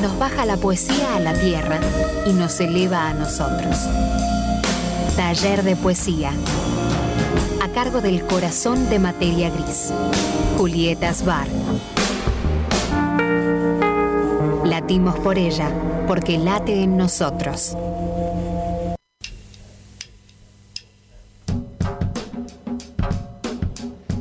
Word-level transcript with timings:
nos 0.00 0.18
baja 0.18 0.44
la 0.44 0.56
poesía 0.56 1.16
a 1.16 1.20
la 1.20 1.34
tierra 1.34 1.80
y 2.26 2.32
nos 2.32 2.60
eleva 2.60 3.08
a 3.08 3.14
nosotros. 3.14 3.76
Taller 5.16 5.62
de 5.62 5.76
Poesía. 5.76 6.32
A 7.62 7.68
cargo 7.68 8.00
del 8.00 8.22
corazón 8.22 8.88
de 8.88 8.98
materia 8.98 9.50
gris. 9.50 9.92
Julieta 10.56 11.12
Sbar. 11.12 11.48
Latimos 14.64 15.18
por 15.18 15.38
ella 15.38 15.70
porque 16.06 16.38
late 16.38 16.82
en 16.82 16.96
nosotros. 16.96 17.76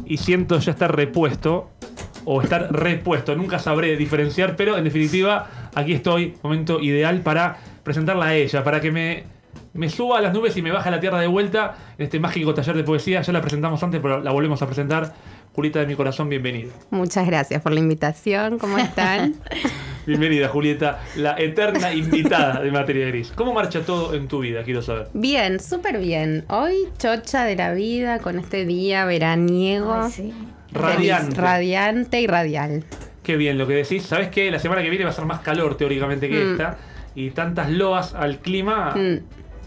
y 0.09 0.17
siento 0.17 0.57
ya 0.59 0.71
estar 0.71 0.95
repuesto 0.95 1.69
o 2.25 2.41
estar 2.41 2.73
repuesto. 2.73 3.35
Nunca 3.35 3.59
sabré 3.59 3.95
diferenciar, 3.97 4.55
pero 4.55 4.77
en 4.77 4.83
definitiva, 4.83 5.66
aquí 5.77 5.93
estoy, 5.93 6.33
momento 6.41 6.79
ideal 6.79 7.21
para 7.21 7.57
presentarla 7.83 8.25
a 8.25 8.35
ella, 8.35 8.63
para 8.63 8.81
que 8.81 8.91
me, 8.91 9.23
me 9.73 9.89
suba 9.89 10.17
a 10.17 10.21
las 10.21 10.33
nubes 10.33 10.57
y 10.57 10.61
me 10.61 10.71
baje 10.71 10.89
a 10.89 10.91
la 10.91 10.99
tierra 10.99 11.19
de 11.19 11.27
vuelta 11.27 11.75
en 11.97 12.05
este 12.05 12.19
mágico 12.19 12.53
taller 12.53 12.75
de 12.75 12.83
poesía. 12.83 13.21
Ya 13.21 13.31
la 13.31 13.41
presentamos 13.41 13.81
antes, 13.83 14.01
pero 14.01 14.21
la 14.21 14.31
volvemos 14.31 14.61
a 14.61 14.65
presentar. 14.65 15.13
Julieta 15.53 15.79
de 15.79 15.87
mi 15.87 15.95
corazón, 15.95 16.29
bienvenida. 16.29 16.71
Muchas 16.91 17.25
gracias 17.25 17.61
por 17.61 17.71
la 17.71 17.79
invitación. 17.79 18.59
¿Cómo 18.59 18.77
están? 18.77 19.35
Bienvenida, 20.05 20.47
Julieta, 20.47 21.01
la 21.17 21.37
eterna 21.37 21.93
invitada 21.93 22.61
de 22.61 22.71
Materia 22.71 23.07
Gris. 23.07 23.33
¿Cómo 23.35 23.53
marcha 23.53 23.81
todo 23.81 24.13
en 24.13 24.29
tu 24.29 24.39
vida? 24.39 24.63
Quiero 24.63 24.81
saber. 24.81 25.09
Bien, 25.13 25.59
súper 25.59 25.97
bien. 25.99 26.45
Hoy 26.47 26.75
chocha 26.97 27.43
de 27.43 27.57
la 27.57 27.73
vida 27.73 28.19
con 28.19 28.39
este 28.39 28.65
día 28.65 29.03
veraniego. 29.03 29.93
Ay, 29.93 30.11
sí. 30.11 30.33
Radiante. 30.71 31.35
Radiante 31.35 32.21
y 32.21 32.27
radial. 32.27 32.85
Qué 33.27 33.35
bien 33.35 33.57
lo 33.57 33.67
que 33.67 33.73
decís. 33.73 34.03
¿Sabes 34.03 34.29
qué? 34.29 34.49
La 34.49 34.57
semana 34.59 34.81
que 34.81 34.89
viene 34.89 35.03
va 35.03 35.11
a 35.11 35.13
ser 35.13 35.25
más 35.25 35.41
calor 35.41 35.75
teóricamente 35.75 36.29
que 36.29 36.43
Mm. 36.45 36.51
esta. 36.53 36.77
Y 37.13 37.31
tantas 37.31 37.69
loas 37.69 38.15
al 38.15 38.37
clima 38.37 38.93
Mm. 38.95 39.17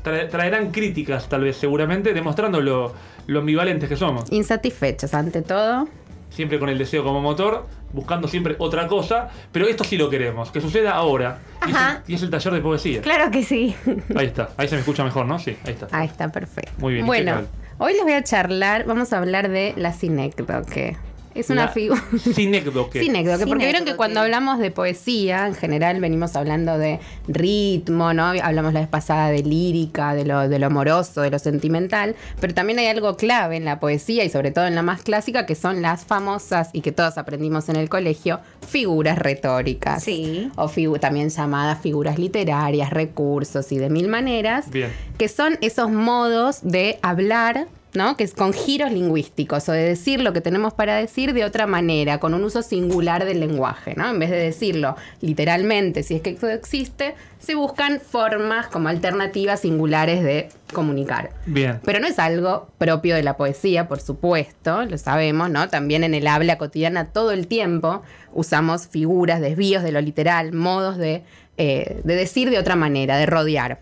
tra- 0.02 0.30
traerán 0.30 0.70
críticas, 0.70 1.28
tal 1.28 1.42
vez, 1.42 1.56
seguramente, 1.58 2.14
demostrando 2.14 2.62
lo, 2.62 2.94
lo 3.26 3.40
ambivalentes 3.40 3.86
que 3.86 3.96
somos. 3.96 4.32
Insatisfechos 4.32 5.12
ante 5.12 5.42
todo. 5.42 5.86
Siempre 6.30 6.58
con 6.58 6.70
el 6.70 6.78
deseo 6.78 7.04
como 7.04 7.20
motor, 7.20 7.66
buscando 7.92 8.28
siempre 8.28 8.54
otra 8.58 8.86
cosa. 8.86 9.28
Pero 9.52 9.66
esto 9.68 9.84
sí 9.84 9.98
lo 9.98 10.08
queremos, 10.08 10.50
que 10.50 10.62
suceda 10.62 10.92
ahora. 10.94 11.40
Y 11.66 11.70
es, 11.70 11.76
el, 11.76 11.82
y 12.06 12.14
es 12.14 12.22
el 12.22 12.30
taller 12.30 12.52
de 12.54 12.60
poesía. 12.62 13.02
Claro 13.02 13.30
que 13.30 13.42
sí. 13.42 13.76
Ahí 14.16 14.26
está. 14.28 14.48
Ahí 14.56 14.68
se 14.68 14.76
me 14.76 14.80
escucha 14.80 15.04
mejor, 15.04 15.26
¿no? 15.26 15.38
Sí, 15.38 15.54
ahí 15.66 15.72
está. 15.74 15.86
Ahí 15.90 16.06
está, 16.06 16.32
perfecto. 16.32 16.72
Muy 16.78 16.94
bien, 16.94 17.04
Bueno, 17.06 17.42
hoy 17.76 17.92
les 17.92 18.02
voy 18.04 18.12
a 18.14 18.22
charlar, 18.24 18.86
vamos 18.86 19.12
a 19.12 19.18
hablar 19.18 19.50
de 19.50 19.74
la 19.76 19.92
sinécdoque. 19.92 20.96
Es 21.40 21.50
una 21.50 21.68
figura... 21.68 22.02
Sinécdoque. 22.34 23.00
Sinécdoque, 23.00 23.46
porque 23.46 23.64
vieron 23.64 23.84
que 23.84 23.96
cuando 23.96 24.20
hablamos 24.20 24.58
de 24.58 24.70
poesía, 24.70 25.46
en 25.46 25.54
general 25.54 26.00
venimos 26.00 26.36
hablando 26.36 26.78
de 26.78 27.00
ritmo, 27.28 28.12
¿no? 28.14 28.26
Hablamos 28.42 28.72
la 28.72 28.80
vez 28.80 28.88
pasada 28.88 29.28
de 29.30 29.42
lírica, 29.42 30.14
de 30.14 30.24
lo, 30.24 30.48
de 30.48 30.58
lo 30.58 30.66
amoroso, 30.66 31.20
de 31.22 31.30
lo 31.30 31.38
sentimental, 31.38 32.14
pero 32.40 32.54
también 32.54 32.78
hay 32.78 32.86
algo 32.86 33.16
clave 33.16 33.56
en 33.56 33.64
la 33.64 33.80
poesía 33.80 34.24
y 34.24 34.30
sobre 34.30 34.50
todo 34.50 34.66
en 34.66 34.74
la 34.74 34.82
más 34.82 35.02
clásica, 35.02 35.46
que 35.46 35.54
son 35.54 35.82
las 35.82 36.04
famosas 36.04 36.70
y 36.72 36.80
que 36.82 36.92
todos 36.92 37.18
aprendimos 37.18 37.68
en 37.68 37.76
el 37.76 37.88
colegio, 37.88 38.40
figuras 38.68 39.18
retóricas. 39.18 40.02
Sí. 40.04 40.50
O 40.56 40.68
figu- 40.68 41.00
también 41.00 41.30
llamadas 41.30 41.80
figuras 41.80 42.18
literarias, 42.18 42.90
recursos 42.90 43.72
y 43.72 43.78
de 43.78 43.90
mil 43.90 44.08
maneras 44.08 44.70
Bien. 44.70 44.90
que 45.18 45.28
son 45.28 45.56
esos 45.60 45.90
modos 45.90 46.58
de 46.62 46.98
hablar, 47.02 47.66
¿no? 47.94 48.16
Que 48.16 48.24
es 48.24 48.34
con 48.34 48.52
giros 48.52 48.92
lingüísticos 48.92 49.68
o 49.68 49.72
de 49.72 49.82
decir 49.82 50.20
lo 50.20 50.32
que 50.32 50.40
tenemos 50.40 50.74
para 50.74 50.96
decir 50.96 51.32
de 51.32 51.44
otra 51.44 51.66
manera, 51.66 52.18
con 52.18 52.34
un 52.34 52.44
uso 52.44 52.62
singular 52.62 53.24
del 53.24 53.40
lenguaje, 53.40 53.94
¿no? 53.96 54.08
En 54.08 54.18
vez 54.18 54.30
de 54.30 54.36
decirlo 54.36 54.96
literalmente, 55.20 56.02
si 56.02 56.16
es 56.16 56.22
que 56.22 56.30
eso 56.30 56.48
existe, 56.48 57.14
se 57.38 57.54
buscan 57.54 58.00
formas 58.00 58.68
como 58.68 58.88
alternativas 58.88 59.60
singulares 59.60 60.22
de 60.22 60.48
comunicar. 60.72 61.30
Bien. 61.46 61.80
Pero 61.84 62.00
no 62.00 62.06
es 62.06 62.18
algo 62.18 62.68
propio 62.78 63.16
de 63.16 63.22
la 63.22 63.36
poesía, 63.36 63.88
por 63.88 64.00
supuesto, 64.00 64.84
lo 64.84 64.98
sabemos, 64.98 65.50
¿no? 65.50 65.68
También 65.68 66.04
en 66.04 66.14
el 66.14 66.26
habla 66.26 66.58
cotidiana 66.58 67.06
todo 67.06 67.32
el 67.32 67.46
tiempo 67.46 68.02
usamos 68.32 68.86
figuras, 68.86 69.40
desvíos 69.40 69.82
de 69.82 69.92
lo 69.92 70.00
literal, 70.00 70.52
modos 70.52 70.96
de, 70.96 71.24
eh, 71.56 72.00
de 72.04 72.14
decir 72.14 72.50
de 72.50 72.58
otra 72.58 72.76
manera, 72.76 73.16
de 73.16 73.26
rodear. 73.26 73.80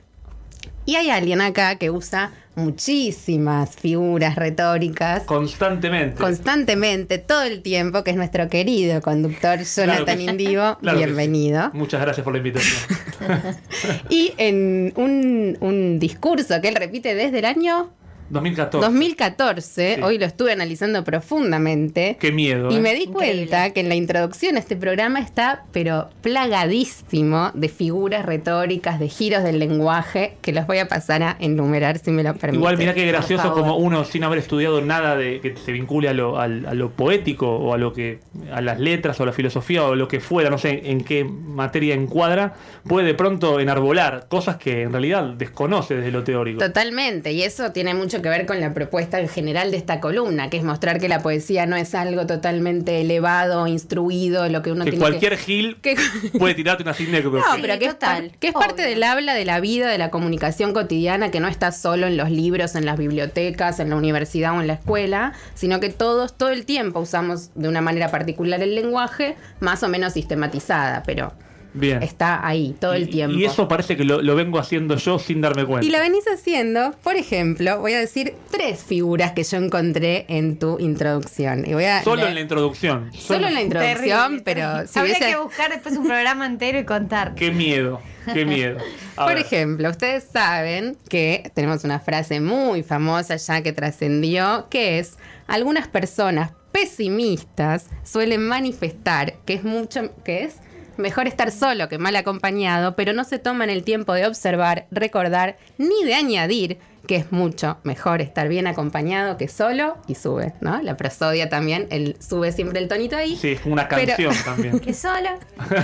Y 0.89 0.97
hay 0.97 1.11
alguien 1.11 1.43
acá 1.43 1.77
que 1.77 1.91
usa 1.91 2.33
muchísimas 2.55 3.77
figuras 3.77 4.37
retóricas 4.37 5.25
Constantemente. 5.25 6.15
constantemente, 6.19 7.19
todo 7.19 7.43
el 7.43 7.61
tiempo, 7.61 8.03
que 8.03 8.13
es 8.13 8.17
nuestro 8.17 8.49
querido 8.49 9.03
conductor 9.03 9.59
Jonathan. 9.63 10.19
Indivo. 10.19 10.79
Claro 10.81 10.99
que 10.99 11.05
Bienvenido. 11.05 11.71
Muchas 11.75 12.01
gracias 12.01 12.25
por 12.25 12.33
la 12.33 12.39
invitación. 12.39 12.79
Y 14.09 14.33
en 14.39 14.95
un, 14.97 15.59
un 15.61 15.99
discurso 15.99 16.59
que 16.63 16.69
él 16.69 16.77
repite 16.77 17.15
desde 17.15 17.41
el 17.41 17.45
año 17.45 17.91
2014. 18.31 18.85
2014, 18.87 19.95
Sí. 19.97 20.03
hoy 20.03 20.19
lo 20.19 20.27
estuve 20.27 20.53
analizando 20.53 21.05
profundamente. 21.05 22.17
Qué 22.21 22.33
miedo. 22.33 22.71
Y 22.71 22.77
¿eh? 22.77 22.81
me 22.81 22.95
di 22.95 23.05
Increíble. 23.05 23.47
cuenta 23.49 23.71
que 23.73 23.81
en 23.81 23.89
la 23.89 23.95
introducción 23.95 24.57
a 24.57 24.59
este 24.59 24.77
programa 24.77 25.21
está, 25.21 25.65
pero 25.73 26.09
plagadísimo 26.23 27.51
de 27.55 27.69
figuras 27.69 28.25
retóricas, 28.27 28.99
de 29.01 29.09
giros 29.09 29.43
del 29.45 29.59
lenguaje, 29.59 30.37
que 30.43 30.53
los 30.53 30.67
voy 30.67 30.79
a 30.79 30.89
pasar 30.89 31.23
a 31.23 31.37
enumerar 31.41 31.99
si 31.99 32.11
me 32.11 32.23
lo 32.23 32.35
permiten. 32.35 32.57
Igual 32.61 32.77
mira 32.79 32.95
qué 32.95 33.07
gracioso 33.07 33.53
como 33.53 33.77
uno 33.77 34.05
sin 34.05 34.25
haber 34.25 34.39
estudiado 34.39 34.81
nada 34.83 35.17
de 35.17 35.41
que 35.41 35.57
se 35.57 35.73
vincule 35.73 36.09
a 36.09 36.13
lo, 36.13 36.39
al- 36.39 36.67
a 36.67 36.75
lo 36.75 36.91
poético 36.91 37.49
o 37.57 37.75
a 37.75 37.79
lo 37.79 37.93
que 37.93 38.21
a 38.53 38.61
las 38.61 38.79
letras 38.79 39.19
o 39.21 39.23
a 39.23 39.27
la 39.27 39.33
filosofía 39.33 39.85
o 39.85 39.95
lo 39.95 40.09
que 40.09 40.21
fuera, 40.21 40.51
no 40.51 40.59
sé 40.59 40.83
en 40.91 41.03
qué 41.05 41.25
materia 41.25 41.95
encuadra, 41.95 42.55
puede 42.87 43.07
de 43.07 43.15
pronto 43.15 43.61
enarbolar 43.61 44.27
cosas 44.29 44.57
que 44.57 44.83
en 44.83 44.93
realidad 44.93 45.25
desconoce 45.35 45.97
desde 45.97 46.11
lo 46.11 46.25
teórico. 46.25 46.59
Totalmente, 46.59 47.33
y 47.33 47.43
eso 47.43 47.73
tiene 47.73 47.95
mucho 47.95 48.18
que 48.23 48.29
ver 48.29 48.47
con 48.47 48.61
la 48.61 48.75
propuesta 48.75 49.21
en 49.21 49.29
general 49.29 49.71
de 49.71 49.77
esta 49.77 50.01
columna, 50.01 50.51
que 50.51 50.57
es 50.59 50.65
mostrar 50.65 51.01
que 51.01 51.09
la 51.09 51.21
poesía 51.23 51.67
no 51.67 51.77
es 51.77 51.95
algo 51.95 52.27
totalmente 52.27 53.01
elevado, 53.01 53.67
instruido, 53.67 54.49
lo 54.49 54.63
que 54.63 54.73
uno 54.73 54.85
Que 54.85 54.91
tiene 54.93 55.03
cualquier 55.05 55.33
que... 55.37 55.43
gil 55.45 55.77
que- 55.83 55.97
puede 56.39 56.55
tirarte 56.55 56.83
una 56.83 56.93
anécdota. 56.93 57.39
No, 57.39 57.55
Sí, 57.55 57.61
pero 57.63 57.79
que, 57.79 57.85
es, 57.87 57.93
total, 57.95 58.29
par- 58.31 58.39
que 58.39 58.47
es 58.49 58.53
parte 58.55 58.83
obvio. 58.83 58.85
del 58.91 59.03
habla 59.03 59.35
de 59.35 59.45
la 59.45 59.61
vida, 59.61 59.89
de 59.89 59.99
la 59.99 60.11
comunicación 60.11 60.73
cotidiana, 60.73 61.31
que 61.31 61.41
no 61.41 61.49
está 61.49 61.73
solo 61.73 62.07
en 62.07 62.17
los 62.17 62.31
libros, 62.31 62.75
en 62.75 62.85
las 62.87 62.99
bibliotecas, 62.99 63.81
en 63.81 63.91
la 63.91 63.97
universidad 63.97 64.57
o 64.57 64.61
en 64.61 64.67
la 64.67 64.75
escuela, 64.75 65.33
sino 65.55 65.81
que 65.81 65.89
todos, 65.89 66.37
todo 66.37 66.51
el 66.51 66.65
tiempo 66.67 67.01
usamos 67.01 67.51
de 67.55 67.69
una 67.69 67.81
manera 67.81 68.11
particular 68.11 68.63
el 68.63 68.75
lenguaje, 68.75 69.37
más 69.61 69.83
o 69.83 69.89
menos 69.89 70.13
sistematizada, 70.15 71.03
pero 71.07 71.33
Bien. 71.75 72.03
está 72.03 72.47
ahí 72.47 72.75
todo 72.81 72.95
el 72.95 73.05
Y- 73.05 73.07
tiempo. 73.11 73.37
Y 73.37 73.45
eso 73.45 73.69
parece 73.69 73.97
que 73.97 74.05
lo, 74.05 74.23
lo 74.23 74.35
vengo 74.35 74.59
haciendo 74.59 74.97
yo 74.97 75.19
sin 75.19 75.41
darme 75.41 75.65
cuenta. 75.67 75.87
Y 75.87 75.91
lo 75.91 75.99
venís 75.99 76.25
haciendo, 76.27 76.93
por 77.03 77.17
ejemplo, 77.17 77.81
voy 77.81 77.93
a 77.93 78.01
decir 78.01 78.35
tres 78.51 78.83
figuras 78.83 79.33
que 79.33 79.45
yo 79.45 79.59
encontré 79.59 80.25
en 80.29 80.59
tu 80.59 80.79
introducción. 80.79 81.65
Y 81.67 81.75
voy 81.75 81.85
a 81.85 82.03
Solo 82.03 82.23
leer- 82.23 82.29
en 82.29 82.35
la 82.37 82.41
introducción. 82.41 83.11
Solo 83.15 83.47
en 83.49 83.55
la 83.55 83.63
introducción, 83.63 84.43
Terrible, 84.43 84.43
pero 84.45 84.61
terrible. 84.61 84.87
si 84.89 84.99
Habría 84.99 85.15
hubiese... 85.19 85.31
que 85.35 85.39
buscar 85.43 85.71
después 85.71 85.97
un 85.97 86.07
programa 86.07 86.47
entero 86.47 86.79
y 86.79 86.85
contar. 86.85 87.35
Qué 87.35 87.51
miedo, 87.51 88.01
qué 88.33 88.45
miedo. 88.45 88.79
A 89.17 89.25
Por 89.27 89.35
ver. 89.35 89.45
ejemplo, 89.45 89.91
ustedes 89.91 90.25
saben 90.33 90.97
que 91.09 91.51
tenemos 91.55 91.85
una 91.85 92.01
frase 92.01 92.41
muy 92.41 92.83
famosa 92.83 93.37
ya 93.37 93.63
que 93.63 93.73
trascendió, 93.73 94.67
que 94.71 94.99
es, 94.99 95.17
algunas 95.47 95.87
personas 95.89 96.53
pesimistas 96.73 97.87
suelen 98.05 98.47
manifestar 98.47 99.35
que 99.45 99.55
es 99.55 99.65
mucho, 99.65 100.11
que 100.25 100.45
es 100.45 100.57
mejor 100.99 101.27
estar 101.27 101.51
solo 101.53 101.89
que 101.89 101.99
mal 101.99 102.15
acompañado, 102.17 102.95
pero 102.97 103.13
no 103.13 103.25
se 103.25 103.39
toman 103.39 103.71
el 103.71 103.85
tiempo 103.85 104.13
de 104.15 104.27
observar, 104.27 104.87
recordar, 104.91 105.57
ni 105.79 106.05
de 106.05 106.15
añadir 106.15 106.79
que 107.07 107.17
es 107.17 107.33
mucho 107.33 107.79
mejor 107.85 108.21
estar 108.21 108.49
bien 108.49 108.67
acompañado 108.67 109.39
que 109.39 109.49
solo 109.49 109.97
y 110.07 110.15
sube, 110.15 110.53
¿no? 110.61 110.83
La 110.83 110.97
prosodia 110.99 111.49
también, 111.49 111.87
él 111.91 112.17
sube 112.21 112.53
siempre 112.53 112.81
el 112.81 112.89
tonito 112.89 113.17
ahí. 113.17 113.35
Sí, 113.37 113.53
es 113.53 113.65
una 113.65 113.89
Pero- 113.89 114.09
canción 114.09 114.35
también. 114.45 114.79
Que 114.81 114.93
solo. 114.93 115.31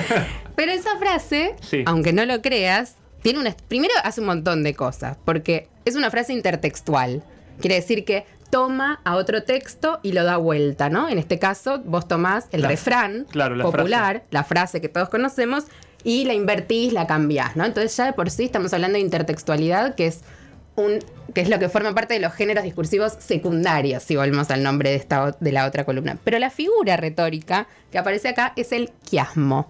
Pero 0.57 0.73
esa 0.73 0.99
frase, 0.99 1.55
Sí. 1.63 1.83
aunque 1.87 2.13
no 2.13 2.25
lo 2.27 2.43
creas, 2.43 2.97
tiene 3.23 3.39
una. 3.39 3.57
Primero 3.69 3.95
hace 4.03 4.21
un 4.21 4.27
montón 4.27 4.63
de 4.63 4.75
cosas, 4.75 5.17
porque 5.25 5.69
es 5.87 5.97
una 5.97 6.11
frase 6.11 6.33
intertextual. 6.35 7.23
Quiere 7.61 7.77
decir 7.77 8.05
que 8.05 8.27
toma 8.59 9.01
a 9.05 9.17
otro 9.17 9.43
texto 9.43 9.99
y 10.05 10.13
lo 10.13 10.23
da 10.23 10.37
vuelta, 10.37 10.89
¿no? 10.89 11.09
En 11.09 11.19
este 11.19 11.41
caso, 11.41 11.81
vos 11.85 12.07
tomás 12.07 12.47
el 12.53 12.63
La- 12.63 12.69
refrán 12.69 13.27
claro, 13.29 13.57
la 13.57 13.65
popular, 13.65 14.23
la 14.31 14.45
frase 14.45 14.81
que 14.81 14.89
todos 14.89 15.09
conocemos, 15.09 15.65
y 16.05 16.25
la 16.25 16.35
invertís, 16.35 16.93
la 16.93 17.09
cambiás, 17.09 17.57
¿no? 17.57 17.65
Entonces 17.65 17.97
ya 17.97 18.05
de 18.05 18.13
por 18.13 18.31
sí 18.31 18.45
estamos 18.45 18.73
hablando 18.73 18.95
de 18.97 19.01
intertextualidad, 19.01 19.97
que 19.97 20.07
es 20.07 20.21
un 20.77 21.01
que 21.35 21.41
es 21.41 21.49
lo 21.49 21.59
que 21.59 21.69
forma 21.69 21.93
parte 21.97 22.15
de 22.15 22.21
los 22.21 22.33
géneros 22.33 22.63
discursivos 22.63 23.15
secundarios, 23.19 24.05
si 24.05 24.15
volvemos 24.15 24.49
al 24.53 24.63
nombre 24.63 24.91
de, 24.91 24.97
esta, 24.97 25.35
de 25.41 25.51
la 25.51 25.67
otra 25.67 25.85
columna. 25.85 26.17
Pero 26.23 26.39
la 26.39 26.51
figura 26.51 26.97
retórica 26.97 27.67
que 27.91 27.99
aparece 27.99 28.29
acá 28.29 28.53
es 28.55 28.71
el 28.71 28.91
quiasmo. 29.11 29.69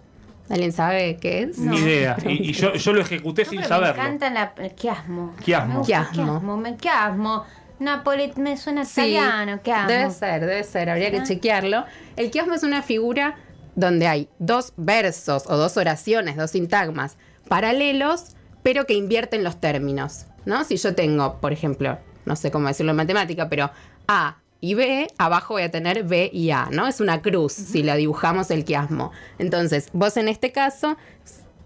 ¿Alguien 0.51 0.73
sabe 0.73 1.17
qué 1.23 1.45
es? 1.45 1.57
Ni 1.57 1.79
idea. 1.79 2.19
Y, 2.27 2.51
y 2.51 2.53
yo, 2.53 2.75
yo 2.75 2.93
lo 2.93 3.01
ejecuté 3.01 3.45
No, 3.45 3.51
sin 3.51 3.65
saberlo. 3.65 3.95
Me 4.03 4.09
encanta 4.09 4.29
la, 4.29 4.53
el 4.59 4.73
quiasmo. 4.75 5.35
Quiasmo. 5.43 5.73
Me 5.73 5.79
gusta 5.79 5.99
el 6.01 6.07
Quiasmo. 6.11 6.77
quiasmo. 6.79 7.45
Napoli 7.79 8.33
me 8.37 8.57
suena 8.57 8.85
Sí, 8.85 9.01
italiano. 9.01 9.61
Quiasmo. 9.63 9.89
debe 9.89 10.11
ser, 10.11 10.41
debe 10.41 10.65
ser, 10.65 10.91
habría 10.91 11.11
que 11.11 11.23
chequearlo. 11.23 11.85
El 12.17 12.31
quiasmo 12.31 12.55
es 12.55 12.63
una 12.63 12.83
figura 12.83 13.37
donde 13.75 14.07
hay 14.07 14.29
dos 14.39 14.73
versos 14.77 15.45
o 15.49 15.57
dos 15.57 15.77
oraciones, 15.77 16.37
dos 16.37 16.53
sintagmas 16.53 17.17
paralelos, 17.49 18.37
pero 18.63 18.87
que 18.87 18.95
invierten 18.95 19.43
los 19.45 19.61
términos, 19.61 20.27
¿no? 20.47 20.65
Si 20.65 20.77
yo 20.77 20.95
tengo, 20.95 21.41
por 21.41 21.53
ejemplo, 21.53 21.99
no 22.25 22.37
sé 22.37 22.51
cómo 22.51 22.69
decirlo 22.69 22.91
en 22.93 22.97
matemática, 22.97 23.49
pero 23.49 23.71
A 24.09 24.37
y 24.61 24.75
B, 24.75 25.09
abajo 25.19 25.55
voy 25.55 25.63
a 25.65 25.71
tener 25.71 26.05
B 26.05 26.31
y 26.33 26.51
A, 26.53 26.69
¿no? 26.71 26.87
Es 26.87 27.01
una 27.01 27.21
cruz 27.21 27.53
si 27.53 27.83
la 27.83 27.97
dibujamos 27.97 28.51
el 28.51 28.65
quiasmo. 28.65 29.11
Entonces, 29.39 29.89
vos 29.93 30.17
en 30.17 30.29
este 30.29 30.53
caso 30.53 30.97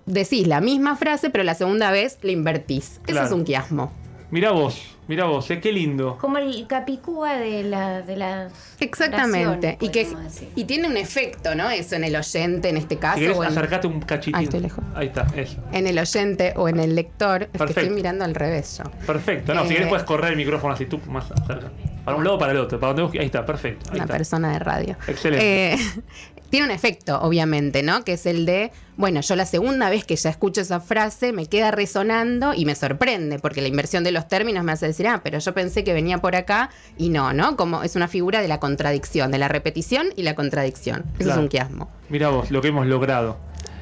decís 0.06 0.46
la 0.48 0.60
misma 0.60 0.96
frase, 0.96 1.30
pero 1.30 1.44
la 1.44 1.54
segunda 1.54 1.90
vez 1.90 2.18
la 2.22 2.32
invertís. 2.32 2.92
Eso 2.94 3.00
Claro. 3.04 3.26
es 3.26 3.32
un 3.32 3.44
quiasmo. 3.44 3.92
Mira 4.30 4.50
vos, 4.50 4.96
mira 5.06 5.24
vos, 5.24 5.50
eh, 5.50 5.58
qué 5.58 5.72
lindo. 5.72 6.18
Como 6.20 6.36
el 6.36 6.66
capicúa 6.66 7.36
de, 7.36 7.62
la, 7.64 8.02
de 8.02 8.14
las. 8.16 8.52
Exactamente. 8.78 9.78
Y 9.80 9.88
que 9.88 10.04
decir. 10.04 10.50
y 10.54 10.64
tiene 10.64 10.86
un 10.86 10.98
efecto, 10.98 11.54
¿no? 11.54 11.70
Eso 11.70 11.96
en 11.96 12.04
el 12.04 12.14
oyente, 12.14 12.68
en 12.68 12.76
este 12.76 12.96
caso. 12.98 13.14
Si 13.16 13.22
querés, 13.22 13.38
o 13.38 13.42
en- 13.44 13.48
acercate 13.50 13.86
un 13.86 14.00
cachitín. 14.00 14.36
Ahí 14.36 14.44
estoy 14.44 14.60
lejos. 14.60 14.84
Ahí 14.94 15.06
está, 15.06 15.26
eso. 15.34 15.56
en 15.72 15.86
el 15.86 15.98
oyente 15.98 16.52
o 16.56 16.68
en 16.68 16.78
el 16.78 16.94
lector. 16.94 17.48
Es 17.52 17.58
que 17.62 17.64
estoy 17.68 17.90
mirando 17.90 18.24
al 18.24 18.34
revés 18.34 18.78
yo. 18.78 18.90
Perfecto. 19.06 19.54
No, 19.54 19.62
si 19.66 19.72
querés 19.74 19.88
puedes 19.88 20.04
correr 20.04 20.32
el 20.32 20.36
micrófono 20.36 20.74
así 20.74 20.84
tú 20.84 21.00
más 21.08 21.24
cerca. 21.46 21.70
Para 22.08 22.16
un 22.18 22.24
lado 22.24 22.36
o 22.36 22.38
para 22.38 22.52
el 22.52 22.58
otro. 22.58 22.78
Para 22.80 22.92
donde 22.94 23.18
Ahí 23.18 23.26
está, 23.26 23.44
perfecto. 23.44 23.86
Ahí 23.90 23.96
una 23.96 24.04
está. 24.04 24.16
persona 24.16 24.52
de 24.52 24.58
radio. 24.58 24.96
Excelente. 25.06 25.74
Eh, 25.74 25.78
tiene 26.50 26.64
un 26.66 26.70
efecto, 26.72 27.20
obviamente, 27.20 27.82
¿no? 27.82 28.04
Que 28.04 28.14
es 28.14 28.24
el 28.26 28.46
de, 28.46 28.72
bueno, 28.96 29.20
yo 29.20 29.36
la 29.36 29.44
segunda 29.44 29.90
vez 29.90 30.04
que 30.04 30.16
ya 30.16 30.30
escucho 30.30 30.62
esa 30.62 30.80
frase 30.80 31.32
me 31.32 31.46
queda 31.46 31.70
resonando 31.70 32.54
y 32.54 32.64
me 32.64 32.74
sorprende, 32.74 33.38
porque 33.38 33.60
la 33.60 33.68
inversión 33.68 34.02
de 34.04 34.12
los 34.12 34.28
términos 34.28 34.64
me 34.64 34.72
hace 34.72 34.86
decir, 34.86 35.06
ah, 35.08 35.20
pero 35.22 35.38
yo 35.38 35.52
pensé 35.52 35.84
que 35.84 35.92
venía 35.92 36.18
por 36.18 36.34
acá 36.36 36.70
y 36.96 37.10
no, 37.10 37.32
¿no? 37.34 37.56
Como 37.56 37.82
es 37.82 37.96
una 37.96 38.08
figura 38.08 38.40
de 38.40 38.48
la 38.48 38.58
contradicción, 38.60 39.30
de 39.30 39.38
la 39.38 39.48
repetición 39.48 40.08
y 40.16 40.22
la 40.22 40.34
contradicción. 40.34 41.04
Eso 41.14 41.24
Claro. 41.24 41.32
es 41.32 41.38
un 41.38 41.48
quiasmo. 41.48 41.90
Mira 42.08 42.30
vos, 42.30 42.50
lo 42.50 42.62
que 42.62 42.68
hemos 42.68 42.86
logrado. 42.86 43.36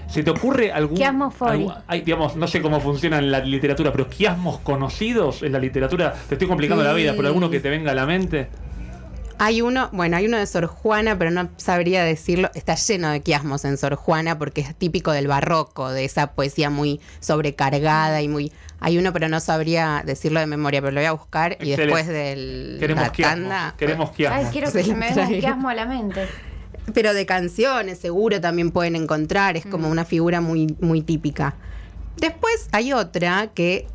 ¿Se 0.08 0.23
te 0.23 0.31
ocurre 0.31 0.73
algún. 0.73 0.99
Hay, 1.87 2.00
digamos, 2.03 2.37
no 2.37 2.47
sé 2.47 2.62
cómo 2.62 2.81
funciona 2.81 3.19
en 3.19 3.31
la 3.31 3.41
literatura, 3.41 3.93
pero 3.93 4.08
quiasmos 4.08 4.58
conocidos 4.61 5.43
en 5.43 5.53
la 5.53 5.58
literatura? 5.58 6.14
Te 6.29 6.35
estoy 6.37 6.49
complicando 6.49 6.85
la 6.85 6.93
vida, 6.93 7.14
pero 7.17 7.29
alguno 7.29 7.50
que 7.50 7.61
te 7.61 7.69
venga 7.70 7.93
a 7.93 7.94
la 7.94 8.06
mente. 8.06 8.49
Hay 9.38 9.61
uno, 9.61 9.91
bueno, 9.93 10.17
hay 10.17 10.26
uno 10.26 10.38
de 10.38 10.47
Sor 10.47 10.67
Juana, 10.67 11.19
pero 11.19 11.31
no 11.31 11.50
sabría 11.58 12.03
decirlo. 12.05 12.50
Está 12.55 12.75
lleno 12.75 13.11
de 13.11 13.20
quiasmos 13.20 13.67
en 13.67 13.76
Sor 13.76 13.94
Juana 13.94 14.38
porque 14.38 14.62
es 14.62 14.75
típico 14.75 15.12
del 15.12 15.29
barroco, 15.29 15.91
de 15.91 16.06
esa 16.06 16.32
poesía 16.32 16.70
muy 16.70 17.00
sobrecargada 17.20 18.23
y 18.23 18.29
muy. 18.29 18.50
Hay 18.81 18.97
uno, 18.97 19.12
pero 19.12 19.29
no 19.29 19.41
sabría 19.41 20.02
decirlo 20.06 20.41
de 20.41 20.47
memoria, 20.47 20.81
pero 20.81 20.93
lo 20.93 21.00
voy 21.00 21.06
a 21.06 21.12
buscar 21.12 21.52
y 21.61 21.73
Excelente. 21.73 21.82
después 21.82 22.06
de 22.06 22.76
Queremos 22.81 23.05
la 23.05 23.12
quiasmos. 23.12 23.41
tanda. 23.41 23.75
Queremos 23.76 24.11
quiasmos. 24.12 24.44
Ay, 24.47 24.50
quiero 24.52 24.73
que 24.73 24.82
se 24.82 24.94
me 24.94 25.09
venga 25.11 25.29
un 25.29 25.41
quiasmo 25.41 25.69
a 25.69 25.75
la 25.75 25.85
mente. 25.85 26.26
Pero 26.94 27.15
de 27.15 27.27
canciones, 27.27 27.99
seguro 27.99 28.41
también 28.41 28.71
pueden 28.71 28.97
encontrar. 28.97 29.56
Es 29.56 29.67
como 29.67 29.88
una 29.88 30.05
figura 30.05 30.41
muy, 30.41 30.75
muy 30.81 31.03
típica. 31.03 31.55
Después 32.17 32.69
hay 32.73 32.93
otra 32.93 33.50
que 33.55 33.87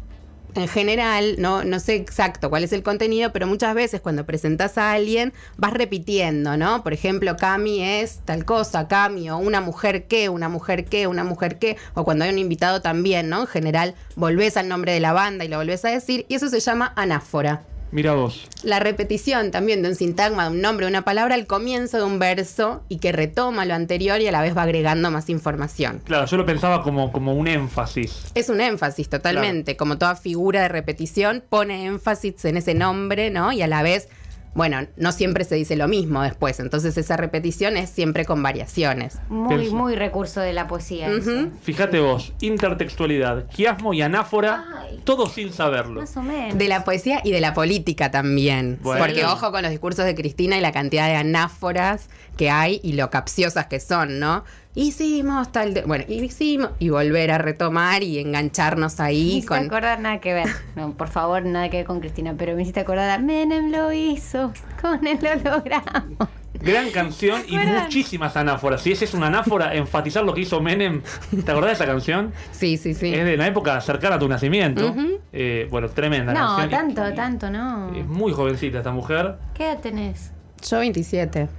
en 0.56 0.68
general, 0.68 1.36
no, 1.40 1.64
no 1.64 1.80
sé 1.80 1.96
exacto 1.96 2.50
cuál 2.50 2.64
es 2.64 2.74
el 2.74 2.84
contenido, 2.84 3.32
pero 3.32 3.48
muchas 3.48 3.74
veces 3.74 4.02
cuando 4.02 4.26
presentas 4.26 4.78
a 4.78 4.92
alguien 4.92 5.34
vas 5.58 5.74
repitiendo, 5.74 6.58
¿no? 6.58 6.84
Por 6.84 6.94
ejemplo, 6.94 7.36
Cami 7.38 7.84
es 7.84 8.20
tal 8.26 8.46
cosa, 8.46 8.88
Cami, 8.88 9.30
o 9.30 9.38
una 9.38 9.62
mujer 9.62 10.08
que, 10.08 10.30
una 10.30 10.50
mujer 10.50 10.86
que, 10.86 11.08
una 11.08 11.24
mujer 11.24 11.58
que, 11.58 11.78
o 11.94 12.04
cuando 12.04 12.26
hay 12.26 12.32
un 12.32 12.40
invitado 12.40 12.82
también, 12.82 13.30
¿no? 13.30 13.42
En 13.42 13.48
general, 13.48 13.96
volvés 14.16 14.58
al 14.58 14.68
nombre 14.68 14.92
de 14.94 15.00
la 15.00 15.14
banda 15.14 15.46
y 15.46 15.48
lo 15.48 15.58
volvés 15.58 15.86
a 15.86 15.90
decir, 15.90 16.26
y 16.28 16.36
eso 16.36 16.50
se 16.50 16.60
llama 16.60 16.92
anáfora. 16.96 17.64
Mira 17.92 18.14
vos. 18.14 18.48
La 18.64 18.80
repetición 18.80 19.52
también 19.52 19.82
de 19.82 19.90
un 19.90 19.96
sintagma, 19.96 20.46
de 20.46 20.52
un 20.52 20.62
nombre, 20.62 20.86
de 20.86 20.92
una 20.92 21.04
palabra 21.04 21.36
al 21.36 21.46
comienzo 21.46 21.98
de 21.98 22.04
un 22.04 22.20
verso 22.20 22.84
y 22.88 23.00
que 23.00 23.12
retoma 23.12 23.66
lo 23.66 23.74
anterior 23.74 24.22
y 24.22 24.28
a 24.28 24.32
la 24.32 24.42
vez 24.42 24.56
va 24.56 24.64
agregando 24.64 25.12
más 25.12 25.30
información. 25.30 26.02
Claro, 26.06 26.26
yo 26.26 26.38
lo 26.38 26.46
pensaba 26.46 26.84
como, 26.84 27.12
como 27.12 27.34
un 27.34 27.48
énfasis. 27.48 28.32
Es 28.34 28.50
un 28.50 28.62
énfasis 28.62 29.10
totalmente, 29.10 29.76
como 29.76 29.98
toda 29.98 30.16
figura 30.16 30.62
de 30.62 30.70
repetición 30.70 31.44
pone 31.50 31.86
énfasis 31.86 32.46
en 32.46 32.58
ese 32.58 32.74
nombre, 32.74 33.30
¿no? 33.30 33.52
Y 33.52 33.62
a 33.62 33.68
la 33.68 33.84
vez, 33.84 34.08
bueno, 34.54 34.86
no 34.98 35.12
siempre 35.14 35.46
se 35.46 35.56
dice 35.56 35.76
lo 35.76 35.88
mismo 35.88 36.22
después, 36.22 36.60
entonces 36.60 36.98
esa 36.98 37.16
repetición 37.16 37.78
es 37.78 37.90
siempre 37.90 38.26
con 38.26 38.44
variaciones. 38.44 39.18
Muy, 39.30 39.56
Pienso. 39.58 39.76
muy 39.76 39.96
recurso 39.96 40.42
de 40.42 40.52
la 40.52 40.68
poesía. 40.68 41.10
Ujú. 41.10 41.52
Fíjate 41.62 42.00
vos, 42.02 42.34
intertextualidad, 42.42 43.48
quiasmo 43.48 43.94
y 43.94 44.02
anáfora, 44.02 44.66
Ay. 44.82 45.00
todo 45.04 45.28
sin 45.28 45.54
saberlo. 45.54 46.02
Más 46.02 46.18
o 46.18 46.22
menos. 46.24 46.58
De 46.58 46.68
la 46.68 46.84
poesía 46.84 47.22
y 47.24 47.32
de 47.32 47.40
la 47.40 47.54
política 47.54 48.12
también. 48.12 48.80
Bueno. 48.82 49.04
Porque 49.04 49.24
ojo 49.26 49.52
con 49.52 49.62
los 49.62 49.72
discursos 49.72 50.06
de 50.06 50.16
Cristina 50.16 50.58
y 50.58 50.62
la 50.62 50.72
cantidad 50.72 51.08
de 51.08 51.16
anáforas 51.16 52.10
que 52.38 52.50
hay 52.50 52.80
y 52.84 52.94
lo 52.94 53.10
capciosas 53.10 53.68
que 53.68 53.80
son, 53.80 54.20
¿no? 54.20 54.44
Hicimos 54.74 55.52
tal. 55.52 55.74
de- 55.74 55.82
bueno, 55.84 56.06
hicimos. 56.08 56.70
Y 56.80 56.90
volver 56.90 57.32
a 57.32 57.38
retomar 57.38 58.04
y 58.04 58.20
engancharnos 58.20 58.98
Me 59.00 59.06
ahí 59.06 59.28
hiciste 59.30 59.48
con. 59.48 59.58
acordar 59.66 60.00
nada 60.00 60.20
que 60.20 60.34
ver. 60.34 60.48
No, 60.76 60.94
por 60.94 61.10
favor, 61.10 61.44
nada 61.46 61.70
que 61.70 61.78
ver 61.78 61.86
con 61.86 62.00
Cristina, 62.00 62.36
pero 62.38 62.56
me 62.56 62.62
hiciste 62.62 62.80
acordar 62.80 63.10
a 63.10 63.18
Menem 63.18 63.70
lo 63.72 63.92
hizo 63.92 64.54
con 64.82 65.06
el 65.06 65.18
holograma. 65.26 66.06
Gran 66.54 66.92
canción 66.92 67.42
y 67.48 67.58
muchísimas 67.58 68.38
anáforas. 68.38 68.82
Si 68.82 68.92
ese 68.92 69.06
es 69.06 69.14
una 69.14 69.28
anáfora, 69.28 69.74
enfatizar 69.76 70.24
lo 70.24 70.34
que 70.34 70.42
hizo 70.42 70.62
Menem. 70.62 71.02
¿Te 71.44 71.52
acordás 71.52 71.72
de 71.72 71.74
esa 71.74 71.86
canción? 71.86 72.32
Sí, 72.52 72.78
sí, 72.78 72.94
sí. 72.94 73.14
Es 73.14 73.26
de 73.26 73.36
la 73.36 73.48
época 73.48 73.82
cercana 73.82 74.16
a 74.16 74.20
tu 74.20 74.28
nacimiento. 74.30 74.96
Eh, 75.34 75.68
bueno, 75.72 75.90
tremenda 75.90 76.34
No, 76.34 76.56
canción. 76.58 76.70
tanto, 76.70 77.14
tanto, 77.16 77.50
no. 77.50 77.94
Es 77.96 78.06
muy 78.06 78.32
jovencita 78.32 78.78
esta 78.78 78.92
mujer. 78.92 79.36
¿Qué 79.56 79.66
edad 79.66 79.80
tenés? 79.80 80.32
Yo 80.70 80.80
27. 80.80 81.50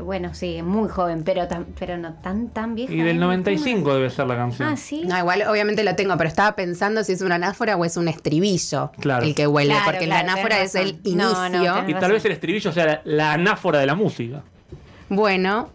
Bueno, 0.00 0.34
sí, 0.34 0.62
muy 0.62 0.88
joven, 0.88 1.22
pero 1.24 1.48
tan, 1.48 1.66
pero 1.78 1.96
no 1.98 2.14
tan 2.14 2.48
tan 2.50 2.74
vieja. 2.74 2.92
Y 2.92 2.98
del 2.98 3.16
¿eh? 3.16 3.20
95 3.20 3.94
debe 3.94 4.10
ser 4.10 4.26
la 4.26 4.36
canción. 4.36 4.68
Ah, 4.68 4.76
sí. 4.76 5.02
No, 5.06 5.18
igual 5.18 5.42
obviamente 5.48 5.82
lo 5.84 5.94
tengo, 5.96 6.16
pero 6.16 6.28
estaba 6.28 6.54
pensando 6.56 7.02
si 7.04 7.12
es 7.12 7.22
una 7.22 7.34
anáfora 7.34 7.76
o 7.76 7.84
es 7.84 7.96
un 7.96 8.08
estribillo 8.08 8.92
Claro. 9.00 9.24
el 9.24 9.34
que 9.34 9.46
vuelve, 9.46 9.72
Claro, 9.72 9.84
porque 9.86 10.04
claro, 10.06 10.26
la 10.26 10.32
anáfora 10.32 10.60
es 10.62 10.74
el. 10.74 10.98
No, 11.04 11.48
no, 11.48 11.56
inicio. 11.56 11.84
y 11.88 11.94
tal 11.94 12.12
vez 12.12 12.24
el 12.24 12.32
estribillo 12.32 12.72
sea 12.72 12.86
la, 12.86 13.02
la 13.04 13.32
anáfora 13.34 13.78
de 13.80 13.86
la 13.86 13.94
música. 13.94 14.42
Bueno, 15.08 15.70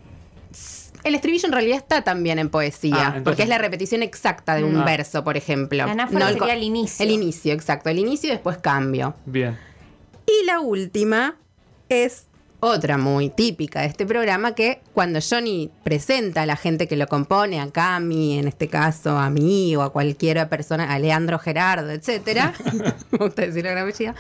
el 1.04 1.16
estribillo 1.16 1.46
en 1.48 1.52
realidad 1.54 1.78
está 1.78 2.04
también 2.04 2.40
en 2.40 2.50
poesía, 2.50 2.96
Ah, 2.98 3.04
entonces- 3.08 3.24
porque 3.24 3.44
es 3.44 3.50
la 3.50 3.58
repetición 3.60 4.04
exacta 4.04 4.56
de 4.56 4.64
un 4.64 4.78
Ah. 4.78 4.84
verso, 4.86 5.24
por 5.24 5.38
ejemplo. 5.38 5.78
La 5.86 5.92
anáfora 5.92 6.30
el 6.30 6.38
sería 6.40 6.54
el 6.54 6.64
inicio. 6.64 7.06
El 7.06 7.12
inicio, 7.12 7.54
exacto. 7.54 7.90
El 7.90 8.00
inicio 8.00 8.30
y 8.30 8.32
después 8.34 8.58
cambio. 8.58 9.14
Bien. 9.26 9.58
Y 10.26 10.46
la 10.46 10.60
última 10.60 11.36
es 11.88 12.28
otra 12.60 12.98
muy 12.98 13.30
típica 13.30 13.82
de 13.82 13.88
este 13.88 14.06
programa 14.06 14.56
que 14.56 14.82
cuando 14.94 15.20
Johnny 15.28 15.70
presenta 15.84 16.42
a 16.42 16.46
la 16.46 16.56
gente 16.56 16.88
que 16.88 16.96
lo 16.96 17.08
compone, 17.08 17.60
a 17.60 17.70
Cami, 17.70 18.40
en 18.40 18.48
este 18.48 18.68
caso 18.68 19.18
a 19.18 19.30
mí 19.30 19.76
o 19.76 19.84
a 19.84 19.92
cualquier 19.92 20.48
persona, 20.50 20.92
a 20.92 21.00
Leandro 21.00 21.38
Gerardo, 21.40 21.92
etcétera, 21.92 22.54
me 23.12 23.18
gusta 23.18 23.44
apellido, 23.44 24.16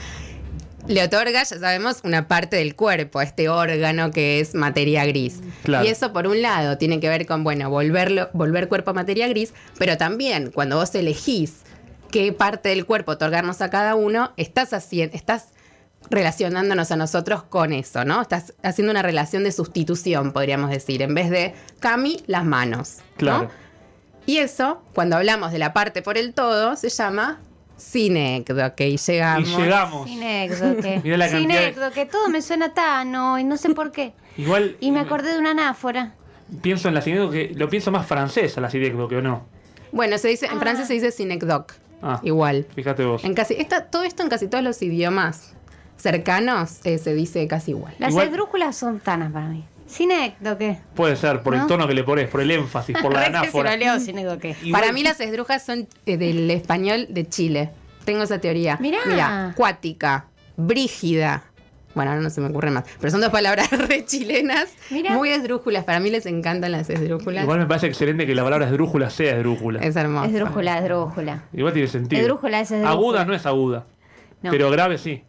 le 0.88 1.03
otorga, 1.03 1.44
ya 1.44 1.60
sabemos, 1.60 2.00
una 2.03 2.27
parte 2.27 2.56
del 2.56 2.75
cuerpo, 2.75 3.20
a 3.20 3.24
este 3.24 3.50
órgano 3.50 4.12
que 4.12 4.39
es 4.39 4.56
materia 4.56 5.06
gris. 5.06 5.41
Claro. 5.63 5.86
Y 5.86 5.89
eso, 5.89 6.13
por 6.13 6.27
un 6.27 6.41
lado, 6.41 6.77
tiene 6.77 7.01
que 7.01 7.10
ver 7.10 7.25
con, 7.25 7.44
bueno, 7.44 7.70
volverlo, 7.70 8.29
volver 8.32 8.70
cuerpo 8.70 8.91
a 8.91 8.94
materia 8.94 9.27
gris, 9.27 9.53
pero 9.77 9.98
también 9.98 10.51
cuando 10.51 10.77
vos 10.77 10.96
elegís 10.96 11.63
qué 12.10 12.32
parte 12.32 12.70
del 12.70 12.86
cuerpo 12.86 13.13
otorgarnos 13.13 13.62
a 13.62 13.70
cada 13.70 13.96
uno, 13.96 14.32
estás 14.38 14.72
haciendo, 14.72 15.15
estás 15.15 15.50
relacionándonos 16.10 16.92
a 16.92 16.96
nosotros 16.96 17.44
con 17.44 17.74
eso, 17.74 18.06
¿no? 18.06 18.22
Estás 18.22 18.54
haciendo 18.64 18.92
una 18.92 19.02
relación 19.02 19.44
de 19.44 19.52
sustitución, 19.52 20.32
podríamos 20.34 20.70
decir, 20.70 21.02
en 21.02 21.14
vez 21.14 21.30
de 21.30 21.54
Cami, 21.80 22.24
las 22.28 22.46
manos. 22.46 22.98
¿no? 23.00 23.04
Claro. 23.18 23.50
Y 24.26 24.38
eso, 24.38 24.82
cuando 24.94 25.16
hablamos 25.16 25.52
de 25.52 25.60
la 25.60 25.74
parte 25.74 26.02
por 26.02 26.18
el 26.18 26.34
todo, 26.34 26.76
se 26.76 26.90
llama 26.90 27.40
sinécdoque. 27.78 28.90
Y 28.90 28.98
llegamos. 28.98 29.50
Y 29.50 29.56
llegamos. 29.56 30.10
Sinécdoque. 30.10 31.02
Mirá 31.04 31.18
la 31.18 31.30
Sinécdoque, 31.30 32.06
todo 32.06 32.30
me 32.30 32.42
suena 32.42 32.74
tano 32.74 33.40
y 33.40 33.44
no 33.44 33.58
sé 33.58 33.70
por 33.70 33.92
qué. 33.92 34.14
Igual. 34.38 34.76
Y 34.80 34.92
me 34.92 35.00
acordé 35.00 35.34
de 35.34 35.40
una 35.40 35.52
anáfora. 35.52 36.14
Pienso 36.62 36.88
en 36.88 36.94
la 36.96 37.02
que 37.02 37.52
lo 37.56 37.70
pienso 37.70 37.92
más 37.92 38.06
francesa, 38.06 38.62
la 38.62 38.70
que 38.70 38.92
o 38.94 39.22
no. 39.22 39.46
Bueno, 39.92 40.18
se 40.18 40.28
dice, 40.28 40.48
en 40.48 40.58
Ah. 40.58 40.60
francés 40.60 40.88
se 40.88 40.94
dice 40.94 41.12
synecdoque. 41.12 41.76
Ah. 42.02 42.20
Igual. 42.24 42.68
Fíjate 42.76 43.04
vos. 43.06 43.24
En 43.24 43.34
casi, 43.34 43.56
esta, 43.56 43.86
todo 43.86 44.04
esto 44.04 44.24
en 44.24 44.30
casi 44.30 44.48
todos 44.48 44.64
los 44.64 44.82
idiomas 44.82 45.54
cercanos 45.98 46.80
eh, 46.86 46.98
se 46.98 47.13
dice 47.13 47.48
casi 47.48 47.72
igual. 47.72 47.94
Las 48.00 48.12
Igual- 48.12 48.27
esdrújulas 48.27 48.75
son 48.75 49.00
tanas 49.00 49.32
para 49.32 49.48
mí. 49.48 49.66
Sinécdoque. 49.86 50.80
Puede 50.96 51.16
ser, 51.16 51.42
por 51.42 51.54
el 51.54 51.62
¿No? 51.62 51.68
tono 51.68 51.88
que 51.88 51.94
le 51.94 52.04
pones, 52.04 52.27
por 52.30 52.42
el 52.42 52.51
énfasis, 52.51 52.98
por 53.01 53.13
la 53.13 53.20
Re 53.22 53.25
que 53.27 53.32
se 53.32 53.38
anáfora. 53.38 53.72
lo 53.72 53.77
leo 53.77 54.00
sinécdoque. 54.00 54.56
Igual- 54.63 54.82
Para 54.82 54.94
mí 54.94 55.04
las 55.04 55.20
esdrujas 55.20 55.66
son 55.66 55.88
eh, 56.06 56.18
del 56.18 56.50
español 56.51 57.08
de 57.10 57.27
Chile. 57.27 57.72
Tengo 58.06 58.24
esa 58.24 58.39
teoría. 58.39 58.77
Mirá. 58.80 59.00
Mira, 59.06 59.54
cuática, 59.56 60.25
brígida. 60.56 61.44
Bueno, 61.96 62.12
ahora 62.12 62.22
no 62.22 62.30
se 62.30 62.42
me 62.42 62.48
ocurre 62.48 62.70
más. 62.70 62.84
Pero 63.00 63.10
son 63.12 63.22
dos 63.22 63.32
palabras 63.32 63.70
re 63.89 64.06
chilenas. 64.06 64.70
Mirá. 64.92 65.13
Muy 65.13 65.30
esdrújulas. 65.30 65.84
Para 65.84 66.00
mí 66.00 66.10
les 66.12 66.25
encantan 66.27 66.72
las 66.74 66.89
esdrújulas. 66.89 67.44
Igual 67.44 67.60
me 67.60 67.66
parece 67.66 67.88
excelente 67.88 68.27
que 68.27 68.36
la 68.36 68.44
palabra 68.44 68.68
esdrújula 68.68 69.10
sea 69.10 69.36
esdrújula. 69.36 69.80
es 69.80 69.96
hermoso. 69.96 70.25
Esdrújula, 70.30 70.77
esdrújula. 70.77 71.44
Igual 71.54 71.74
tiene 71.74 71.88
sentido. 71.88 72.22
Esdrújula 72.22 72.60
es 72.60 72.72
esdrújula. 72.72 72.92
Aguda 72.92 73.25
no 73.25 73.34
es 73.34 73.46
aguda. 73.46 73.86
No. 74.44 74.51
Pero 74.51 74.70
grave 74.70 74.98
sí. 75.00 75.24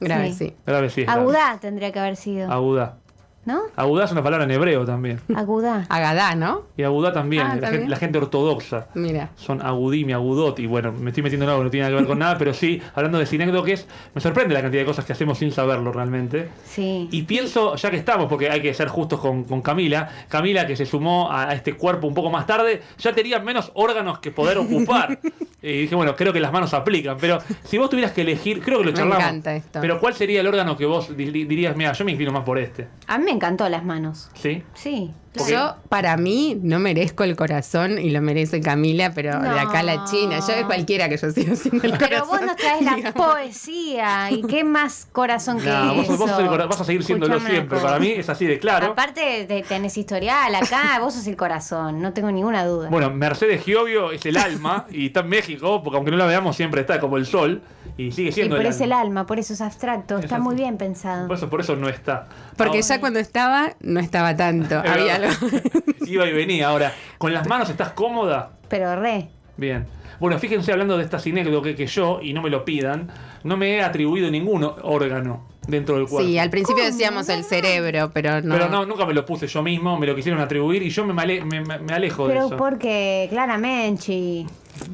Grave, 0.00 0.32
Sí. 0.32 0.48
sí. 0.48 0.56
Grave 0.66 0.90
sí. 0.90 1.00
es 1.02 1.06
grave. 1.06 1.20
Agudá 1.22 1.58
tendría 1.60 1.92
que 1.92 1.98
haber 1.98 2.16
sido. 2.16 2.50
Aguda. 2.50 2.98
¿No? 3.46 3.60
Agudá 3.76 4.04
es 4.04 4.12
una 4.12 4.22
palabra 4.22 4.44
en 4.44 4.50
hebreo 4.50 4.84
también. 4.84 5.20
Agudá. 5.34 5.86
Agadá, 5.88 6.34
¿no? 6.34 6.62
Y 6.76 6.82
agudá 6.82 7.12
también, 7.12 7.42
Ah, 7.42 7.54
la, 7.56 7.60
también. 7.60 7.72
Gente, 7.82 7.90
la 7.90 7.96
gente 7.96 8.18
ortodoxa. 8.18 8.86
Mira. 8.94 9.30
Son 9.36 9.60
agudim 9.62 10.10
y 10.10 10.12
agudot. 10.12 10.58
Y 10.58 10.66
bueno, 10.66 10.92
me 10.92 11.10
estoy 11.10 11.22
metiendo 11.22 11.44
en 11.44 11.50
algo 11.50 11.60
que 11.62 11.64
no 11.64 11.70
tiene 11.70 11.84
nada 11.86 11.96
que 11.96 12.00
ver 12.02 12.06
con 12.08 12.18
nada, 12.18 12.38
pero 12.38 12.54
sí, 12.54 12.80
hablando 12.94 13.18
de 13.18 13.26
sinécdoques, 13.26 13.86
me 14.14 14.20
sorprende 14.20 14.54
la 14.54 14.62
cantidad 14.62 14.82
de 14.82 14.86
cosas 14.86 15.04
que 15.04 15.12
hacemos 15.12 15.38
sin 15.38 15.52
saberlo 15.52 15.92
realmente. 15.92 16.48
Sí. 16.64 17.08
Y 17.10 17.22
pienso, 17.22 17.76
ya 17.76 17.90
que 17.90 17.96
estamos, 17.96 18.26
porque 18.28 18.50
hay 18.50 18.60
que 18.62 18.72
ser 18.74 18.88
justos 18.88 19.20
con, 19.20 19.44
con 19.44 19.62
Camila, 19.62 20.08
Camila 20.28 20.66
que 20.66 20.76
se 20.76 20.86
sumó 20.86 21.30
a, 21.30 21.50
a 21.50 21.54
este 21.54 21.74
cuerpo 21.74 22.06
un 22.06 22.14
poco 22.14 22.30
más 22.30 22.46
tarde, 22.46 22.82
ya 22.98 23.12
tenía 23.12 23.38
menos 23.40 23.70
órganos 23.74 24.18
que 24.20 24.30
poder 24.30 24.58
ocupar. 24.58 25.18
y 25.62 25.82
dije, 25.82 25.94
bueno, 25.94 26.14
creo 26.16 26.32
que 26.32 26.40
las 26.40 26.52
manos 26.52 26.74
aplican, 26.74 27.16
pero 27.20 27.38
si 27.64 27.78
vos 27.78 27.88
tuvieras 27.90 28.12
que 28.12 28.20
elegir, 28.22 28.60
creo 28.62 28.78
que 28.78 28.84
lo 28.86 28.90
Me 28.92 28.96
charlamos. 28.96 29.24
encanta 29.24 29.54
esto. 29.56 29.80
Pero 29.80 29.98
¿cuál 30.00 30.14
sería 30.14 30.40
el 30.40 30.46
órgano 30.46 30.76
que 30.76 30.86
vos 30.86 31.16
di- 31.16 31.30
di- 31.30 31.44
dirías, 31.44 31.76
mira, 31.76 31.92
yo 31.92 32.04
me 32.04 32.12
inclino 32.12 32.32
más 32.32 32.44
por 32.44 32.58
este? 32.58 32.88
A 33.06 33.18
mí 33.18 33.24
me 33.24 33.30
encantó 33.34 33.68
las 33.68 33.84
manos. 33.84 34.30
¿Sí? 34.34 34.62
Sí. 34.74 35.12
Yo, 35.48 35.74
para 35.88 36.16
mí, 36.16 36.56
no 36.62 36.78
merezco 36.78 37.24
el 37.24 37.34
corazón 37.34 37.98
y 37.98 38.10
lo 38.10 38.20
merece 38.20 38.60
Camila, 38.60 39.10
pero 39.16 39.40
de 39.40 39.48
acá 39.58 39.80
a 39.80 39.82
la. 39.82 40.04
China. 40.04 40.38
Yo 40.38 40.52
es 40.54 40.64
cualquiera 40.64 41.08
que 41.08 41.16
yo 41.16 41.28
sigo 41.32 41.56
siendo 41.56 41.82
el 41.82 41.98
corazón. 41.98 42.08
Pero 42.08 42.26
vos 42.26 42.40
nos 42.40 42.54
traes 42.54 42.82
la 43.02 43.12
poesía. 43.12 44.30
¿Y 44.30 44.42
qué 44.42 44.62
más 44.62 45.08
corazón 45.10 45.58
que 45.60 45.68
vos, 45.70 46.04
eso? 46.04 46.16
vos 46.16 46.30
sos 46.30 46.38
el 46.38 46.46
cora- 46.46 46.66
vas 46.66 46.80
a 46.80 46.84
seguir 46.84 47.02
siéndolo 47.02 47.40
siempre. 47.40 47.78
Para 47.80 47.98
mí 47.98 48.10
es 48.12 48.28
así 48.28 48.46
de 48.46 48.58
claro. 48.60 48.86
Aparte, 48.92 49.44
te- 49.46 49.62
tenés 49.62 49.96
historial 49.98 50.54
acá, 50.54 50.98
vos 51.00 51.14
sos 51.14 51.26
el 51.26 51.36
corazón, 51.36 52.00
no 52.00 52.12
tengo 52.12 52.30
ninguna 52.30 52.64
duda. 52.64 52.88
Bueno, 52.90 53.10
Mercedes 53.10 53.64
Giovio 53.64 54.12
es 54.12 54.24
el 54.26 54.36
alma 54.36 54.86
y 54.90 55.06
está 55.06 55.20
en 55.20 55.28
México, 55.30 55.82
porque 55.82 55.96
aunque 55.96 56.10
no 56.12 56.16
la 56.16 56.26
veamos 56.26 56.54
siempre 56.56 56.80
está 56.82 57.00
como 57.00 57.16
el 57.16 57.26
sol 57.26 57.60
y 57.96 58.10
sigue 58.12 58.30
y 58.30 58.32
siendo 58.32 58.56
por 58.56 58.64
el 58.66 58.72
eso 58.72 58.84
el 58.84 58.92
alma. 58.92 59.24
por 59.26 59.38
eso 59.38 59.52
es 59.54 59.60
abstracto, 59.60 60.18
está 60.18 60.38
muy 60.38 60.54
bien 60.56 60.76
pensado. 60.78 61.26
Por 61.28 61.36
eso, 61.36 61.48
por 61.50 61.60
eso 61.60 61.76
no 61.76 61.88
está. 61.88 62.26
Porque 62.56 62.78
Ahora- 62.78 62.88
ya 62.88 63.00
cuando 63.00 63.18
estaba, 63.20 63.74
no 63.80 64.00
estaba 64.00 64.36
tanto. 64.36 64.82
Es 64.82 64.90
Había 64.90 65.14
algo. 65.16 65.28
Iba 66.06 66.26
y 66.26 66.32
venía. 66.32 66.68
Ahora, 66.68 66.92
¿con 67.18 67.32
las 67.32 67.46
manos 67.46 67.70
estás 67.70 67.90
cómoda? 67.92 68.52
Pero 68.68 68.96
re. 68.96 69.28
Bien. 69.56 69.86
Bueno, 70.20 70.38
fíjense 70.38 70.72
hablando 70.72 70.96
de 70.96 71.04
esta 71.04 71.18
sinécdoque 71.18 71.74
que 71.74 71.86
yo, 71.86 72.20
y 72.22 72.32
no 72.32 72.40
me 72.42 72.48
lo 72.50 72.64
pidan, 72.64 73.08
no 73.42 73.56
me 73.56 73.74
he 73.76 73.82
atribuido 73.82 74.30
ningún 74.30 74.64
órgano 74.82 75.48
dentro 75.66 75.96
del 75.96 76.06
cuerpo. 76.06 76.26
Sí, 76.28 76.38
al 76.38 76.50
principio 76.50 76.82
¿Cómo? 76.84 76.92
decíamos 76.92 77.28
el 77.28 77.42
cerebro, 77.44 78.10
pero 78.14 78.40
no. 78.40 78.54
Pero 78.54 78.68
no, 78.68 78.86
nunca 78.86 79.06
me 79.06 79.12
lo 79.12 79.26
puse 79.26 79.46
yo 79.48 79.62
mismo, 79.62 79.98
me 79.98 80.06
lo 80.06 80.14
quisieron 80.14 80.40
atribuir 80.40 80.82
y 80.84 80.90
yo 80.90 81.04
me, 81.04 81.12
male- 81.12 81.44
me, 81.44 81.60
me- 81.62 81.78
me 81.78 81.92
alejo 81.92 82.28
de 82.28 82.34
Pero 82.34 82.46
eso. 82.46 82.56
porque, 82.56 83.26
claramente, 83.30 84.46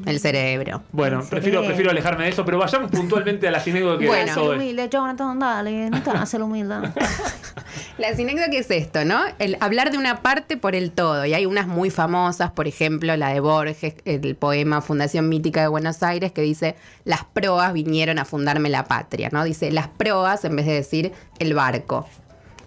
El 0.05 0.19
cerebro. 0.19 0.83
Bueno, 0.91 1.21
el 1.21 1.27
prefiero, 1.27 1.57
cerebro. 1.59 1.67
prefiero 1.67 1.91
alejarme 1.91 2.23
de 2.25 2.29
eso, 2.31 2.45
pero 2.45 2.57
vayamos 2.57 2.91
puntualmente 2.91 3.47
a 3.47 3.51
la 3.51 3.59
sinécdoque 3.59 4.07
Bueno. 4.07 4.23
de 4.25 4.31
Haz 4.31 4.37
el 4.37 4.43
Zoe. 4.43 4.55
humilde, 4.55 4.89
Jonathan, 4.89 5.39
dale, 5.39 5.89
no 5.89 6.01
te 6.01 6.09
hagas 6.09 6.33
el 6.33 6.41
humilde. 6.43 6.75
La 7.97 8.15
sinécdoque 8.15 8.57
es 8.57 8.71
esto, 8.71 9.05
¿no? 9.05 9.19
El 9.37 9.57
hablar 9.59 9.91
de 9.91 9.97
una 9.97 10.21
parte 10.21 10.57
por 10.57 10.75
el 10.75 10.91
todo. 10.91 11.25
Y 11.25 11.33
hay 11.33 11.45
unas 11.45 11.67
muy 11.67 11.89
famosas, 11.91 12.49
por 12.51 12.67
ejemplo, 12.67 13.15
la 13.15 13.29
de 13.29 13.39
Borges, 13.39 13.95
el 14.05 14.35
poema 14.35 14.81
Fundación 14.81 15.29
Mítica 15.29 15.61
de 15.61 15.67
Buenos 15.67 16.01
Aires, 16.01 16.31
que 16.31 16.41
dice, 16.41 16.75
las 17.03 17.25
proas 17.25 17.73
vinieron 17.73 18.17
a 18.17 18.25
fundarme 18.25 18.69
la 18.69 18.85
patria, 18.85 19.29
¿no? 19.31 19.43
Dice, 19.43 19.71
las 19.71 19.87
proas 19.87 20.43
en 20.45 20.55
vez 20.55 20.65
de 20.65 20.73
decir 20.73 21.11
el 21.39 21.53
barco. 21.53 22.07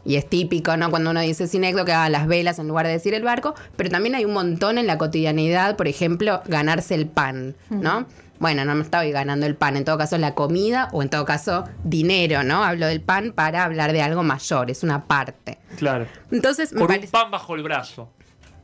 Y 0.04 0.16
es 0.16 0.28
típico, 0.28 0.76
¿no? 0.76 0.90
Cuando 0.90 1.10
uno 1.10 1.20
dice 1.20 1.46
sinécdoque, 1.46 1.92
haga 1.92 2.08
las 2.10 2.26
velas 2.26 2.58
en 2.58 2.68
lugar 2.68 2.86
de 2.86 2.92
decir 2.92 3.14
el 3.14 3.22
barco, 3.22 3.54
pero 3.76 3.88
también 3.90 4.14
hay 4.14 4.24
un 4.24 4.32
montón 4.34 4.78
en 4.78 4.86
la 4.86 4.98
cotidianidad, 4.98 5.76
por 5.76 5.88
ejemplo, 5.88 6.42
ganarse 6.46 6.94
el 6.94 7.06
pan, 7.06 7.54
¿no? 7.70 8.06
Bueno, 8.38 8.64
no 8.64 8.74
me 8.74 8.82
estoy 8.82 9.12
ganando 9.12 9.46
el 9.46 9.54
pan, 9.54 9.76
en 9.76 9.84
todo 9.84 9.96
caso 9.96 10.18
la 10.18 10.34
comida 10.34 10.88
o 10.92 11.02
en 11.02 11.08
todo 11.08 11.24
caso 11.24 11.64
dinero, 11.84 12.42
¿no? 12.42 12.64
Hablo 12.64 12.86
del 12.86 13.00
pan 13.00 13.32
para 13.32 13.64
hablar 13.64 13.92
de 13.92 14.02
algo 14.02 14.22
mayor, 14.22 14.70
es 14.70 14.82
una 14.82 15.04
parte. 15.06 15.58
Claro. 15.76 16.06
Entonces, 16.30 16.72
me 16.72 16.80
Con 16.84 16.90
un 16.94 17.06
pan 17.06 17.30
bajo 17.30 17.54
el 17.54 17.62
brazo. 17.62 18.10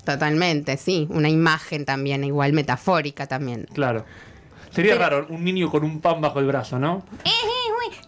totalmente, 0.05 0.77
sí, 0.77 1.07
una 1.11 1.29
imagen 1.29 1.85
también, 1.85 2.25
igual 2.25 2.53
metafórica 2.53 3.27
también. 3.27 3.67
Claro. 3.73 4.05
Sería 4.71 4.93
Pero- 4.97 5.05
raro 5.23 5.27
un 5.31 5.45
niño 5.45 5.71
con 5.71 5.85
un 5.85 6.01
pan 6.01 6.21
bajo 6.21 6.39
el 6.41 6.47
brazo, 6.47 6.79
¿no? 6.79 7.03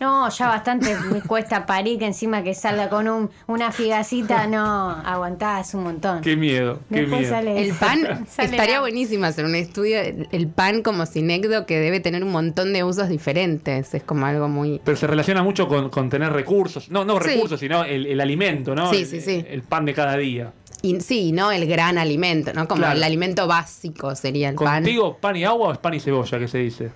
No, 0.01 0.29
ya 0.31 0.49
bastante 0.49 0.97
me 1.13 1.23
cuesta 1.23 1.65
parir 1.65 1.99
que 1.99 2.07
encima 2.07 2.43
que 2.43 2.55
salga 2.55 2.89
con 2.89 3.09
un, 3.09 3.31
una 3.47 3.71
figacita, 3.71 4.49
no, 4.49 4.91
aguantás 4.91 5.75
un 5.75 5.85
montón. 5.85 6.21
Qué 6.23 6.35
miedo, 6.37 6.81
qué 6.89 7.03
Después 7.03 7.21
miedo. 7.21 7.33
sale 7.33 7.63
El 7.63 7.73
pan, 7.75 8.27
Sale 8.29 8.51
estaría 8.51 8.75
la- 8.77 8.81
buenísimo 8.81 9.27
hacer 9.27 9.45
un 9.45 9.55
estudio, 9.55 10.01
el 10.01 10.29
el 10.33 10.49
pan 10.49 10.83
como 10.83 11.07
sinécdo 11.07 11.67
que 11.67 11.79
debe 11.79 12.01
tener 12.01 12.25
un 12.25 12.33
montón 12.33 12.73
de 12.73 12.83
usos 12.83 13.09
diferentes, 13.09 13.95
es 13.95 14.03
como 14.03 14.27
algo 14.27 14.49
muy... 14.49 14.81
Pero 14.85 14.97
se 14.97 15.07
relaciona 15.07 15.43
mucho 15.45 15.69
con, 15.69 15.89
con 15.89 16.11
tener 16.11 16.33
recursos. 16.33 16.91
No, 16.91 17.05
no 17.05 17.21
Sí. 17.21 17.29
recursos, 17.29 17.61
sino 17.61 17.85
el, 17.85 18.07
el 18.07 18.21
alimento, 18.21 18.75
¿no? 18.75 18.91
Sí, 18.91 19.05
sí, 19.05 19.21
sí. 19.21 19.45
El 19.49 19.63
pan 19.63 19.85
de 19.85 19.95
cada 19.95 20.17
día. 20.17 20.53
Y 20.83 21.01
sí, 21.01 21.33
¿no? 21.33 21.53
El 21.53 21.67
gran 21.67 21.97
alimento, 21.97 22.53
¿no? 22.53 22.67
Como 22.67 22.81
Claro. 22.81 22.97
el 22.97 23.05
alimento 23.05 23.47
básico 23.47 24.15
sería 24.17 24.49
el 24.51 24.57
pan. 24.57 24.83
¿Contigo 24.83 25.17
pan 25.21 25.37
y 25.37 25.45
agua 25.45 25.69
o 25.69 25.73
es 25.73 25.79
pan 25.79 25.95
y 25.95 26.01
cebolla 26.01 26.39
que 26.39 26.49
se 26.49 26.59
dice? 26.59 26.91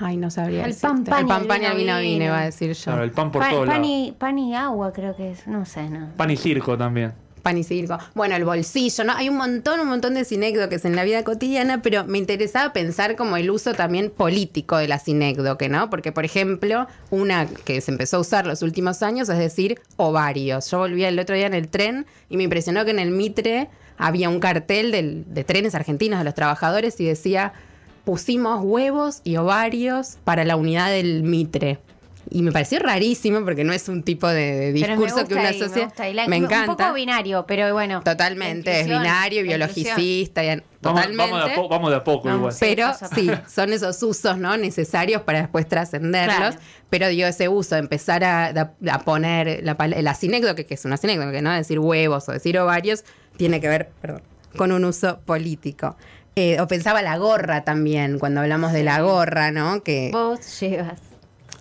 Ay, 0.00 0.16
no 0.16 0.30
sabría. 0.30 0.64
El 0.64 0.74
pan, 0.74 1.04
pan 1.04 1.20
el 1.20 1.26
pan, 1.26 1.46
pan 1.46 1.62
y 1.62 1.66
el 1.66 1.76
vino, 1.76 1.98
vino 1.98 2.30
va 2.32 2.40
a 2.40 2.44
decir 2.46 2.72
yo. 2.72 2.84
Claro, 2.84 3.04
el 3.04 3.10
pan 3.12 3.30
por 3.30 3.42
Pan, 3.42 3.50
todos 3.52 3.66
pan 3.68 3.82
lados. 3.82 3.86
y, 4.08 4.12
pan 4.18 4.38
y 4.38 4.54
agua 4.54 4.92
creo 4.92 5.14
que 5.14 5.30
es, 5.32 5.46
no 5.46 5.64
sé, 5.66 5.88
no. 5.90 6.08
Pan 6.16 6.30
y 6.30 6.36
circo 6.36 6.76
también. 6.76 7.12
Pan 7.42 7.58
y 7.58 7.64
circo. 7.64 7.98
Bueno, 8.14 8.36
el 8.36 8.44
bolsillo, 8.44 9.04
¿no? 9.04 9.12
Hay 9.14 9.28
un 9.28 9.36
montón, 9.36 9.80
un 9.80 9.88
montón 9.88 10.14
de 10.14 10.24
sinécdoques 10.24 10.84
en 10.84 10.94
la 10.96 11.04
vida 11.04 11.24
cotidiana, 11.24 11.82
pero 11.82 12.04
me 12.04 12.18
interesaba 12.18 12.72
pensar 12.72 13.16
como 13.16 13.36
el 13.36 13.50
uso 13.50 13.74
también 13.74 14.10
político 14.10 14.76
de 14.76 14.88
la 14.88 14.98
sinécdoque, 14.98 15.68
¿no? 15.68 15.90
Porque, 15.90 16.12
por 16.12 16.24
ejemplo, 16.24 16.86
una 17.10 17.46
que 17.46 17.80
se 17.80 17.90
empezó 17.90 18.18
a 18.18 18.20
usar 18.20 18.46
los 18.46 18.62
últimos 18.62 19.02
años 19.02 19.28
es 19.28 19.38
decir 19.38 19.80
ovarios. 19.96 20.70
Yo 20.70 20.78
volví 20.78 21.04
el 21.04 21.18
otro 21.18 21.34
día 21.34 21.46
en 21.46 21.54
el 21.54 21.68
tren 21.68 22.06
y 22.28 22.36
me 22.36 22.42
impresionó 22.44 22.84
que 22.84 22.90
en 22.90 22.98
el 22.98 23.10
Mitre 23.10 23.68
había 23.96 24.28
un 24.28 24.40
cartel 24.40 24.90
del- 24.92 25.24
de 25.32 25.44
trenes 25.44 25.74
argentinos 25.74 26.18
de 26.18 26.24
los 26.24 26.34
trabajadores 26.34 27.00
y 27.00 27.04
decía 27.04 27.52
pusimos 28.04 28.60
huevos 28.64 29.20
y 29.24 29.36
ovarios 29.36 30.16
para 30.24 30.44
la 30.44 30.56
unidad 30.56 30.90
del 30.90 31.22
Mitre. 31.22 31.78
Y 32.32 32.42
me 32.42 32.52
pareció 32.52 32.78
rarísimo 32.78 33.44
porque 33.44 33.64
no 33.64 33.72
es 33.72 33.88
un 33.88 34.04
tipo 34.04 34.28
de, 34.28 34.72
discurso 34.72 35.26
que 35.26 35.34
una 35.34 35.48
ahí, 35.48 35.60
me. 35.60 36.14
La- 36.14 36.28
me 36.28 36.38
Un 36.38 36.44
encanta. 36.44 36.76
poco 36.76 36.94
binario, 36.94 37.44
pero 37.46 37.72
bueno. 37.72 38.02
Totalmente, 38.04 38.80
es 38.80 38.86
binario, 38.86 39.42
biologicista, 39.42 40.44
y- 40.44 40.62
Vamos, 40.82 41.02
totalmente. 41.02 41.32
vamos, 41.32 41.44
de 41.46 41.52
a 41.52 41.54
po- 41.56 41.68
vamos 41.68 41.90
de 41.90 41.96
a 41.96 42.04
poco 42.04 42.30
igual. 42.30 42.54
Pero 42.58 42.92
sí, 43.14 43.28
son 43.48 43.72
esos 43.72 44.02
usos 44.02 44.38
no 44.38 44.56
necesarios 44.56 45.22
para 45.22 45.40
después 45.40 45.68
trascenderlos. 45.68 46.36
Claro. 46.36 46.56
Pero 46.88 47.08
digo, 47.08 47.26
ese 47.26 47.48
uso, 47.48 47.76
empezar 47.76 48.22
a, 48.24 48.48
a 48.90 48.98
poner 49.00 49.62
la, 49.64 50.14
sinécdoque, 50.14 50.66
que 50.66 50.74
es 50.74 50.84
una 50.84 50.96
sinécdoque, 50.96 51.42
¿no? 51.42 51.52
Decir 51.52 51.80
huevos 51.80 52.28
o 52.28 52.32
decir 52.32 52.58
ovarios, 52.58 53.04
tiene 53.36 53.60
que 53.60 53.68
ver, 53.68 53.90
perdón, 54.00 54.22
con 54.56 54.70
un 54.72 54.84
uso 54.84 55.18
político. 55.26 55.96
Eh, 56.36 56.60
o 56.60 56.68
pensaba 56.68 57.02
la 57.02 57.16
gorra 57.18 57.64
también, 57.64 58.18
cuando 58.20 58.40
hablamos 58.40 58.72
de 58.72 58.84
la 58.84 59.00
gorra, 59.02 59.50
¿no? 59.50 59.82
Que, 59.82 60.10
Vos 60.12 60.60
llevas. 60.60 61.00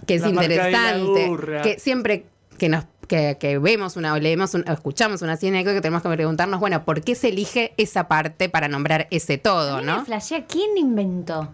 Que 0.05 0.15
es 0.15 0.21
La 0.21 0.29
interesante. 0.29 1.29
Que 1.63 1.79
siempre 1.79 2.25
que 2.57 2.69
nos 2.69 2.85
que, 3.07 3.37
que 3.39 3.57
vemos 3.57 3.95
una 3.97 4.13
o 4.13 4.19
leemos 4.19 4.53
un- 4.53 4.63
o 4.69 4.71
escuchamos 4.71 5.23
una 5.23 5.35
sinécdoque, 5.35 5.75
que 5.77 5.81
tenemos 5.81 6.03
que 6.03 6.09
preguntarnos, 6.09 6.59
bueno, 6.59 6.83
¿por 6.85 7.01
qué 7.01 7.15
se 7.15 7.29
elige 7.29 7.73
esa 7.77 8.07
parte 8.07 8.49
para 8.49 8.67
nombrar 8.67 9.07
ese 9.09 9.39
todo, 9.39 9.81
no? 9.81 9.97
me 9.99 10.05
flashea 10.05 10.45
quién 10.45 10.77
inventó. 10.77 11.49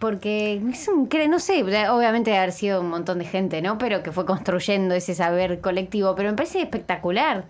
Porque 0.00 0.60
es 0.72 0.88
un, 0.88 1.08
no 1.30 1.38
sé, 1.38 1.62
obviamente 1.62 2.30
debe 2.30 2.38
haber 2.42 2.52
sido 2.52 2.80
un 2.80 2.88
montón 2.90 3.20
de 3.20 3.24
gente, 3.24 3.62
¿no? 3.62 3.78
Pero 3.78 4.02
que 4.02 4.10
fue 4.10 4.26
construyendo 4.26 4.96
ese 4.96 5.14
saber 5.14 5.60
colectivo. 5.60 6.16
Pero 6.16 6.30
me 6.30 6.36
parece 6.36 6.60
espectacular. 6.60 7.44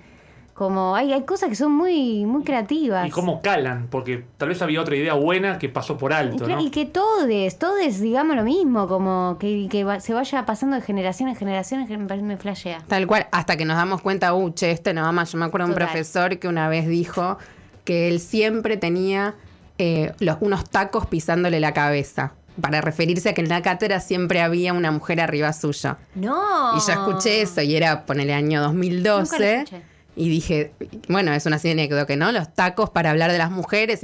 Como 0.54 0.94
hay, 0.94 1.12
hay 1.14 1.22
cosas 1.22 1.48
que 1.48 1.54
son 1.54 1.72
muy, 1.72 2.26
muy 2.26 2.44
creativas. 2.44 3.06
Y 3.08 3.10
cómo 3.10 3.40
calan, 3.40 3.88
porque 3.90 4.24
tal 4.36 4.50
vez 4.50 4.60
había 4.60 4.82
otra 4.82 4.94
idea 4.94 5.14
buena 5.14 5.58
que 5.58 5.68
pasó 5.70 5.96
por 5.96 6.12
Y 6.12 6.14
alto, 6.14 6.46
¿no? 6.46 6.60
y 6.60 6.70
que 6.70 6.84
todes, 6.84 7.58
todes 7.58 8.00
digamos 8.00 8.36
lo 8.36 8.44
mismo, 8.44 8.86
como 8.86 9.38
que, 9.40 9.66
que 9.70 9.82
va- 9.82 10.00
se 10.00 10.12
vaya 10.12 10.44
pasando 10.44 10.76
de 10.76 10.82
generación 10.82 11.30
en 11.30 11.36
generación, 11.36 11.86
me 12.22 12.36
flashea. 12.36 12.82
Tal 12.86 13.06
cual, 13.06 13.26
hasta 13.32 13.56
que 13.56 13.64
nos 13.64 13.76
damos 13.78 14.02
cuenta, 14.02 14.34
uh, 14.34 14.50
che, 14.52 14.70
esto 14.72 14.92
no 14.92 15.02
va 15.02 15.10
más. 15.12 15.32
Yo 15.32 15.38
me 15.38 15.46
acuerdo 15.46 15.66
de 15.68 15.72
un 15.72 15.74
Total. 15.74 15.88
profesor 15.88 16.38
que 16.38 16.48
una 16.48 16.68
vez 16.68 16.86
dijo 16.86 17.38
que 17.84 18.08
él 18.08 18.20
siempre 18.20 18.76
tenía 18.76 19.34
eh, 19.78 20.12
los, 20.20 20.36
unos 20.40 20.68
tacos 20.68 21.06
pisándole 21.06 21.60
la 21.60 21.72
cabeza. 21.72 22.34
Para 22.60 22.82
referirse 22.82 23.30
a 23.30 23.32
que 23.34 23.40
en 23.40 23.48
la 23.48 23.62
cátedra 23.62 23.98
siempre 24.00 24.42
había 24.42 24.74
una 24.74 24.90
mujer 24.90 25.22
arriba 25.22 25.50
suyo. 25.54 25.96
No. 26.14 26.76
Y 26.76 26.80
yo 26.86 26.92
escuché 26.92 27.40
eso 27.40 27.62
y 27.62 27.74
era, 27.74 28.04
ponele, 28.04 28.34
año 28.34 28.60
Nunca 28.70 28.74
lo 28.98 29.14
2012. 29.14 29.54
escuché. 29.56 29.91
Y 30.14 30.28
dije, 30.28 30.72
bueno, 31.08 31.32
es 31.32 31.46
una 31.46 31.56
anécdota, 31.56 32.14
¿no? 32.16 32.32
Los 32.32 32.52
tacos 32.54 32.90
para 32.90 33.10
hablar 33.10 33.32
de 33.32 33.38
las 33.38 33.50
mujeres. 33.50 34.00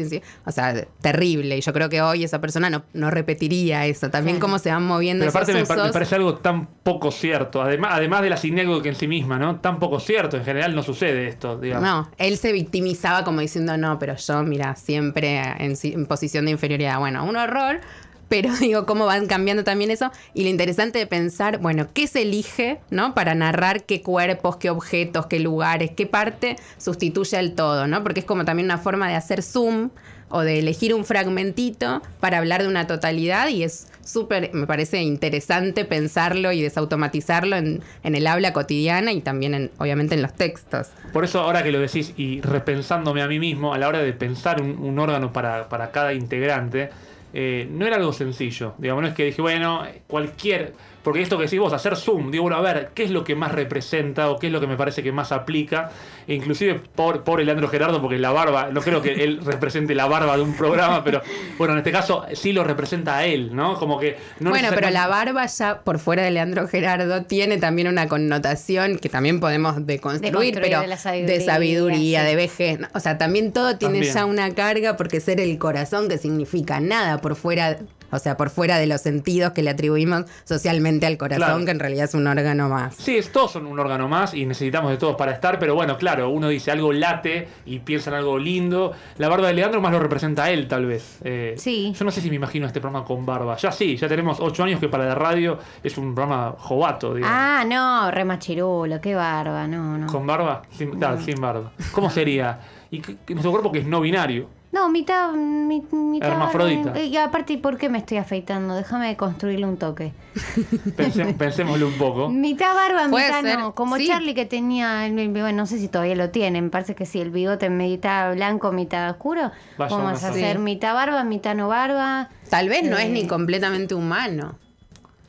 O 0.46 0.50
sea, 0.52 0.86
terrible. 1.02 1.58
Y 1.58 1.60
yo 1.60 1.72
creo 1.74 1.90
que 1.90 2.00
hoy 2.00 2.24
esa 2.24 2.40
persona 2.40 2.70
no, 2.70 2.82
no 2.94 3.10
repetiría 3.10 3.84
eso. 3.84 4.08
También 4.08 4.36
Claro. 4.36 4.46
cómo 4.46 4.58
se 4.58 4.70
van 4.70 4.84
moviendo 4.86 5.22
Pero 5.22 5.30
aparte 5.30 5.52
me, 5.52 5.58
esos 5.60 5.68
par- 5.76 5.86
me 5.86 5.92
parece 5.92 6.14
algo 6.14 6.36
tan 6.36 6.66
poco 6.66 7.10
cierto. 7.10 7.60
Además, 7.60 7.90
además 7.92 8.22
de 8.22 8.30
la 8.30 8.38
sinécdoque 8.38 8.88
en 8.88 8.94
sí 8.94 9.06
misma, 9.06 9.38
¿no? 9.38 9.56
Tan 9.60 9.78
poco 9.78 10.00
cierto. 10.00 10.38
En 10.38 10.44
general 10.46 10.74
no 10.74 10.82
sucede 10.82 11.28
esto, 11.28 11.58
digamos. 11.58 11.86
No, 11.86 12.10
él 12.16 12.38
se 12.38 12.52
victimizaba 12.52 13.22
como 13.22 13.40
diciendo, 13.42 13.76
no, 13.76 13.98
pero 13.98 14.16
yo, 14.16 14.42
mira, 14.44 14.76
siempre 14.76 15.38
en, 15.58 15.74
en 15.82 16.06
posición 16.06 16.46
de 16.46 16.52
inferioridad. 16.52 16.98
Bueno, 17.00 17.22
un 17.24 17.36
horror. 17.36 17.80
Pero 18.28 18.54
digo, 18.60 18.86
cómo 18.86 19.06
van 19.06 19.26
cambiando 19.26 19.64
también 19.64 19.90
eso. 19.90 20.10
Y 20.34 20.42
lo 20.42 20.48
interesante 20.48 20.98
de 20.98 21.06
pensar, 21.06 21.58
bueno, 21.58 21.88
¿qué 21.92 22.06
se 22.06 22.22
elige, 22.22 22.80
¿no? 22.90 23.14
Para 23.14 23.34
narrar 23.34 23.84
qué 23.84 24.02
cuerpos, 24.02 24.56
qué 24.56 24.70
objetos, 24.70 25.26
qué 25.26 25.40
lugares, 25.40 25.90
qué 25.96 26.06
parte 26.06 26.56
sustituye 26.78 27.36
al 27.36 27.52
todo, 27.52 27.86
¿no? 27.86 28.02
Porque 28.02 28.20
es 28.20 28.26
como 28.26 28.44
también 28.44 28.66
una 28.66 28.78
forma 28.78 29.08
de 29.08 29.14
hacer 29.14 29.42
zoom 29.42 29.90
o 30.30 30.42
de 30.42 30.58
elegir 30.58 30.94
un 30.94 31.04
fragmentito 31.04 32.02
para 32.20 32.38
hablar 32.38 32.62
de 32.62 32.68
una 32.68 32.86
totalidad 32.86 33.48
y 33.48 33.62
es 33.62 33.88
súper, 34.04 34.50
me 34.52 34.66
parece 34.66 35.02
interesante 35.02 35.84
pensarlo 35.84 36.52
y 36.52 36.62
desautomatizarlo 36.62 37.56
en, 37.56 37.82
en 38.02 38.14
el 38.14 38.26
habla 38.26 38.52
cotidiana 38.52 39.12
y 39.12 39.20
también, 39.20 39.54
en, 39.54 39.70
obviamente, 39.78 40.14
en 40.14 40.22
los 40.22 40.34
textos. 40.34 40.88
Por 41.12 41.24
eso 41.24 41.40
ahora 41.40 41.62
que 41.62 41.72
lo 41.72 41.80
decís 41.80 42.12
y 42.16 42.40
repensándome 42.40 43.22
a 43.22 43.28
mí 43.28 43.38
mismo, 43.38 43.74
a 43.74 43.78
la 43.78 43.88
hora 43.88 44.00
de 44.00 44.12
pensar 44.12 44.60
un, 44.60 44.78
un 44.78 44.98
órgano 44.98 45.32
para, 45.32 45.68
para 45.68 45.90
cada 45.90 46.12
integrante, 46.12 46.90
eh, 47.32 47.68
no 47.70 47.86
era 47.86 47.96
algo 47.96 48.12
sencillo. 48.12 48.74
Digamos, 48.78 49.02
no 49.02 49.08
es 49.08 49.14
que 49.14 49.24
dije, 49.24 49.42
bueno, 49.42 49.82
cualquier... 50.06 50.74
Porque 51.08 51.22
esto 51.22 51.38
que 51.38 51.44
decís 51.44 51.58
vos, 51.58 51.72
hacer 51.72 51.96
zoom, 51.96 52.30
digo, 52.30 52.42
bueno, 52.42 52.58
a 52.58 52.60
ver, 52.60 52.90
¿qué 52.92 53.02
es 53.02 53.10
lo 53.10 53.24
que 53.24 53.34
más 53.34 53.50
representa 53.50 54.28
o 54.28 54.38
qué 54.38 54.48
es 54.48 54.52
lo 54.52 54.60
que 54.60 54.66
me 54.66 54.76
parece 54.76 55.02
que 55.02 55.10
más 55.10 55.32
aplica? 55.32 55.90
E 56.26 56.34
inclusive 56.34 56.82
por, 56.94 57.24
por 57.24 57.42
Leandro 57.42 57.66
Gerardo, 57.68 58.02
porque 58.02 58.18
la 58.18 58.30
barba, 58.30 58.68
no 58.70 58.82
creo 58.82 59.00
que 59.00 59.24
él 59.24 59.40
represente 59.42 59.94
la 59.94 60.04
barba 60.04 60.36
de 60.36 60.42
un 60.42 60.54
programa, 60.54 61.02
pero 61.04 61.22
bueno, 61.56 61.72
en 61.72 61.78
este 61.78 61.92
caso 61.92 62.26
sí 62.34 62.52
lo 62.52 62.62
representa 62.62 63.16
a 63.16 63.24
él, 63.24 63.56
¿no? 63.56 63.78
Como 63.78 63.98
que... 63.98 64.18
No 64.38 64.50
bueno, 64.50 64.68
pero 64.74 64.90
la 64.90 65.06
barba 65.06 65.46
ya 65.46 65.80
por 65.80 65.98
fuera 65.98 66.22
de 66.24 66.30
Leandro 66.30 66.68
Gerardo 66.68 67.22
tiene 67.22 67.56
también 67.56 67.88
una 67.88 68.06
connotación 68.06 68.98
que 68.98 69.08
también 69.08 69.40
podemos 69.40 69.86
deconstruir, 69.86 70.56
Deconstruir 70.56 70.60
pero 70.60 70.82
de 70.82 70.96
sabiduría, 70.98 71.38
de 71.38 71.40
sabiduría, 71.40 72.20
sí. 72.20 72.26
de 72.26 72.36
vejez. 72.36 72.80
O 72.92 73.00
sea, 73.00 73.16
también 73.16 73.54
todo 73.54 73.78
tiene 73.78 74.00
También. 74.00 74.14
ya 74.14 74.26
una 74.26 74.54
carga 74.54 74.98
porque 74.98 75.20
ser 75.20 75.40
el 75.40 75.56
corazón 75.56 76.10
que 76.10 76.18
significa 76.18 76.80
nada 76.80 77.22
por 77.22 77.34
fuera, 77.34 77.78
o 78.10 78.18
sea, 78.18 78.36
por 78.36 78.50
fuera 78.50 78.78
de 78.78 78.86
los 78.86 79.00
sentidos 79.00 79.52
que 79.52 79.62
le 79.62 79.70
atribuimos 79.70 80.24
socialmente 80.44 81.06
al 81.06 81.16
corazón, 81.18 81.44
Claro. 81.46 81.64
que 81.64 81.70
en 81.70 81.78
realidad 81.80 82.04
es 82.04 82.14
un 82.14 82.26
órgano 82.26 82.68
más. 82.68 82.94
Sí, 82.96 83.16
es- 83.16 83.30
todos 83.32 83.52
son 83.52 83.66
un 83.66 83.78
órgano 83.78 84.08
más 84.08 84.34
y 84.34 84.46
necesitamos 84.46 84.90
de 84.90 84.96
todos 84.96 85.16
para 85.16 85.32
estar, 85.32 85.58
pero 85.58 85.74
bueno, 85.74 85.96
claro, 85.98 86.30
uno 86.30 86.48
dice 86.48 86.70
algo 86.70 86.92
late 86.92 87.48
y 87.66 87.80
piensa 87.80 88.10
en 88.10 88.16
algo 88.16 88.38
lindo. 88.38 88.92
La 89.18 89.28
barba 89.28 89.48
de 89.48 89.54
Leandro 89.54 89.80
más 89.80 89.92
lo 89.92 89.98
representa 90.00 90.44
a 90.44 90.50
él, 90.50 90.68
tal 90.68 90.86
vez. 90.86 91.18
Eh, 91.24 91.54
Sí. 91.58 91.92
Yo 91.98 92.04
no 92.04 92.10
sé 92.10 92.20
si 92.20 92.30
me 92.30 92.36
imagino 92.36 92.66
este 92.66 92.80
programa 92.80 93.04
con 93.06 93.24
barba. 93.26 93.56
Ya 93.56 93.72
sí, 93.72 93.96
ya 93.96 94.08
tenemos 94.08 94.38
ocho 94.40 94.64
años 94.64 94.80
que 94.80 94.88
para 94.88 95.04
la 95.06 95.14
radio 95.14 95.58
es 95.82 95.96
un 95.98 96.14
programa 96.14 96.54
jovato, 96.58 97.14
digamos. 97.14 97.36
Ah, 97.38 97.64
no, 97.66 98.10
re 98.10 98.24
machirulo, 98.24 99.00
qué 99.00 99.14
barba, 99.14 99.66
no, 99.66 99.98
no. 99.98 100.06
¿Con 100.06 100.26
barba? 100.26 100.62
Sin, 100.70 100.90
claro, 100.98 101.20
sin 101.20 101.40
barba. 101.40 101.72
¿Cómo 101.92 102.10
sería? 102.10 102.60
Y 102.90 103.00
que- 103.00 103.16
que 103.26 103.34
nuestro 103.34 103.50
cuerpo 103.50 103.70
que 103.72 103.80
es 103.80 103.86
no 103.86 104.00
binario. 104.00 104.48
No, 104.70 104.90
mitad, 104.90 105.32
mi- 105.32 105.82
mitad. 105.92 106.28
Hermafrodita. 106.32 107.00
Y 107.00 107.16
aparte, 107.16 107.56
¿por 107.56 107.78
qué 107.78 107.88
me 107.88 107.98
estoy 107.98 108.18
afeitando? 108.18 108.74
Déjame 108.74 109.16
construirle 109.16 109.64
un 109.64 109.78
toque. 109.78 110.12
Pense- 110.96 111.32
pensémoslo 111.34 111.86
un 111.88 111.94
poco. 111.94 112.28
Mitad 112.28 112.74
barba, 112.74 113.08
Puede 113.08 113.26
mitad 113.28 113.42
ser, 113.42 113.58
no. 113.58 113.74
Como 113.74 113.96
sí. 113.96 114.06
Charlie 114.06 114.34
que 114.34 114.44
tenía, 114.44 115.06
el- 115.06 115.18
el- 115.18 115.30
bueno, 115.30 115.52
no 115.52 115.66
sé 115.66 115.78
si 115.78 115.88
todavía 115.88 116.14
lo 116.16 116.28
tiene, 116.30 116.60
me 116.60 116.68
parece 116.68 116.94
que 116.94 117.06
sí, 117.06 117.18
el 117.18 117.30
bigote 117.30 117.70
mitad 117.70 118.34
blanco, 118.34 118.70
mitad 118.70 119.08
oscuro. 119.10 119.50
Vaya 119.78 119.96
Vamos 119.96 120.22
a 120.22 120.28
hacer 120.28 120.56
Sí. 120.56 120.62
mitad 120.62 120.92
barba, 120.92 121.24
mitad 121.24 121.54
no 121.54 121.68
barba. 121.68 122.28
Tal 122.50 122.68
vez 122.68 122.82
no 122.84 122.98
Eh. 122.98 123.04
es 123.04 123.10
ni 123.10 123.26
completamente 123.26 123.94
humano. 123.94 124.58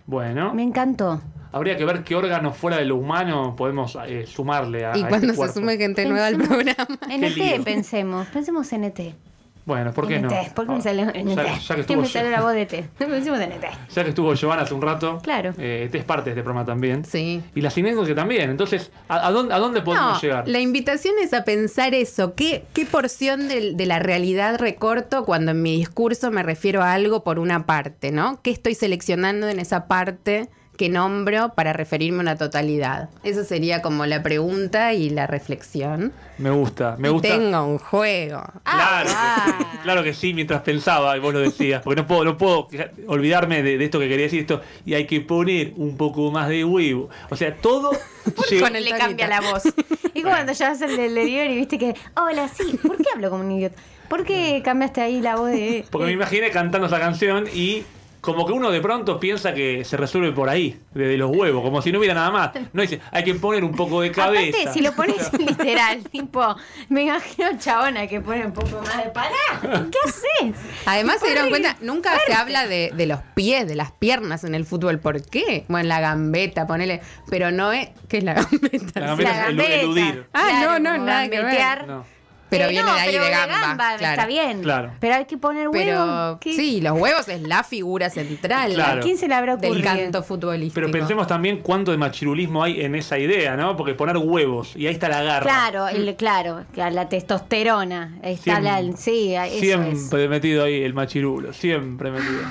Bueno, 0.06 0.54
Me 0.54 0.64
encantó. 0.64 1.22
habría 1.54 1.78
que 1.78 1.86
ver 1.86 2.04
qué 2.04 2.16
órganos 2.16 2.58
fuera 2.58 2.76
de 2.78 2.84
lo 2.86 2.98
humano 2.98 3.56
podemos 3.56 3.98
eh, 4.06 4.26
sumarle 4.28 4.86
a, 4.86 4.98
Y 4.98 5.04
a 5.04 5.08
cuando 5.08 5.28
este 5.28 5.32
se 5.32 5.38
cuerpo. 5.38 5.54
sume 5.54 5.78
gente 5.78 6.06
nueva 6.06 6.28
al 6.28 6.36
Pensemos- 6.36 6.48
programa. 6.76 7.00
En 7.10 7.22
Qué 7.22 7.28
ET 7.28 7.36
lío. 7.56 7.64
pensemos, 7.64 8.28
pensemos 8.28 8.74
en 8.74 8.84
ET. 8.84 9.16
Bueno, 9.70 9.92
¿por 9.94 10.08
qué 10.08 10.20
no? 10.20 10.28
NT, 10.30 10.54
¿Por 10.56 10.66
qué 10.66 10.72
me 10.72 10.78
Ah, 10.80 10.82
salió 10.82 11.04
en 11.14 11.28
ya, 11.36 11.44
que 11.44 11.76
¿Qué 11.76 11.82
estuvo 11.82 12.02
me 12.02 12.08
salió 12.08 12.32
la 12.32 12.42
voz 12.42 12.54
de? 12.54 12.66
Pensemos 12.98 13.40
en 13.40 13.52
ET. 13.52 13.64
Ya 13.94 14.04
que 14.04 14.10
estuvo 14.10 14.34
Giovanna 14.34 14.64
hace 14.64 14.74
un 14.74 14.82
rato, 14.82 15.20
Claro. 15.22 15.54
eh, 15.60 15.88
es 16.00 16.04
parte 16.04 16.26
de 16.26 16.32
este 16.32 16.44
programa 16.44 16.66
también. 16.66 17.06
Sí. 17.06 17.44
Y 17.54 17.62
la 17.62 17.70
que 18.08 18.16
también. 18.16 18.50
Entonces, 18.50 18.92
¿a, 19.08 19.28
a 19.28 19.32
dónde, 19.32 19.54
a 19.54 19.60
dónde 19.60 19.82
podemos 19.82 20.14
No, 20.16 20.20
llegar? 20.22 20.48
la 20.48 20.60
invitación 20.60 21.14
es 21.22 21.34
a 21.34 21.44
pensar 21.44 21.94
eso. 21.94 22.34
¿Qué, 22.34 22.64
qué 22.74 22.86
porción 22.88 23.48
del- 23.48 23.78
de, 23.78 23.86
la 23.86 24.00
realidad 24.00 24.58
recorto 24.60 25.24
cuando 25.24 25.52
en 25.52 25.62
mi 25.62 25.78
discurso 25.78 26.32
me 26.32 26.42
refiero 26.42 26.82
a 26.82 26.94
algo 26.94 27.24
por 27.24 27.38
una 27.38 27.66
parte, 27.68 28.12
¿no? 28.12 28.42
¿Qué 28.42 28.50
estoy 28.52 28.74
seleccionando 28.74 29.48
en 29.50 29.60
esa 29.60 29.88
parte 29.88 30.50
que 30.80 30.88
nombro 30.88 31.50
para 31.56 31.74
referirme 31.74 32.20
a 32.20 32.22
una 32.22 32.36
totalidad? 32.38 33.10
Eso 33.24 33.44
sería 33.44 33.82
como 33.82 34.06
la 34.06 34.24
pregunta 34.24 34.94
y 34.94 35.10
la 35.10 35.28
reflexión. 35.28 36.14
Me 36.38 36.52
gusta, 36.52 36.96
me 36.98 37.10
Y 37.10 37.12
gusta. 37.12 37.28
tengo 37.28 37.66
un 37.66 37.80
juego. 37.80 38.42
Claro, 38.64 39.10
Ah, 39.14 39.44
que 39.46 39.64
sí, 39.72 39.78
claro 39.84 40.04
que 40.04 40.14
sí, 40.14 40.34
mientras 40.34 40.62
pensaba, 40.62 41.18
y 41.18 41.20
vos 41.20 41.34
lo 41.34 41.42
decías, 41.42 41.82
porque 41.84 42.02
no 42.02 42.08
puedo, 42.08 42.24
no 42.24 42.38
puedo 42.38 42.70
olvidarme 43.08 43.62
de, 43.62 43.78
de 43.78 43.84
esto 43.84 44.00
que 44.00 44.08
quería 44.08 44.24
decir 44.28 44.40
esto, 44.40 44.62
y 44.86 44.94
hay 44.94 45.06
que 45.06 45.20
poner 45.20 45.74
un 45.76 45.98
poco 45.98 46.32
más 46.32 46.48
de 46.48 46.64
huevo. 46.64 47.10
O 47.30 47.36
sea, 47.36 47.54
todo 47.58 47.92
llega- 48.50 48.66
Con 48.68 48.76
el 48.78 48.86
le 48.86 48.92
cambia 48.98 49.28
la 49.28 49.42
voz. 49.42 49.64
Y 50.14 50.22
como 50.22 50.34
cuando 50.34 50.54
ya 50.54 50.70
vas 50.70 50.82
al 50.82 50.96
delivery 50.96 51.54
y 51.54 51.58
viste 51.58 51.78
que, 51.78 51.94
hola, 52.16 52.48
sí, 52.48 52.80
¿por 52.82 52.96
qué 52.98 53.04
hablo 53.14 53.30
como 53.30 53.44
un 53.44 53.52
idiota? 53.52 53.76
¿Por 54.08 54.24
qué 54.24 54.62
cambiaste 54.64 55.02
ahí 55.02 55.20
la 55.22 55.36
voz 55.36 55.52
de.? 55.52 55.84
Porque 55.92 56.08
me 56.08 56.14
imaginé 56.14 56.50
cantando 56.52 56.88
esa 56.88 57.00
canción 57.00 57.46
y 57.54 57.84
como 58.22 58.46
que 58.46 58.52
uno 58.54 58.70
de 58.72 58.82
pronto 58.82 59.20
piensa 59.20 59.54
que 59.54 59.84
se 59.86 59.96
resuelve 59.98 60.32
por 60.32 60.50
ahí, 60.50 60.80
desde 60.94 61.18
los 61.18 61.32
huevos, 61.36 61.64
como 61.64 61.82
si 61.82 61.92
no 61.92 62.00
hubiera 62.00 62.14
nada 62.14 62.32
más. 62.32 62.52
No 62.74 62.82
dice, 62.82 63.00
hay 63.12 63.24
que 63.24 63.34
poner 63.36 63.64
un 63.64 63.74
poco 63.74 64.02
de 64.02 64.12
cabeza. 64.12 64.58
Aparte, 64.58 64.74
si 64.74 64.82
lo 64.82 64.92
pones 64.94 65.32
literal, 65.40 66.04
tipo, 66.10 66.56
me 66.90 67.04
imagino 67.04 67.50
chabona 67.58 68.08
que 68.08 68.20
pone 68.22 68.46
un 68.46 68.52
poco 68.54 68.82
más 68.82 68.98
de 69.04 69.10
pará. 69.12 69.30
¿Qué 69.62 69.98
haces? 70.06 70.56
Además, 70.86 71.20
se 71.20 71.28
dieron 71.28 71.50
cuenta, 71.50 71.78
nunca 71.82 72.12
se 72.26 72.34
habla 72.34 72.68
de, 72.68 72.92
de 72.96 73.06
los 73.06 73.20
pies, 73.36 73.68
de 73.68 73.76
las 73.76 73.92
piernas 73.92 74.44
en 74.44 74.56
el 74.56 74.66
fútbol. 74.66 75.00
¿Por 75.00 75.22
qué? 75.22 75.66
Bueno, 75.68 75.88
la 75.88 76.00
gambeta, 76.00 76.68
ponele. 76.68 77.02
Pero 77.30 77.52
no 77.52 77.72
es. 77.72 77.90
¿Qué 78.08 78.18
es 78.18 78.24
la 78.24 78.34
gambeta? 78.34 79.00
La 79.00 79.06
gambeta 79.08 79.32
La 79.52 79.64
es 79.64 79.70
el- 79.70 79.80
eludir. 79.82 80.26
Ah, 80.34 80.62
no, 80.64 80.80
no, 80.80 80.92
como 80.94 81.06
nada 81.06 81.24
que 81.30 81.38
ver. 81.38 81.42
gambetear. 81.44 81.88
No. 81.88 82.19
Pero 82.50 82.66
Eh, 82.66 82.70
viene 82.70 82.88
no, 82.88 82.94
de 82.96 83.00
ahí 83.02 83.10
pero 83.12 83.24
de 83.26 83.30
gamba. 83.32 83.76
claro. 83.98 84.06
Está 84.14 84.26
bien. 84.26 84.62
Claro. 84.62 84.92
Pero 85.00 85.16
hay 85.16 85.26
que 85.26 85.38
poner 85.38 85.68
huevo. 85.70 85.74
Pero 85.74 86.38
¿Qué- 86.42 86.54
sí, 86.56 86.82
los 86.82 87.00
huevos 87.00 87.28
es 87.28 87.42
la 87.44 87.64
figura 87.64 88.10
central 88.10 88.74
Claro. 88.74 89.00
¿A 89.00 89.04
quién 89.04 89.18
se 89.18 89.28
le 89.28 89.36
habrá 89.36 89.56
del 89.58 89.72
ocurrido? 89.72 89.96
canto 89.96 90.24
futbolístico. 90.24 90.74
Pero 90.76 90.92
pensemos 90.92 91.28
también 91.28 91.58
cuánto 91.62 91.92
de 91.92 91.98
machirulismo 91.98 92.64
hay 92.64 92.82
en 92.82 92.96
esa 92.96 93.18
idea, 93.20 93.56
¿no? 93.56 93.76
Porque 93.78 93.94
poner 93.94 94.18
huevos 94.18 94.76
y 94.76 94.88
ahí 94.88 94.94
está 94.94 95.10
la 95.10 95.22
garra. 95.22 95.44
Claro, 95.44 95.88
el, 95.88 96.16
claro, 96.16 96.66
la 96.76 97.08
testosterona. 97.10 98.18
Está 98.24 98.44
Siempre- 98.62 98.64
la. 98.92 98.98
Sí, 98.98 99.36
eso 99.36 99.46
es. 99.46 99.60
Siempre 99.60 100.28
metido 100.28 100.64
ahí 100.66 100.82
el 100.84 100.94
machirulo, 100.94 101.54
siempre 101.54 102.12
metido. 102.12 102.42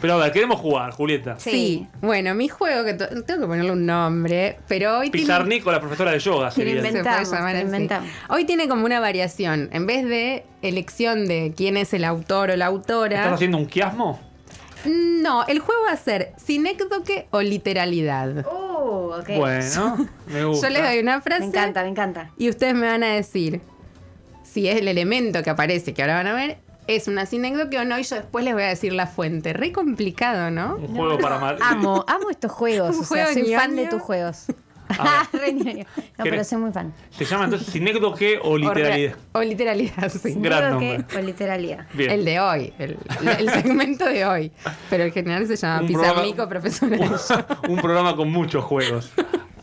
Pero 0.00 0.14
a 0.14 0.16
ver, 0.16 0.32
queremos 0.32 0.58
jugar, 0.58 0.92
Julieta. 0.92 1.38
Sí. 1.38 1.50
Sí. 1.50 1.86
bueno, 2.00 2.34
mi 2.34 2.48
juego, 2.48 2.84
que 2.84 2.94
tengo 2.94 3.40
que 3.42 3.46
ponerle 3.46 3.70
un 3.72 3.84
nombre, 3.84 4.58
pero 4.66 4.98
hoy 4.98 5.10
tiene, 5.10 5.26
Pizarnico, 5.26 5.70
la 5.70 5.78
profesora 5.80 6.12
de 6.12 6.18
yoga, 6.18 6.46
lo 6.46 6.50
sería. 6.50 6.74
se 6.74 6.78
puede 6.80 6.88
inventamos, 6.98 7.30
lo 7.30 7.36
así. 7.46 7.60
inventamos. 7.60 8.10
Hoy 8.30 8.44
tiene 8.46 8.66
como 8.68 8.86
una 8.86 8.98
variación. 9.00 9.68
En 9.72 9.86
vez 9.86 10.04
de 10.08 10.44
elección 10.62 11.26
de 11.26 11.52
quién 11.56 11.76
es 11.76 11.92
el 11.92 12.04
autor 12.04 12.50
o 12.50 12.56
la 12.56 12.66
autora. 12.66 13.18
¿Estás 13.18 13.34
haciendo 13.34 13.58
un 13.58 13.66
quiasmo? 13.66 14.18
No, 14.86 15.46
el 15.46 15.58
juego 15.58 15.82
va 15.86 15.92
a 15.92 15.96
ser 15.98 16.32
sinécdoque 16.38 17.26
o 17.30 17.42
literalidad. 17.42 18.46
Uh, 18.46 19.12
ok. 19.20 19.28
Bueno, 19.36 20.08
me 20.28 20.44
gusta. 20.46 20.68
Yo 20.68 20.72
les 20.74 20.82
doy 20.82 20.98
una 21.00 21.20
frase 21.20 21.40
Me 21.42 21.46
encanta, 21.48 21.82
me 21.82 21.88
encanta. 21.90 22.30
y 22.38 22.48
ustedes 22.48 22.72
me 22.74 22.86
van 22.86 23.02
a 23.02 23.08
decir 23.08 23.60
si 24.42 24.66
es 24.68 24.76
el 24.76 24.88
elemento 24.88 25.42
que 25.42 25.50
aparece, 25.50 25.92
que 25.92 26.00
ahora 26.02 26.14
van 26.14 26.26
a 26.28 26.32
ver, 26.34 26.56
es 26.96 27.08
una 27.08 27.26
sinécdoque 27.26 27.78
o 27.78 27.84
no, 27.84 27.98
y 27.98 28.02
yo 28.02 28.16
después 28.16 28.44
les 28.44 28.54
voy 28.54 28.64
a 28.64 28.68
decir 28.68 28.92
la 28.92 29.06
fuente. 29.06 29.52
Re 29.52 29.72
complicado, 29.72 30.50
¿no? 30.50 30.76
Un 30.76 30.96
juego 30.96 31.18
para 31.18 31.38
mal. 31.38 31.58
Amo, 31.60 32.04
amo 32.08 32.30
estos 32.30 32.52
juegos. 32.52 32.96
Un 32.96 33.02
o 33.02 33.04
sea, 33.04 33.32
soy 33.32 33.54
fan 33.54 33.76
de 33.76 33.86
tus 33.86 34.02
juegos. 34.02 34.46
Re 35.32 35.52
no, 35.52 36.24
pero 36.24 36.42
soy 36.42 36.58
muy 36.58 36.72
fan. 36.72 36.92
Se 37.10 37.24
llama 37.24 37.44
entonces 37.44 37.68
sinécdoque 37.68 38.38
o 38.42 38.50
O 38.50 38.58
literalidad. 38.58 39.14
O, 39.32 39.42
literalidad, 39.42 40.08
sí. 40.10 40.34
Gran 40.36 40.70
nombre. 40.72 41.04
O 41.16 41.20
literalidad. 41.20 41.86
Bien. 41.94 42.10
El 42.10 42.24
de 42.24 42.40
hoy, 42.40 42.72
el, 42.78 42.98
el 43.38 43.50
segmento 43.50 44.06
de 44.06 44.26
hoy. 44.26 44.52
Pero 44.88 45.04
el 45.04 45.12
general 45.12 45.46
se 45.46 45.56
llama 45.56 45.82
Un 45.82 45.86
Pizarnico, 45.86 46.46
de 46.46 46.70
yoga. 46.70 47.46
un 47.68 47.76
programa 47.76 48.16
con 48.16 48.30
muchos 48.32 48.64
juegos. 48.64 49.12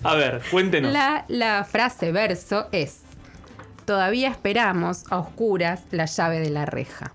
A 0.03 0.15
ver, 0.15 0.41
cuéntenos. 0.49 0.93
La, 0.93 1.25
la 1.27 1.65
frase 1.65 2.11
verso 2.11 2.67
es: 2.71 3.01
Todavía 3.87 4.27
esperamos 4.27 5.05
a 5.09 5.17
oscuras 5.17 5.83
la 5.91 6.07
llave 6.07 6.41
de 6.41 6.49
la 6.49 6.65
reja. 6.65 7.13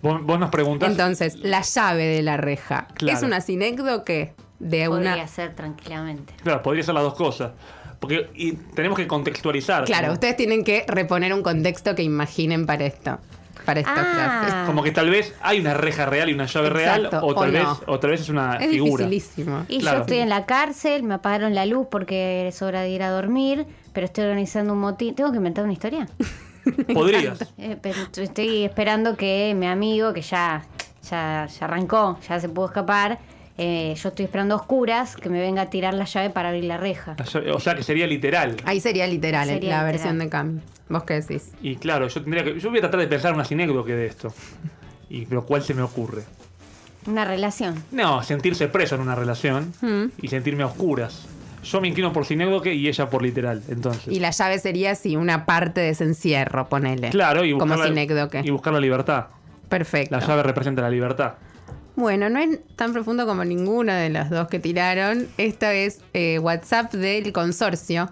Vos, 0.00 0.22
vos 0.22 0.38
nos 0.38 0.50
preguntás. 0.50 0.92
Entonces, 0.92 1.40
la 1.40 1.62
llave 1.62 2.04
de 2.04 2.22
la 2.22 2.36
reja. 2.36 2.86
Claro. 2.94 3.18
¿Es 3.18 3.24
una 3.24 3.40
sinécdoque 3.40 4.32
de 4.60 4.86
Podría 4.86 5.14
una. 5.14 5.26
ser 5.26 5.56
tranquilamente. 5.56 6.34
Claro, 6.40 6.62
podría 6.62 6.84
ser 6.84 6.94
las 6.94 7.02
dos 7.02 7.14
cosas. 7.14 7.50
Porque 7.98 8.30
y 8.36 8.52
tenemos 8.52 8.96
que 8.96 9.08
contextualizar. 9.08 9.86
Claro, 9.86 10.12
ustedes 10.12 10.36
tienen 10.36 10.62
que 10.62 10.84
reponer 10.86 11.34
un 11.34 11.42
contexto 11.42 11.96
que 11.96 12.04
imaginen 12.04 12.64
para 12.64 12.84
esto. 12.84 13.18
Para 13.64 13.80
esta 13.80 13.94
frase. 13.94 14.52
Ah, 14.52 14.64
como 14.66 14.82
que 14.82 14.90
tal 14.90 15.08
vez 15.10 15.34
hay 15.40 15.60
una 15.60 15.74
reja 15.74 16.04
real 16.06 16.28
y 16.28 16.34
una 16.34 16.46
llave 16.46 16.70
real, 16.70 17.04
Exacto, 17.06 17.26
o 17.26 17.34
tal, 17.34 17.48
o 17.48 17.52
vez, 17.52 17.62
no. 17.62 17.80
o 17.86 17.98
tal 17.98 18.10
vez 18.10 18.20
es 18.20 18.28
una 18.28 18.56
Es 18.56 18.70
figura. 18.70 19.06
dificilísimo. 19.06 19.64
Y 19.68 19.78
Claro. 19.80 19.98
yo 19.98 20.00
estoy 20.02 20.18
en 20.18 20.28
la 20.28 20.44
cárcel, 20.46 21.02
me 21.02 21.14
apagaron 21.14 21.54
la 21.54 21.64
luz 21.66 21.86
porque 21.90 22.46
es 22.46 22.60
hora 22.62 22.82
de 22.82 22.90
ir 22.90 23.02
a 23.02 23.10
dormir, 23.10 23.66
pero 23.92 24.04
estoy 24.04 24.24
organizando 24.24 24.72
un 24.74 24.80
motín. 24.80 25.14
¿Tengo 25.14 25.30
que 25.30 25.38
inventar 25.38 25.64
una 25.64 25.72
historia? 25.72 26.06
Podrías. 26.94 27.38
Eh, 27.58 27.76
pero 27.80 27.96
estoy 28.16 28.64
esperando 28.64 29.16
que 29.16 29.54
mi 29.56 29.66
amigo, 29.66 30.12
que 30.12 30.22
ya, 30.22 30.64
ya, 31.10 31.46
ya 31.46 31.64
arrancó, 31.64 32.18
ya 32.28 32.40
se 32.40 32.48
pudo 32.48 32.66
escapar. 32.66 33.18
Eh, 33.56 33.94
yo 34.02 34.08
estoy 34.08 34.24
esperando 34.24 34.54
a 34.54 34.58
oscuras 34.58 35.14
que 35.16 35.28
me 35.28 35.40
venga 35.40 35.62
a 35.62 35.70
tirar 35.70 35.94
la 35.94 36.04
llave 36.06 36.30
para 36.30 36.48
abrir 36.48 36.64
la 36.64 36.76
reja. 36.76 37.14
O 37.54 37.60
sea 37.60 37.74
que 37.76 37.82
sería 37.84 38.06
literal. 38.06 38.56
Ahí 38.64 38.80
sería 38.80 39.06
literal 39.06 39.46
Sería 39.46 39.54
la 39.54 39.60
literal. 39.76 39.86
versión 39.86 40.18
de 40.18 40.28
Cami. 40.28 40.60
¿Vos 40.88 41.04
qué 41.04 41.14
decís? 41.20 41.52
Y 41.62 41.76
claro, 41.76 42.08
yo 42.08 42.20
tendría 42.20 42.42
que. 42.44 42.58
Yo 42.58 42.68
voy 42.70 42.78
a 42.78 42.82
tratar 42.82 43.00
de 43.00 43.06
pensar 43.06 43.32
una 43.32 43.44
anécdota 43.44 43.92
de 43.92 44.06
esto. 44.06 44.34
Y, 45.08 45.26
pero 45.26 45.44
¿cuál 45.46 45.62
se 45.62 45.72
me 45.74 45.82
ocurre? 45.82 46.22
Una 47.06 47.24
relación. 47.24 47.82
No, 47.92 48.22
sentirse 48.22 48.66
preso 48.68 48.94
en 48.96 49.02
una 49.02 49.14
relación 49.14 49.72
Mm. 49.82 50.04
y 50.20 50.28
sentirme 50.28 50.62
a 50.62 50.66
oscuras. 50.66 51.26
Yo 51.62 51.80
me 51.80 51.88
inclino 51.88 52.12
por 52.12 52.26
sinécdoque 52.26 52.74
y 52.74 52.88
ella 52.88 53.08
por 53.08 53.22
literal, 53.22 53.62
entonces. 53.68 54.12
Y 54.12 54.20
la 54.20 54.30
llave 54.30 54.58
sería 54.58 54.94
si 54.96 55.16
una 55.16 55.46
parte 55.46 55.80
de 55.80 55.90
ese 55.90 56.04
encierro, 56.04 56.68
ponele. 56.68 57.08
claro, 57.10 57.44
y 57.44 57.52
buscar, 57.52 57.68
Como 57.68 57.80
la, 57.82 57.88
sinécdoque. 57.88 58.42
y 58.44 58.50
buscar 58.50 58.72
la 58.74 58.80
libertad. 58.80 59.26
Perfecto. 59.68 60.14
La 60.16 60.26
llave 60.26 60.42
representa 60.42 60.82
la 60.82 60.90
libertad. 60.90 61.34
Bueno, 61.96 62.28
no 62.28 62.40
es 62.40 62.58
tan 62.76 62.92
profundo 62.92 63.26
como 63.26 63.44
ninguna 63.44 63.98
de 63.98 64.10
las 64.10 64.30
dos 64.30 64.48
que 64.48 64.58
tiraron. 64.58 65.28
Esta 65.38 65.72
es 65.74 66.00
eh, 66.12 66.38
WhatsApp 66.40 66.92
del 66.92 67.32
consorcio. 67.32 68.10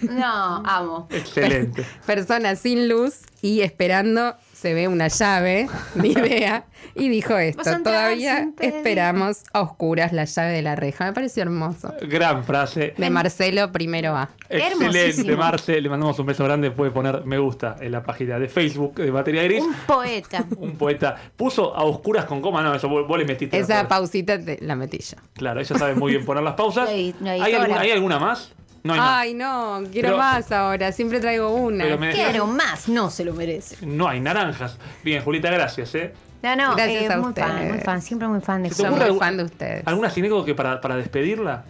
No, 0.00 0.62
amo. 0.64 1.08
Excelente. 1.10 1.84
Personas 2.06 2.60
sin 2.60 2.88
luz 2.88 3.20
y 3.42 3.60
esperando 3.60 4.34
se 4.60 4.74
ve 4.74 4.88
una 4.88 5.06
llave, 5.08 5.68
ni 5.94 6.08
idea. 6.10 6.64
Y 6.94 7.08
dijo 7.08 7.36
esto, 7.38 7.62
todavía 7.84 8.38
sin 8.38 8.52
pedir". 8.54 8.74
esperamos 8.74 9.44
a 9.52 9.60
oscuras 9.60 10.12
la 10.12 10.24
llave 10.24 10.50
de 10.52 10.62
la 10.62 10.74
reja. 10.74 11.04
Me 11.06 11.12
pareció 11.12 11.42
hermoso. 11.44 11.94
Gran 12.02 12.42
frase. 12.44 12.94
De 12.96 13.08
Marcelo 13.10 13.70
primero 13.70 14.16
A. 14.16 14.30
Excelente. 14.48 15.36
Marce. 15.36 15.80
Le 15.80 15.88
mandamos 15.88 16.18
un 16.18 16.26
beso 16.26 16.42
grande. 16.44 16.70
Puede 16.70 16.90
poner 16.90 17.24
me 17.24 17.38
gusta 17.38 17.76
en 17.80 17.92
la 17.92 18.02
página 18.02 18.38
de 18.38 18.48
Facebook 18.48 18.94
de 18.96 19.12
Materia 19.12 19.42
Gris. 19.44 19.62
Un 19.62 19.74
poeta. 19.86 20.44
Un 20.58 20.72
poeta. 20.76 21.16
Puso 21.36 21.74
a 21.76 21.84
oscuras 21.84 22.24
con 22.24 22.40
coma. 22.40 22.62
No, 22.62 22.74
eso 22.74 22.88
vos, 22.88 23.06
vos 23.06 23.18
le 23.18 23.24
metiste. 23.26 23.56
Esa 23.58 23.86
pausita 23.86 24.42
te- 24.42 24.58
la 24.60 24.74
metí 24.74 24.98
yo. 24.98 25.16
Claro, 25.34 25.60
ella 25.60 25.78
sabe 25.78 25.94
muy 25.94 26.12
bien 26.12 26.24
poner 26.24 26.42
las 26.42 26.54
pausas. 26.54 26.88
La 26.88 26.96
edi- 26.96 27.14
la 27.20 27.32
¿Hay, 27.32 27.40
editora. 27.42 27.62
alguna, 27.64 27.80
¿Hay 27.80 27.90
alguna 27.92 28.18
más? 28.18 28.52
No 28.88 28.94
hay 28.94 29.00
más. 29.00 29.18
Ay, 29.18 29.34
no, 29.34 29.82
quiero 29.92 30.08
Pero- 30.08 30.18
más 30.18 30.50
ahora. 30.52 30.92
Siempre 30.92 31.20
traigo 31.20 31.50
una. 31.54 31.84
Pero 31.84 31.98
me 31.98 32.08
decías- 32.08 32.30
Quiero 32.30 32.46
más, 32.46 32.88
no 32.88 33.10
se 33.10 33.24
lo 33.24 33.34
merece. 33.34 33.84
No 33.86 34.08
hay 34.08 34.20
naranjas. 34.20 34.78
Bien, 35.04 35.22
Julita, 35.22 35.50
gracias. 35.50 35.94
¿eh? 35.94 36.12
No, 36.42 36.54
no, 36.56 36.74
Gracias 36.76 37.02
eh, 37.02 37.06
a 37.12 37.16
muy 37.18 37.32
fan, 37.34 37.50
ustedes. 37.50 37.72
muy 37.74 37.78
fan, 37.80 38.02
siempre 38.02 38.28
muy 38.28 38.40
fan 38.40 38.62
de 38.62 38.70
¿Se 38.70 38.76
te 38.76 38.82
Yo 38.82 38.88
ocurre 38.88 39.00
muy 39.00 39.06
algún- 39.06 39.20
fan 39.20 39.36
de 39.36 39.44
ustedes. 39.44 39.86
¿Alguna 39.86 40.10
que 40.44 40.54
para, 40.54 40.80
para 40.80 40.96
despedirla? 40.96 41.64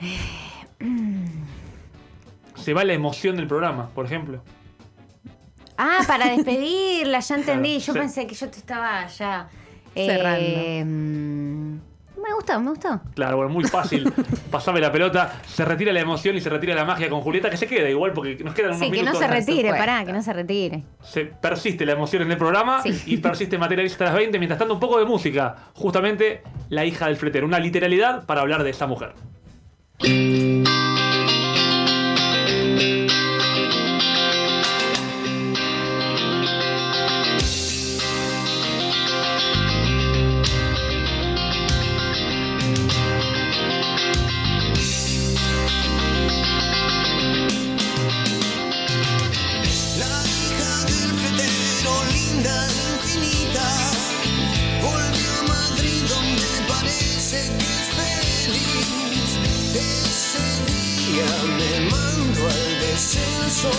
Se 2.56 2.74
va 2.74 2.84
la 2.84 2.92
emoción 2.92 3.36
del 3.36 3.46
programa, 3.46 3.88
por 3.94 4.04
ejemplo. 4.06 4.42
Ah, 5.78 6.00
para 6.06 6.28
despedirla, 6.30 7.20
ya 7.20 7.34
entendí. 7.36 7.76
Claro, 7.78 7.86
Yo 7.86 7.92
sí. 7.94 7.98
pensé 7.98 8.26
que 8.26 8.34
yo 8.34 8.50
te 8.50 8.58
estaba 8.58 9.06
ya. 9.06 9.48
Cerrando. 9.94 10.38
eh, 10.40 10.84
mm, 10.84 11.59
me 12.30 12.36
gustó, 12.36 12.60
me 12.60 12.70
gustó. 12.70 13.00
Claro, 13.14 13.36
bueno, 13.36 13.52
muy 13.52 13.64
fácil. 13.64 14.10
Pasame 14.50 14.80
la 14.80 14.90
pelota, 14.92 15.40
se 15.46 15.64
retira 15.64 15.92
la 15.92 16.00
emoción 16.00 16.36
y 16.36 16.40
se 16.40 16.48
retira 16.48 16.74
la 16.74 16.84
magia 16.84 17.08
con 17.10 17.20
Julieta, 17.20 17.50
que 17.50 17.56
se 17.56 17.66
queda 17.66 17.88
igual 17.88 18.12
porque 18.12 18.36
nos 18.44 18.54
quedan 18.54 18.70
unos 18.70 18.80
Sí, 18.80 18.90
que 18.90 19.02
no 19.02 19.14
se 19.14 19.26
retire, 19.26 19.70
pará, 19.70 20.04
que 20.04 20.12
no 20.12 20.22
se 20.22 20.32
retire. 20.32 20.82
Se 21.02 21.24
persiste 21.26 21.84
la 21.84 21.92
emoción 21.92 22.22
en 22.22 22.30
el 22.30 22.38
programa 22.38 22.82
Sí. 22.82 23.02
y 23.06 23.16
persiste 23.18 23.58
materialista 23.58 23.94
hasta 24.04 24.04
las 24.06 24.14
20, 24.14 24.38
mientras 24.38 24.58
tanto 24.58 24.74
un 24.74 24.80
poco 24.80 24.98
de 24.98 25.04
música. 25.04 25.56
Justamente 25.74 26.42
La 26.68 26.84
hija 26.84 27.06
del 27.06 27.16
fletero, 27.16 27.46
una 27.46 27.58
literalidad 27.58 28.24
para 28.26 28.40
hablar 28.42 28.62
de 28.62 28.70
esa 28.70 28.86
mujer. 28.86 29.12
Día 61.12 61.26
me 61.58 61.90
mandó 61.90 62.46
al 62.46 62.80
descenso, 62.80 63.70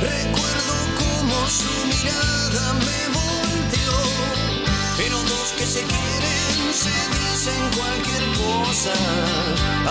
recuerdo 0.00 0.74
cómo 1.00 1.48
su 1.48 1.72
mirada 1.92 2.74
me 2.74 3.00
volteó. 3.18 3.98
Pero 4.96 5.16
dos 5.22 5.52
que 5.58 5.66
se 5.66 5.82
quieren 5.82 6.56
se 6.84 6.96
dicen 7.18 7.62
cualquier 7.76 8.24
cosa. 8.44 8.92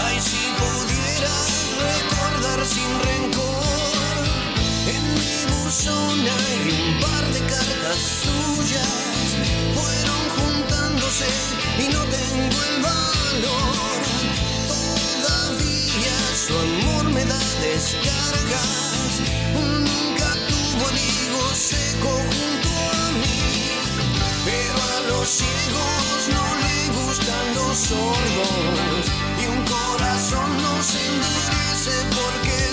Ay, 0.06 0.20
si 0.20 0.44
pudieras 0.62 1.52
recordar 1.90 2.66
sin 2.66 2.92
rencor. 3.10 4.18
En 4.96 5.04
mi 5.20 5.38
buzón 5.54 6.20
hay 6.38 6.62
un 6.80 7.00
par 7.02 7.26
de 7.34 7.40
cartas 7.40 8.00
suyas. 8.24 9.28
Fueron 9.76 10.22
juntándose 10.38 11.28
y 11.80 11.88
no 11.94 12.02
tengo 12.18 12.58
el 12.70 12.82
valor. 12.82 14.11
Su 16.52 16.58
amor 16.58 17.06
me 17.14 17.24
da 17.24 17.40
descargas. 17.62 19.22
Nunca 19.54 20.34
tuvo 20.50 20.86
abrigo 20.86 21.44
seco 21.56 22.10
junto 22.10 22.70
a 22.92 23.12
mí. 23.22 23.40
Pero 24.44 24.76
a 24.76 25.00
los 25.12 25.30
ciegos 25.30 26.20
no 26.36 26.46
le 26.64 26.78
gustan 27.00 27.56
los 27.56 27.78
sordos. 27.78 29.04
Y 29.42 29.46
un 29.48 29.64
corazón 29.64 30.50
no 30.62 30.84
se 30.84 31.00
endurece 31.08 31.96
porque 32.20 32.71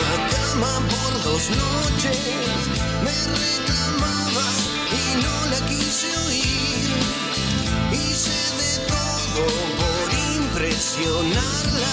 misma 0.00 0.26
cama 0.28 0.88
por 0.88 1.22
dos 1.22 1.50
noches. 1.50 2.18
Me 3.04 3.18
reclamaba 3.44 4.48
y 4.90 5.22
no 5.22 5.46
la 5.50 5.66
quise 5.66 6.16
oír. 6.26 6.90
Hice 7.92 8.40
de 8.60 8.86
todo 8.86 9.46
por 9.80 10.06
impresionarla 10.36 11.92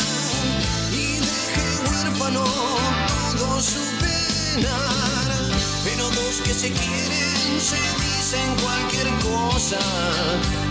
y 0.91 1.19
dejé 1.19 1.69
huérfano 1.89 2.43
todo 3.07 3.61
su 3.61 3.83
penar. 3.99 5.31
Pero 5.83 6.09
dos 6.09 6.41
que 6.43 6.53
se 6.53 6.71
quieren 6.71 7.61
se 7.61 7.81
dicen 8.05 8.55
cualquier 8.63 9.09
cosa. 9.19 9.79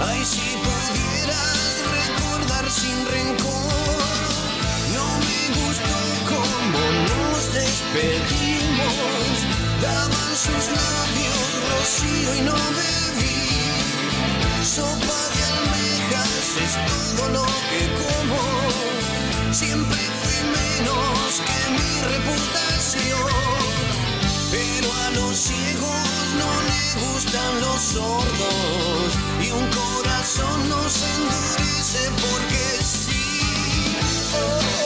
Ay, 0.01 0.25
si 0.25 0.57
pudieras 0.65 1.83
recordar 1.99 2.71
sin 2.71 3.07
rencor. 3.07 3.86
Despedimos. 7.57 9.35
Daban 9.83 10.33
sus 10.45 10.65
labios 10.81 11.47
rocío 11.71 12.31
y 12.35 12.41
no 12.49 12.57
bebí. 12.79 13.41
Sopa 14.75 15.21
de 15.35 15.41
almejas 15.53 16.49
es 16.65 16.75
todo 16.91 17.23
lo 17.37 17.47
que 17.69 17.83
como. 18.03 18.41
Siempre 19.53 20.03
fui 20.21 20.41
menos 20.61 21.43
que 21.49 21.61
mi 21.77 21.93
reputación. 22.15 23.35
Pero 24.51 24.89
a 25.05 25.11
los 25.19 25.35
ciegos 25.49 26.09
no 26.41 26.51
le 26.71 26.85
gustan 27.05 27.53
los 27.61 27.81
sordos. 27.95 29.09
Y 29.47 29.51
un 29.51 29.67
corazón 29.71 30.69
no 30.69 30.83
se 30.89 31.07
endurece 31.19 32.03
porque 32.23 32.65
sí. 32.83 33.27
Comunicate 34.33 34.86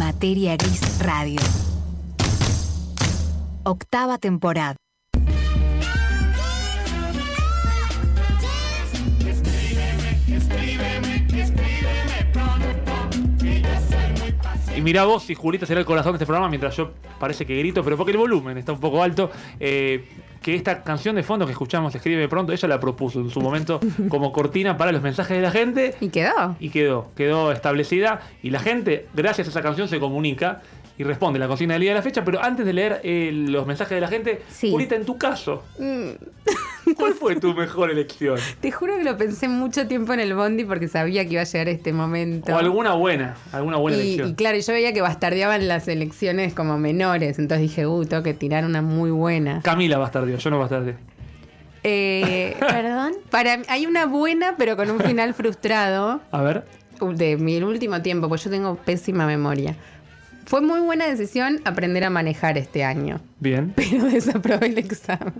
Materia 0.00 0.56
Gris 0.56 0.98
Radio. 0.98 1.40
Octava 3.62 4.18
temporada. 4.18 4.74
Y 14.76 14.80
mirá 14.80 15.04
vos 15.04 15.22
si 15.22 15.36
Julita 15.36 15.66
será 15.66 15.78
el 15.78 15.86
corazón 15.86 16.12
de 16.12 16.16
este 16.16 16.26
programa 16.26 16.48
mientras 16.48 16.76
yo 16.76 16.94
parece 17.20 17.46
que 17.46 17.56
grito, 17.56 17.84
pero 17.84 17.96
porque 17.96 18.10
el 18.10 18.18
volumen 18.18 18.58
está 18.58 18.72
un 18.72 18.80
poco 18.80 19.04
alto. 19.04 19.30
eh, 19.60 20.04
que 20.42 20.54
esta 20.54 20.82
canción 20.82 21.16
de 21.16 21.22
fondo 21.22 21.46
que 21.46 21.52
escuchamos, 21.52 21.94
Escribe 21.94 22.28
Pronto, 22.28 22.52
ella 22.52 22.68
la 22.68 22.78
propuso 22.80 23.20
en 23.20 23.30
su 23.30 23.40
momento 23.40 23.80
como 24.08 24.32
cortina 24.32 24.76
para 24.76 24.92
los 24.92 25.02
mensajes 25.02 25.36
de 25.36 25.42
la 25.42 25.50
gente. 25.50 25.94
Y 26.00 26.08
quedó. 26.08 26.56
y 26.60 26.70
quedó, 26.70 27.08
quedó 27.16 27.52
establecida 27.52 28.20
y 28.42 28.50
la 28.50 28.60
gente, 28.60 29.06
gracias 29.14 29.46
a 29.48 29.50
esa 29.50 29.62
canción, 29.62 29.88
se 29.88 29.98
comunica 30.00 30.62
y 30.96 31.04
responde 31.04 31.38
la 31.38 31.46
consigna 31.46 31.74
del 31.74 31.82
día 31.82 31.90
de 31.92 31.96
la 31.96 32.02
fecha, 32.02 32.24
pero 32.24 32.42
antes 32.42 32.66
de 32.66 32.72
leer 32.72 33.00
eh, 33.04 33.30
los 33.32 33.66
mensajes 33.66 33.94
de 33.94 34.00
la 34.00 34.08
gente, 34.08 34.42
Sí. 34.50 34.74
En 34.90 35.04
tu 35.04 35.16
caso, 35.16 35.62
Mm, 35.78 36.10
¿cuál 36.96 37.14
fue 37.14 37.36
tu 37.36 37.54
mejor 37.54 37.90
elección? 37.90 38.38
Te 38.60 38.70
juro 38.70 38.96
que 38.96 39.04
lo 39.04 39.16
pensé 39.16 39.48
mucho 39.48 39.86
tiempo 39.86 40.12
en 40.12 40.20
el 40.20 40.34
bondi 40.34 40.64
porque 40.64 40.88
sabía 40.88 41.24
que 41.24 41.32
iba 41.32 41.42
a 41.42 41.44
llegar 41.44 41.68
este 41.68 41.92
momento. 41.92 42.54
O 42.54 42.58
alguna 42.58 42.94
buena, 42.94 43.36
alguna 43.52 43.76
buena 43.76 43.98
y, 43.98 44.00
elección. 44.00 44.28
y 44.28 44.34
claro, 44.34 44.58
yo 44.58 44.72
veía 44.72 44.92
que 44.92 45.00
bastardeaban 45.00 45.68
las 45.68 45.88
elecciones 45.88 46.54
como 46.54 46.78
menores, 46.78 47.38
entonces 47.38 47.68
dije, 47.68 47.86
uh, 47.86 48.04
tengo 48.04 48.22
que 48.22 48.34
tirar 48.34 48.64
una 48.64 48.82
muy 48.82 49.10
buena. 49.10 49.60
Camila 49.62 49.98
bastardió, 49.98 50.38
yo 50.38 50.50
no 50.50 50.58
bastardé. 50.58 50.96
Eh, 51.84 52.56
Perdón. 52.60 53.12
para 53.30 53.58
hay 53.68 53.86
una 53.86 54.06
buena, 54.06 54.54
pero 54.58 54.76
con 54.76 54.90
un 54.90 55.00
final 55.00 55.32
frustrado 55.34 56.20
A 56.32 56.42
ver, 56.42 56.64
uh, 57.00 57.12
de 57.12 57.36
mi 57.36 57.56
último 57.62 58.02
tiempo, 58.02 58.28
pues 58.28 58.44
yo 58.44 58.50
tengo 58.50 58.76
pésima 58.76 59.26
memoria. 59.26 59.76
Fue 60.48 60.62
muy 60.62 60.80
buena 60.80 61.06
decisión 61.06 61.60
aprender 61.66 62.04
a 62.04 62.10
manejar 62.10 62.56
este 62.56 62.82
año, 62.82 63.20
bien. 63.38 63.72
pero 63.76 64.04
desaprobé 64.04 64.68
el 64.68 64.78
examen. 64.78 65.34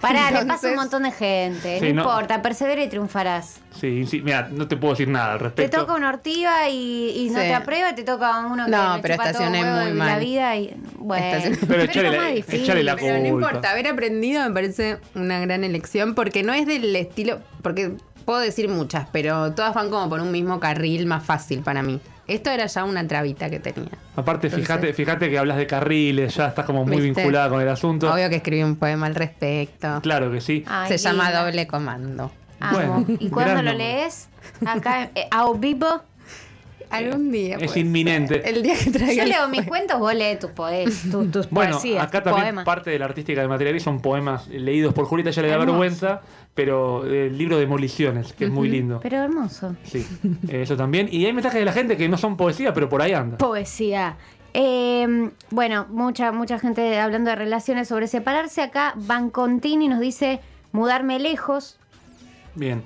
Pará, 0.00 0.30
le 0.30 0.46
pasa 0.46 0.68
un 0.68 0.76
montón 0.76 1.02
de 1.02 1.10
gente. 1.10 1.80
Sí, 1.80 1.92
no, 1.92 2.04
no. 2.04 2.08
importa, 2.10 2.40
persevera 2.42 2.84
y 2.84 2.88
triunfarás. 2.88 3.56
Sí, 3.80 4.06
sí, 4.06 4.20
mira, 4.22 4.48
no 4.52 4.68
te 4.68 4.76
puedo 4.76 4.94
decir 4.94 5.08
nada 5.08 5.32
al 5.32 5.38
Te 5.38 5.44
respecto. 5.46 5.80
toca 5.80 5.94
una 5.94 6.10
ortiga 6.10 6.68
y, 6.68 7.10
y 7.26 7.30
no 7.30 7.40
Sí. 7.40 7.46
te 7.48 7.54
aprueba, 7.54 7.92
te 7.96 8.04
toca 8.04 8.38
uno 8.46 8.66
que 8.66 8.70
No, 8.70 8.98
pero 9.02 9.14
chupa 9.14 9.32
todo 9.32 9.42
estacioné 9.42 9.62
huevo 9.64 9.76
muy 9.80 9.84
de 9.86 9.94
la 9.94 10.04
mal. 10.04 10.20
vida 10.20 10.56
y 10.56 10.76
bueno. 10.96 11.24
Estacioné- 11.26 11.58
Pero 11.66 11.82
echale 11.82 12.38
echale 12.48 12.84
la 12.84 12.94
Pero 12.94 13.14
no 13.18 13.30
culpa. 13.30 13.46
importa, 13.48 13.70
haber 13.72 13.88
aprendido 13.88 14.44
me 14.48 14.54
parece 14.54 14.98
una 15.16 15.40
gran 15.40 15.64
elección 15.64 16.14
porque 16.14 16.44
no 16.44 16.52
es 16.52 16.66
del 16.68 16.94
estilo, 16.94 17.40
porque 17.62 17.96
puedo 18.24 18.38
decir 18.38 18.68
muchas, 18.68 19.08
pero 19.10 19.52
todas 19.54 19.74
van 19.74 19.90
como 19.90 20.08
por 20.08 20.20
un 20.20 20.30
mismo 20.30 20.60
carril 20.60 21.06
más 21.06 21.24
fácil 21.24 21.62
para 21.62 21.82
mí. 21.82 21.98
Esto 22.28 22.50
era 22.50 22.66
ya 22.66 22.84
una 22.84 23.06
trabita 23.06 23.50
que 23.50 23.58
tenía. 23.58 23.90
Aparte, 24.16 24.46
Entonces- 24.46 24.66
fíjate, 24.68 24.92
fíjate 24.92 25.28
que 25.30 25.38
hablas 25.38 25.56
de 25.56 25.66
carriles, 25.66 26.34
ya 26.36 26.48
estás 26.48 26.64
como 26.64 26.84
muy 26.84 26.96
¿Viste? 27.00 27.20
vinculada 27.22 27.48
con 27.48 27.60
el 27.60 27.68
asunto. 27.68 28.12
Obvio 28.12 28.28
que 28.28 28.36
escribí 28.36 28.62
un 28.62 28.76
poema 28.76 29.06
al 29.06 29.14
respecto. 29.14 30.00
Claro 30.02 30.30
que 30.30 30.40
sí. 30.40 30.64
Ay, 30.68 30.88
Se 30.88 30.98
llama. 30.98 31.30
Doble 31.32 31.66
Comando. 31.66 32.30
Amo. 32.60 32.76
Bueno, 33.04 33.04
¿Y 33.18 33.28
cuándo 33.28 33.54
lo 33.62 33.70
nombre. 33.70 33.78
lees? 33.78 34.28
Acá, 34.64 35.10
eh, 35.14 35.26
a 35.30 35.52
vivo. 35.54 36.02
Algún 36.92 37.30
día. 37.32 37.56
Es 37.60 37.76
inminente. 37.76 38.42
ser. 38.42 38.48
El 38.56 38.62
día 38.62 38.74
que 38.76 38.90
traiga 38.90 39.24
Yo 39.24 39.28
leo 39.28 39.48
mis 39.48 39.66
cuentos, 39.66 39.98
vos 39.98 40.14
lees 40.14 40.38
tus, 40.38 40.50
poes, 40.50 41.02
tu- 41.10 41.26
tus 41.26 41.48
Bueno, 41.50 41.72
poesías. 41.72 42.02
acá 42.04 42.18
tus 42.22 42.24
también 42.30 42.46
poemas. 42.46 42.64
parte 42.64 42.90
de 42.90 42.98
la 42.98 43.04
artística 43.06 43.40
de 43.40 43.48
Materia 43.48 43.70
Gris 43.72 43.82
son 43.82 44.00
poemas 44.00 44.46
leídos 44.48 44.92
por 44.94 45.06
Julita, 45.06 45.30
ya 45.30 45.42
le 45.42 45.48
da 45.48 45.54
Hermoso. 45.54 45.72
vergüenza, 45.72 46.20
pero 46.54 47.04
el 47.06 47.36
libro 47.38 47.56
de 47.56 47.62
Demoliciones, 47.62 48.32
que 48.32 48.44
es 48.44 48.50
muy 48.50 48.68
lindo. 48.68 49.00
Pero 49.02 49.16
hermoso. 49.18 49.74
Sí, 49.84 50.06
eh, 50.48 50.62
eso 50.62 50.76
también. 50.76 51.08
Y 51.10 51.24
hay 51.26 51.32
mensajes 51.32 51.58
de 51.58 51.64
la 51.64 51.72
gente 51.72 51.96
que 51.96 52.08
no 52.08 52.18
son 52.18 52.36
poesía, 52.36 52.72
pero 52.74 52.88
por 52.88 53.00
ahí 53.02 53.12
anda. 53.12 53.38
Poesía. 53.38 54.16
Eh, 54.54 55.30
bueno, 55.50 55.86
mucha, 55.88 56.30
mucha 56.30 56.58
gente 56.58 56.98
hablando 56.98 57.30
de 57.30 57.36
relaciones 57.36 57.88
sobre 57.88 58.06
separarse. 58.06 58.60
Acá 58.60 58.92
Bancontini 58.96 59.88
nos 59.88 60.00
dice 60.00 60.40
mudarme 60.72 61.18
lejos. 61.18 61.78
Bien. 62.54 62.82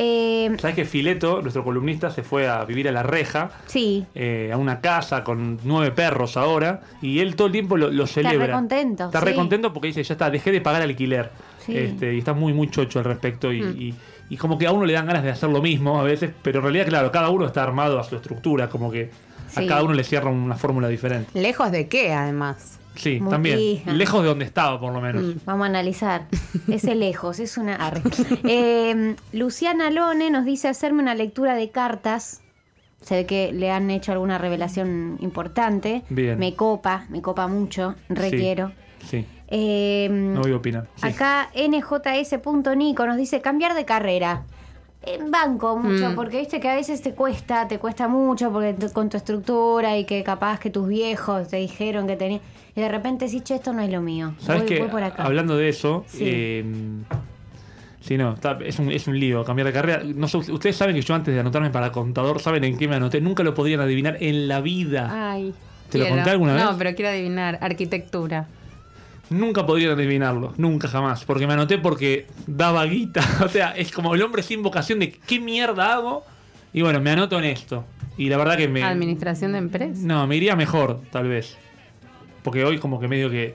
Eh, 0.00 0.54
¿Sabes 0.60 0.76
que 0.76 0.84
Fileto, 0.84 1.42
nuestro 1.42 1.64
columnista, 1.64 2.08
se 2.10 2.22
fue 2.22 2.46
a 2.48 2.64
vivir 2.64 2.88
a 2.88 2.92
La 2.92 3.02
Reja, 3.02 3.50
sí, 3.66 4.06
eh, 4.14 4.50
a 4.52 4.56
una 4.56 4.80
casa 4.80 5.24
con 5.24 5.58
nueve 5.64 5.90
perros 5.90 6.36
ahora, 6.36 6.82
y 7.02 7.18
él 7.18 7.34
todo 7.34 7.48
el 7.48 7.52
tiempo 7.52 7.76
lo, 7.76 7.90
lo 7.90 8.06
celebra. 8.06 8.46
re 8.46 8.52
contento, 8.52 9.06
Está 9.06 9.18
sí. 9.18 9.24
re 9.26 9.34
contento 9.34 9.72
porque 9.72 9.88
dice, 9.88 10.04
ya 10.04 10.14
está, 10.14 10.30
dejé 10.30 10.52
de 10.52 10.60
pagar 10.60 10.82
alquiler. 10.82 11.30
Sí. 11.66 11.76
Este, 11.76 12.14
y 12.14 12.18
está 12.18 12.32
muy, 12.32 12.52
muy 12.52 12.70
chocho 12.70 13.00
al 13.00 13.06
respecto. 13.06 13.52
Y, 13.52 13.60
Mm. 13.60 13.76
y- 13.80 13.94
y 14.30 14.36
como 14.36 14.56
que 14.56 14.66
a 14.68 14.72
uno 14.72 14.84
le 14.84 14.92
dan 14.92 15.06
ganas 15.06 15.24
de 15.24 15.30
hacer 15.30 15.48
lo 15.48 15.60
mismo 15.60 15.98
a 15.98 16.04
veces, 16.04 16.30
pero 16.42 16.58
en 16.58 16.64
realidad, 16.64 16.86
claro, 16.86 17.10
cada 17.10 17.30
uno 17.30 17.46
está 17.46 17.62
armado 17.64 17.98
a 17.98 18.04
su 18.04 18.14
estructura, 18.14 18.68
como 18.68 18.92
que 18.92 19.10
a 19.56 19.66
cada 19.66 19.82
uno 19.82 19.94
le 19.94 20.04
cierra 20.04 20.30
una 20.30 20.54
fórmula 20.54 20.86
diferente. 20.88 21.30
Lejos 21.34 21.72
de 21.72 21.88
qué, 21.88 22.12
además. 22.12 22.77
Sí, 22.98 23.20
Muy 23.20 23.30
también. 23.30 23.58
hija. 23.58 23.92
Lejos 23.92 24.22
de 24.22 24.28
donde 24.28 24.44
estaba, 24.44 24.78
por 24.80 24.92
lo 24.92 25.00
menos. 25.00 25.22
Mm. 25.22 25.38
vamos 25.46 25.64
a 25.64 25.68
analizar. 25.68 26.26
Ese 26.68 26.94
lejos, 26.94 27.38
es 27.38 27.56
una. 27.56 27.78
Eh, 28.44 29.14
Luciana 29.32 29.90
Lone 29.90 30.30
nos 30.30 30.44
dice 30.44 30.68
hacerme 30.68 31.00
una 31.02 31.14
lectura 31.14 31.54
de 31.54 31.70
cartas. 31.70 32.42
Se 33.00 33.14
ve 33.14 33.26
que 33.26 33.52
le 33.52 33.70
han 33.70 33.90
hecho 33.90 34.10
alguna 34.10 34.38
revelación 34.38 35.16
importante. 35.20 36.02
Bien. 36.08 36.38
Me 36.38 36.54
copa, 36.56 37.06
me 37.08 37.22
copa 37.22 37.46
mucho, 37.46 37.94
requiero. 38.08 38.72
Sí, 39.08 39.24
Eh, 39.46 40.08
no 40.10 40.40
voy 40.42 40.52
a 40.52 40.56
opinar. 40.56 40.88
Sí. 40.96 41.06
Acá 41.06 41.48
njs.nico 41.54 43.06
nos 43.06 43.16
dice 43.16 43.40
cambiar 43.40 43.74
de 43.74 43.84
carrera. 43.84 44.42
En 45.02 45.30
banco 45.30 45.76
mucho, 45.78 46.10
Mm. 46.10 46.14
porque 46.16 46.38
viste 46.40 46.58
que 46.60 46.68
a 46.68 46.74
veces 46.74 47.00
te 47.00 47.12
cuesta, 47.14 47.68
te 47.68 47.78
cuesta 47.78 48.08
mucho 48.08 48.50
porque 48.52 48.74
con 48.92 49.08
tu 49.08 49.16
estructura 49.16 49.96
y 49.96 50.04
que 50.04 50.22
capaz 50.24 50.58
que 50.58 50.70
tus 50.70 50.88
viejos 50.88 51.48
te 51.48 51.56
dijeron 51.58 52.06
que 52.06 52.16
tenías. 52.16 52.42
Y 52.74 52.80
de 52.80 52.88
repente 52.88 53.24
decís, 53.26 53.42
che, 53.44 53.54
esto 53.54 53.72
no 53.72 53.80
es 53.80 53.90
lo 53.90 54.00
mío. 54.02 54.34
¿Sabes 54.40 54.62
voy, 54.62 54.68
qué? 54.68 54.78
voy 54.80 54.88
por 54.88 55.02
acá. 55.02 55.22
Hablando 55.22 55.56
de 55.56 55.68
eso, 55.68 56.04
Sí. 56.08 56.18
eh, 56.24 56.64
sí, 58.00 58.16
no, 58.18 58.34
está- 58.34 58.58
es, 58.64 58.78
un, 58.78 58.90
es 58.90 59.06
un 59.06 59.18
lío 59.18 59.44
cambiar 59.44 59.66
de 59.68 59.72
carrera. 59.72 60.02
No 60.04 60.28
sé, 60.28 60.38
ustedes 60.38 60.76
saben 60.76 60.94
que 60.94 61.02
yo 61.02 61.14
antes 61.14 61.32
de 61.32 61.40
anotarme 61.40 61.70
para 61.70 61.90
contador, 61.92 62.40
¿saben 62.40 62.64
en 62.64 62.76
qué 62.76 62.88
me 62.88 62.96
anoté? 62.96 63.20
Nunca 63.20 63.42
lo 63.42 63.54
podrían 63.54 63.80
adivinar 63.80 64.16
en 64.20 64.48
la 64.48 64.60
vida. 64.60 65.30
Ay. 65.32 65.54
¿Te 65.90 65.98
lo 65.98 66.08
conté 66.08 66.28
alguna 66.30 66.54
No, 66.56 66.68
vez? 66.70 66.74
pero 66.76 66.94
quiero 66.94 67.10
adivinar. 67.10 67.58
Arquitectura. 67.62 68.46
Nunca 69.30 69.66
podrían 69.66 69.92
adivinarlo, 69.92 70.54
nunca 70.56 70.88
jamás. 70.88 71.24
Porque 71.24 71.46
me 71.46 71.52
anoté 71.52 71.78
porque 71.78 72.26
daba 72.46 72.84
guita. 72.84 73.20
O 73.44 73.48
sea, 73.48 73.70
es 73.72 73.92
como 73.92 74.14
el 74.14 74.22
hombre 74.22 74.42
sin 74.42 74.62
vocación 74.62 74.98
de 74.98 75.12
qué 75.12 75.40
mierda 75.40 75.94
hago. 75.94 76.24
Y 76.72 76.82
bueno, 76.82 77.00
me 77.00 77.10
anoto 77.10 77.38
en 77.38 77.44
esto. 77.44 77.84
Y 78.16 78.28
la 78.28 78.36
verdad 78.36 78.56
que 78.56 78.68
me. 78.68 78.82
Administración 78.82 79.52
de 79.52 79.58
empresas. 79.58 79.98
No, 79.98 80.26
me 80.26 80.36
iría 80.36 80.56
mejor, 80.56 81.00
tal 81.10 81.28
vez. 81.28 81.56
Porque 82.42 82.64
hoy, 82.64 82.78
como 82.78 83.00
que 83.00 83.08
medio 83.08 83.30
que. 83.30 83.54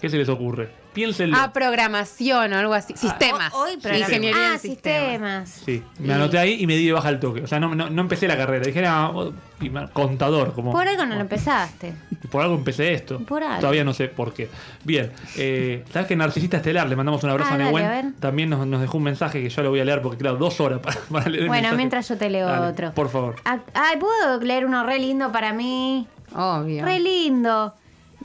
¿Qué 0.00 0.08
se 0.08 0.16
les 0.16 0.28
ocurre? 0.28 0.81
Piénsenlo. 0.92 1.36
Ah, 1.38 1.52
programación 1.52 2.52
o 2.52 2.58
algo 2.58 2.74
así. 2.74 2.94
Sistemas. 2.96 3.52
Hoy, 3.54 3.72
Ingeniería 3.74 4.50
ah, 4.50 4.52
en 4.54 4.58
sistemas. 4.60 5.48
sistemas. 5.48 5.62
Sí, 5.64 5.82
me 5.98 6.08
Y- 6.08 6.10
anoté 6.12 6.38
ahí 6.38 6.56
y 6.60 6.66
me 6.66 6.76
di 6.76 6.86
de 6.86 6.92
baja 6.92 7.08
al 7.08 7.18
toque. 7.20 7.40
O 7.42 7.46
sea, 7.46 7.58
no, 7.60 7.74
no, 7.74 7.88
no 7.90 8.02
empecé 8.02 8.28
la 8.28 8.36
carrera. 8.36 8.64
Dije, 8.66 8.82
no, 8.82 9.32
y 9.60 9.70
me- 9.70 9.88
contador. 9.88 10.52
Como, 10.54 10.72
Por 10.72 10.86
algo 10.86 11.06
no 11.06 11.14
lo 11.14 11.20
empezaste. 11.22 11.94
Por 12.30 12.42
algo 12.42 12.54
empecé 12.56 12.92
esto. 12.92 13.18
Por 13.20 13.42
algo. 13.42 13.60
Todavía 13.60 13.84
no 13.84 13.92
sé 13.92 14.08
por 14.08 14.32
qué. 14.32 14.48
Bien, 14.84 15.10
eh, 15.36 15.84
¿sabes 15.92 16.08
que 16.08 16.16
Narcisista 16.16 16.56
Estelar? 16.58 16.88
Le 16.88 16.96
mandamos 16.96 17.22
un 17.24 17.30
abrazo 17.30 17.50
Ah, 17.52 17.54
a 17.54 17.58
dale, 17.58 17.70
Nehuen. 17.72 18.14
a. 18.16 18.20
También 18.20 18.48
nos, 18.50 18.66
nos 18.66 18.80
dejó 18.80 18.98
un 18.98 19.04
mensaje 19.04 19.42
que 19.42 19.48
yo 19.50 19.62
lo 19.62 19.70
voy 19.70 19.80
a 19.80 19.84
leer 19.84 20.00
porque, 20.02 20.18
claro, 20.18 20.36
dos 20.36 20.58
horas 20.60 20.78
para, 20.80 20.96
para 21.10 21.28
leer 21.28 21.42
el 21.44 21.48
Bueno, 21.48 21.74
mientras 21.76 22.08
yo 22.08 22.16
te 22.16 22.30
leo 22.30 22.46
Dale, 22.46 22.66
otro. 22.68 22.92
Por 22.94 23.08
favor. 23.10 23.36
Ah, 23.44 23.58
Ay, 23.74 23.98
¿puedo 23.98 24.40
leer 24.40 24.64
uno 24.66 24.84
re 24.84 24.98
lindo 24.98 25.30
para 25.32 25.52
mí? 25.52 26.06
Obvio. 26.34 26.84
Re 26.84 26.98
lindo. 27.00 27.74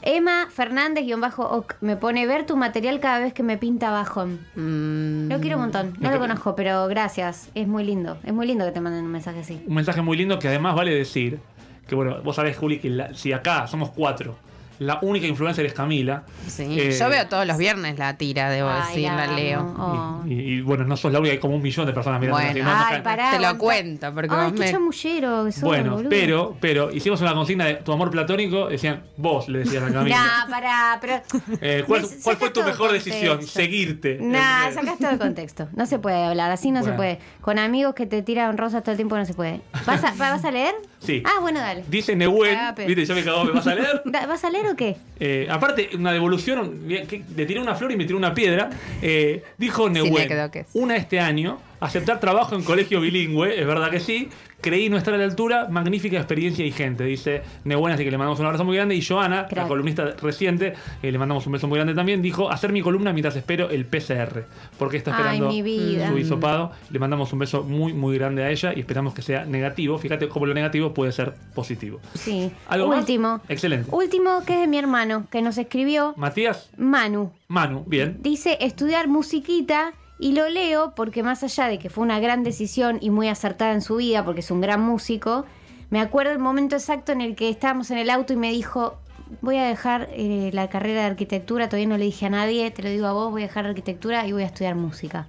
Emma 0.04 0.48
Fernández-Oc 0.50 1.76
me 1.82 1.96
pone 1.98 2.26
ver 2.28 2.46
tu 2.46 2.56
material 2.58 3.00
cada 3.00 3.20
vez 3.20 3.34
que 3.34 3.44
me 3.44 3.58
pinta 3.58 3.92
bajón. 3.92 4.40
Mm, 4.56 5.30
Lo 5.32 5.40
quiero 5.40 5.58
un 5.58 5.64
montón. 5.64 5.94
No 6.00 6.12
lo 6.12 6.20
conozco, 6.20 6.56
pero 6.56 6.88
gracias. 6.88 7.50
Es 7.56 7.68
muy 7.68 7.84
lindo. 7.84 8.18
Es 8.24 8.34
muy 8.34 8.48
lindo 8.48 8.66
que 8.66 8.72
te 8.72 8.82
manden 8.82 9.06
un 9.06 9.12
mensaje 9.12 9.40
así. 9.40 9.62
Un 9.68 9.76
mensaje 9.76 10.02
muy 10.02 10.18
lindo 10.18 10.40
que 10.40 10.48
además 10.48 10.76
vale 10.76 10.94
decir 10.94 11.40
que, 11.88 11.96
bueno, 11.96 12.18
vos 12.24 12.36
sabés, 12.36 12.58
Juli, 12.58 12.80
que 12.80 12.90
la- 12.90 13.14
si 13.14 13.32
acá 13.34 13.66
somos 13.68 13.92
cuatro, 13.92 14.36
la 14.80 15.00
única 15.02 15.28
influencer 15.28 15.66
es 15.66 15.74
Camila. 15.74 16.24
Sí. 16.48 16.80
eh, 16.80 16.96
Yo 17.00 17.10
veo 17.10 17.28
todos 17.28 17.46
los 17.48 17.58
viernes 17.58 17.98
la 17.98 18.18
tira, 18.18 18.50
debo 18.50 18.70
Ay, 18.70 18.82
decir, 18.88 19.12
la 19.12 19.28
leo. 19.28 19.76
Oh. 19.78 20.24
Y, 20.28 20.34
y, 20.34 20.62
bueno, 20.62 20.84
no 20.86 20.96
sos 20.98 21.12
la 21.12 21.20
única, 21.20 21.34
hay 21.34 21.40
como 21.40 21.56
un 21.56 21.62
millón 21.62 21.86
de 21.86 21.94
personas 21.94 22.20
mirando. 22.20 22.42
Bueno. 22.42 22.64
no, 22.64 22.72
no 22.74 22.78
Ay, 22.80 22.90
caen. 22.92 23.04
pará. 23.04 23.32
Te 23.32 23.40
lo 23.40 23.58
cuento, 23.58 24.14
porque 24.14 24.30
Ay, 24.32 24.44
vos 24.44 24.54
qué 24.54 24.60
me- 24.60 24.72
chamullero 24.72 25.46
que 25.46 25.52
sos, 25.52 25.64
Bueno, 25.64 25.92
boludo. 25.96 26.10
pero, 26.10 26.58
pero 26.60 26.92
hicimos 26.92 27.22
una 27.22 27.34
consigna 27.34 27.66
de 27.66 27.76
tu 27.76 27.92
amor 27.92 28.12
platónico, 28.12 28.68
decían, 28.68 29.04
vos 29.18 29.48
le 29.50 29.60
decías 29.60 29.84
a 29.84 29.92
Camila. 29.92 30.18
Nah, 30.18 30.50
pará, 30.50 30.98
pero. 31.02 31.22
Eh, 31.62 31.84
¿cuál, 31.88 32.02
Me- 32.04 32.08
cuál 32.24 32.38
fue 32.38 32.50
tu 32.52 32.62
mejor 32.64 32.88
contexto. 32.90 33.10
decisión? 33.10 33.44
Seguirte. 33.44 34.18
Nah, 34.22 34.70
Eh, 34.70 34.74
sacás 34.74 34.98
todo 35.00 35.12
el 35.12 35.20
contexto. 35.20 35.68
No 35.76 35.86
se 35.86 36.00
puede 36.00 36.24
hablar, 36.24 36.52
así 36.52 36.72
no 36.72 36.84
se 36.84 36.92
puede. 36.94 37.20
Con 37.42 37.60
amigos 37.60 37.94
que 37.96 38.06
te 38.06 38.22
tiran 38.22 38.58
rosas 38.58 38.84
todo 38.84 38.92
el 38.92 38.98
tiempo 38.98 39.18
no 39.18 39.26
se 39.26 39.34
puede. 39.34 39.62
¿Vas 39.86 40.04
a, 40.04 40.14
¿vas 40.18 40.44
a 40.46 40.52
leer? 40.52 40.74
Sí. 41.00 41.22
Ah, 41.26 41.40
bueno, 41.42 41.60
dale. 41.60 41.84
Dice 41.88 42.16
Nehuen, 42.16 42.56
Ah, 42.58 42.74
pero- 42.76 42.88
viste, 42.88 43.06
yo 43.06 43.16
me 43.16 43.24
cago, 43.24 43.44
¿me 43.46 43.52
vas 43.52 43.68
a 43.68 43.76
leer? 43.76 44.02
Da- 44.06 44.26
¿Vas 44.26 44.44
a 44.44 44.50
leer 44.50 44.68
o 44.68 44.76
qué? 44.76 44.98
Eh, 45.20 45.48
aparte, 45.50 45.90
una 45.96 46.12
devolución, 46.12 46.88
que 46.88 47.24
le 47.36 47.46
tiré 47.46 47.60
una 47.60 47.76
flor 47.76 47.92
y 47.92 47.98
me 47.98 48.04
tiré 48.06 48.16
una 48.16 48.34
piedra. 48.34 48.70
Eh, 49.02 49.44
dijo 49.58 49.90
Nehuen, 49.90 50.28
una 50.74 50.96
este 50.96 51.20
año, 51.20 51.60
aceptar 51.80 52.20
trabajo 52.20 52.56
en 52.56 52.64
colegio 52.64 53.00
bilingüe, 53.02 53.60
es 53.60 53.68
verdad 53.68 53.92
que 53.92 54.00
sí. 54.00 54.30
Creí 54.60 54.90
no 54.90 54.98
estar 54.98 55.14
a 55.14 55.18
la 55.18 55.24
altura, 55.26 55.68
magnífica 55.70 56.18
experiencia 56.18 56.66
y 56.66 56.72
gente, 56.72 57.04
dice 57.04 57.44
Nehuen, 57.64 57.94
así 57.94 58.04
que 58.04 58.10
le 58.12 58.18
mandamos 58.18 58.40
un 58.40 58.48
abrazo 58.48 58.66
muy 58.66 58.76
grande. 58.76 58.96
Y 58.96 59.06
Joana, 59.06 59.48
la 59.52 59.68
columnista 59.68 60.16
reciente, 60.22 60.74
eh, 61.04 61.12
le 61.12 61.18
mandamos 61.20 61.46
un 61.46 61.54
beso 61.54 61.68
muy 61.68 61.78
grande 61.78 61.94
también, 61.94 62.22
dijo 62.22 62.50
hacer 62.50 62.72
mi 62.72 62.82
columna 62.82 63.14
mientras 63.14 63.36
espero 63.36 63.70
el 63.70 63.86
PCR, 63.86 64.46
porque 64.80 64.98
está 64.98 65.12
Ay, 65.16 65.18
esperando 65.22 65.50
mi 65.50 65.62
vida. 65.62 66.10
su 66.10 66.18
hisopado. 66.18 66.72
Le 66.90 66.98
mandamos 67.00 67.32
un 67.34 67.40
beso 67.40 67.64
muy, 67.64 67.94
muy 67.94 68.18
grande 68.18 68.44
a 68.44 68.50
ella 68.50 68.74
y 68.76 68.80
esperamos 68.80 69.14
que 69.14 69.22
sea 69.22 69.46
negativo. 69.46 69.98
Fíjate 70.00 70.28
cómo 70.28 70.46
lo 70.48 70.54
negativo 70.54 70.94
puede 70.94 71.12
ser 71.12 71.34
positivo. 71.54 72.00
Sí. 72.16 72.52
¿Algo 72.68 72.88
más? 72.88 73.00
Último. 73.02 73.42
Excelente. 73.50 73.90
Último, 73.92 74.44
que 74.46 74.56
es 74.56 74.60
de 74.62 74.68
mi 74.68 74.80
hermano, 74.80 75.28
que 75.30 75.42
nos 75.42 75.58
escribió 75.58 76.14
Matías, 76.18 76.70
Manu. 76.78 77.32
Manu, 77.48 77.84
bien. 77.86 78.18
Dice 78.22 78.58
estudiar 78.60 79.08
musiquita 79.08 79.94
y 80.20 80.34
lo 80.34 80.50
leo 80.50 80.94
porque 80.96 81.24
más 81.24 81.44
allá 81.44 81.68
de 81.68 81.80
que 81.80 81.90
fue 81.90 82.04
una 82.04 82.20
gran 82.20 82.44
decisión 82.44 82.98
y 83.02 83.10
muy 83.10 83.28
acertada 83.28 83.74
en 83.74 83.82
su 83.82 83.98
vida, 83.98 84.26
porque 84.26 84.42
es 84.42 84.52
un 84.52 84.62
gran 84.62 84.82
músico, 84.82 85.46
me 85.90 86.00
acuerdo 86.00 86.32
el 86.32 86.40
momento 86.40 86.76
exacto 86.76 87.12
en 87.12 87.22
el 87.22 87.36
que 87.36 87.50
estábamos 87.50 87.92
en 87.92 87.98
el 87.98 88.10
auto 88.10 88.34
y 88.34 88.36
me 88.36 88.52
dijo, 88.52 88.98
voy 89.42 89.58
a 89.58 89.66
dejar 89.66 90.10
eh, 90.12 90.50
la 90.54 90.70
carrera 90.70 91.02
de 91.02 91.08
arquitectura, 91.08 91.70
todavía 91.70 91.88
no 91.88 91.98
le 91.98 92.06
dije 92.06 92.26
a 92.26 92.30
nadie, 92.30 92.70
te 92.72 92.84
lo 92.84 92.90
digo 92.90 93.08
a 93.08 93.14
vos, 93.14 93.32
voy 93.32 93.44
a 93.44 93.48
dejar 93.48 93.66
arquitectura 93.66 94.26
y 94.28 94.32
voy 94.32 94.44
a 94.44 94.48
estudiar 94.48 94.76
música. 94.76 95.28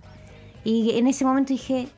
Y 0.65 0.99
en 0.99 1.07
ese 1.07 1.25
momento 1.25 1.53
dije, 1.53 1.89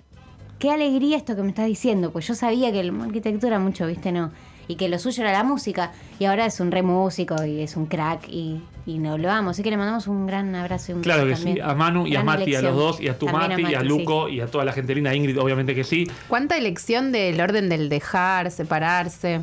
qué 0.58 0.70
alegría 0.70 1.16
esto 1.16 1.36
que 1.36 1.42
me 1.42 1.48
estás 1.48 1.66
diciendo, 1.66 2.12
pues 2.12 2.26
yo 2.26 2.34
sabía 2.34 2.70
que 2.72 2.82
la 2.82 3.04
arquitectura 3.04 3.58
mucho, 3.58 3.86
viste, 3.86 4.12
no. 4.12 4.30
Y 4.70 4.76
que 4.76 4.88
lo 4.88 5.00
suyo 5.00 5.24
era 5.24 5.32
la 5.32 5.42
música. 5.42 5.90
Y 6.20 6.26
ahora 6.26 6.46
es 6.46 6.60
un 6.60 6.70
re 6.70 6.82
músico 6.82 7.44
y 7.44 7.60
es 7.60 7.76
un 7.76 7.86
crack 7.86 8.28
y, 8.28 8.60
y 8.86 8.98
nos 8.98 9.18
lo 9.18 9.28
amo. 9.28 9.50
Así 9.50 9.64
que 9.64 9.70
le 9.70 9.76
mandamos 9.76 10.06
un 10.06 10.28
gran 10.28 10.54
abrazo 10.54 10.92
y 10.92 10.94
un 10.94 11.02
Claro 11.02 11.26
que 11.26 11.34
sí, 11.34 11.58
a 11.60 11.74
Manu 11.74 12.06
y 12.06 12.14
a 12.14 12.22
Mati, 12.22 12.42
a 12.42 12.44
elección. 12.44 12.64
los 12.66 12.76
dos, 12.76 13.00
y 13.00 13.08
a 13.08 13.18
tu 13.18 13.26
Mati, 13.28 13.62
y 13.68 13.74
a 13.74 13.82
Luco, 13.82 14.28
y 14.28 14.40
a 14.40 14.46
toda 14.46 14.64
la 14.64 14.72
gente 14.72 14.94
linda, 14.94 15.12
Ingrid, 15.12 15.40
obviamente 15.40 15.74
que 15.74 15.82
sí. 15.82 16.08
¿Cuánta 16.28 16.56
elección 16.56 17.10
del 17.10 17.40
orden 17.40 17.68
del 17.68 17.88
dejar, 17.88 18.52
separarse? 18.52 19.40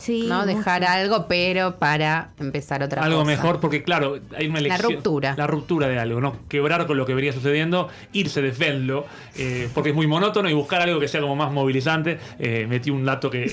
Sí, 0.00 0.24
¿No? 0.26 0.40
mucho. 0.40 0.46
Dejar 0.48 0.82
algo, 0.84 1.26
pero 1.28 1.76
para 1.78 2.30
empezar 2.40 2.82
otra 2.82 3.02
algo 3.04 3.18
cosa. 3.20 3.30
mejor, 3.30 3.60
porque 3.60 3.82
claro, 3.82 4.18
hay 4.36 4.46
una 4.48 4.60
La 4.60 4.66
elección. 4.68 4.92
ruptura. 4.94 5.34
La 5.36 5.46
ruptura 5.46 5.86
de 5.88 5.98
algo, 5.98 6.20
¿no? 6.20 6.36
Quebrar 6.48 6.86
con 6.86 6.96
lo 6.96 7.06
que 7.06 7.14
venía 7.14 7.32
sucediendo, 7.32 7.88
irse 8.12 8.42
de 8.42 8.50
Venlo, 8.50 9.06
eh, 9.36 9.68
porque 9.74 9.90
es 9.90 9.94
muy 9.94 10.06
monótono, 10.06 10.48
y 10.50 10.54
buscar 10.54 10.82
algo 10.82 10.98
que 10.98 11.06
sea 11.08 11.20
como 11.20 11.36
más 11.36 11.52
movilizante. 11.52 12.18
Eh, 12.38 12.66
metí 12.68 12.90
un 12.90 13.04
dato 13.04 13.30
que. 13.30 13.44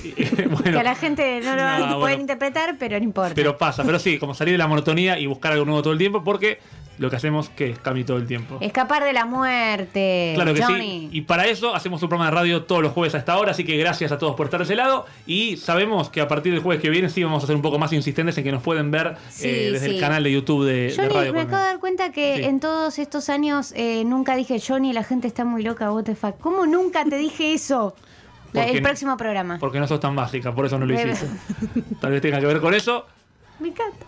bueno, 0.50 0.62
Que 0.72 0.78
a 0.80 0.82
la 0.82 0.94
gente 0.94 1.40
no 1.44 1.54
lo 1.54 1.62
No, 1.62 1.78
pueden 1.78 1.98
bueno. 2.00 2.20
interpretar, 2.22 2.76
pero 2.78 2.98
no 2.98 3.04
importa. 3.04 3.34
Pero 3.34 3.56
pasa, 3.58 3.84
pero 3.84 3.98
sí, 3.98 4.18
como 4.18 4.34
salir 4.34 4.52
de 4.54 4.58
la 4.58 4.66
monotonía 4.66 5.18
y 5.18 5.26
buscar 5.26 5.52
algo 5.52 5.64
nuevo 5.64 5.82
todo 5.82 5.92
el 5.92 5.98
tiempo, 5.98 6.24
porque 6.24 6.58
lo 6.98 7.10
que 7.10 7.16
hacemos 7.16 7.48
que 7.50 7.70
es 7.70 7.78
Cami 7.78 8.04
todo 8.04 8.16
el 8.16 8.26
tiempo. 8.26 8.58
Escapar 8.60 9.04
de 9.04 9.12
la 9.12 9.24
muerte. 9.24 10.32
Claro 10.34 10.54
que 10.54 10.62
Johnny. 10.62 10.80
sí. 10.82 11.08
Y 11.12 11.20
para 11.22 11.46
eso 11.46 11.74
hacemos 11.74 12.02
un 12.02 12.08
programa 12.08 12.30
de 12.30 12.36
radio 12.36 12.62
todos 12.64 12.82
los 12.82 12.92
jueves 12.92 13.14
a 13.14 13.18
esta 13.18 13.38
hora. 13.38 13.52
Así 13.52 13.64
que 13.64 13.76
gracias 13.76 14.12
a 14.12 14.18
todos 14.18 14.34
por 14.34 14.46
estar 14.46 14.58
de 14.60 14.64
ese 14.64 14.74
lado. 14.74 15.06
Y 15.26 15.56
sabemos 15.56 16.10
que 16.10 16.20
a 16.20 16.28
partir 16.28 16.52
del 16.52 16.62
jueves 16.62 16.82
que 16.82 16.90
viene 16.90 17.08
sí 17.08 17.22
vamos 17.22 17.44
a 17.44 17.46
ser 17.46 17.56
un 17.56 17.62
poco 17.62 17.78
más 17.78 17.92
insistentes 17.92 18.36
en 18.38 18.44
que 18.44 18.52
nos 18.52 18.62
pueden 18.62 18.90
ver 18.90 19.16
Sí, 19.30 19.48
eh, 19.48 19.70
desde 19.72 19.86
sí. 19.88 19.94
el 19.94 20.00
canal 20.00 20.22
de 20.24 20.32
YouTube 20.32 20.64
de, 20.66 20.72
de 20.88 20.94
Johnny, 20.96 21.08
Radio 21.08 21.32
me 21.32 21.40
acabo 21.42 21.62
de 21.62 21.68
dar 21.68 21.78
cuenta 21.78 22.12
que 22.12 22.36
Sí. 22.36 22.44
en 22.44 22.60
todos 22.60 22.98
estos 22.98 23.28
años 23.28 23.72
eh, 23.76 24.02
nunca 24.04 24.34
dije 24.36 24.60
Johnny, 24.66 24.92
la 24.92 25.04
gente 25.04 25.26
está 25.28 25.44
muy 25.44 25.62
loca, 25.62 25.90
what 25.92 26.04
the 26.04 26.14
fuck. 26.14 26.38
¿Cómo 26.40 26.66
nunca 26.66 27.04
te 27.04 27.16
dije 27.16 27.54
eso? 27.54 27.94
Porque 28.52 28.70
el 28.72 28.82
próximo 28.82 29.16
programa. 29.16 29.58
Porque 29.60 29.78
no 29.78 29.86
sos 29.86 30.00
tan 30.00 30.16
básica, 30.16 30.54
por 30.54 30.64
eso 30.66 30.78
no 30.78 30.86
lo 30.86 30.94
hiciste. 30.94 31.26
Tal 32.00 32.12
vez 32.12 32.22
tenga 32.22 32.40
que 32.40 32.46
ver 32.46 32.60
con 32.60 32.74
eso. 32.74 33.06
Me 33.60 33.68
encanta. 33.68 34.06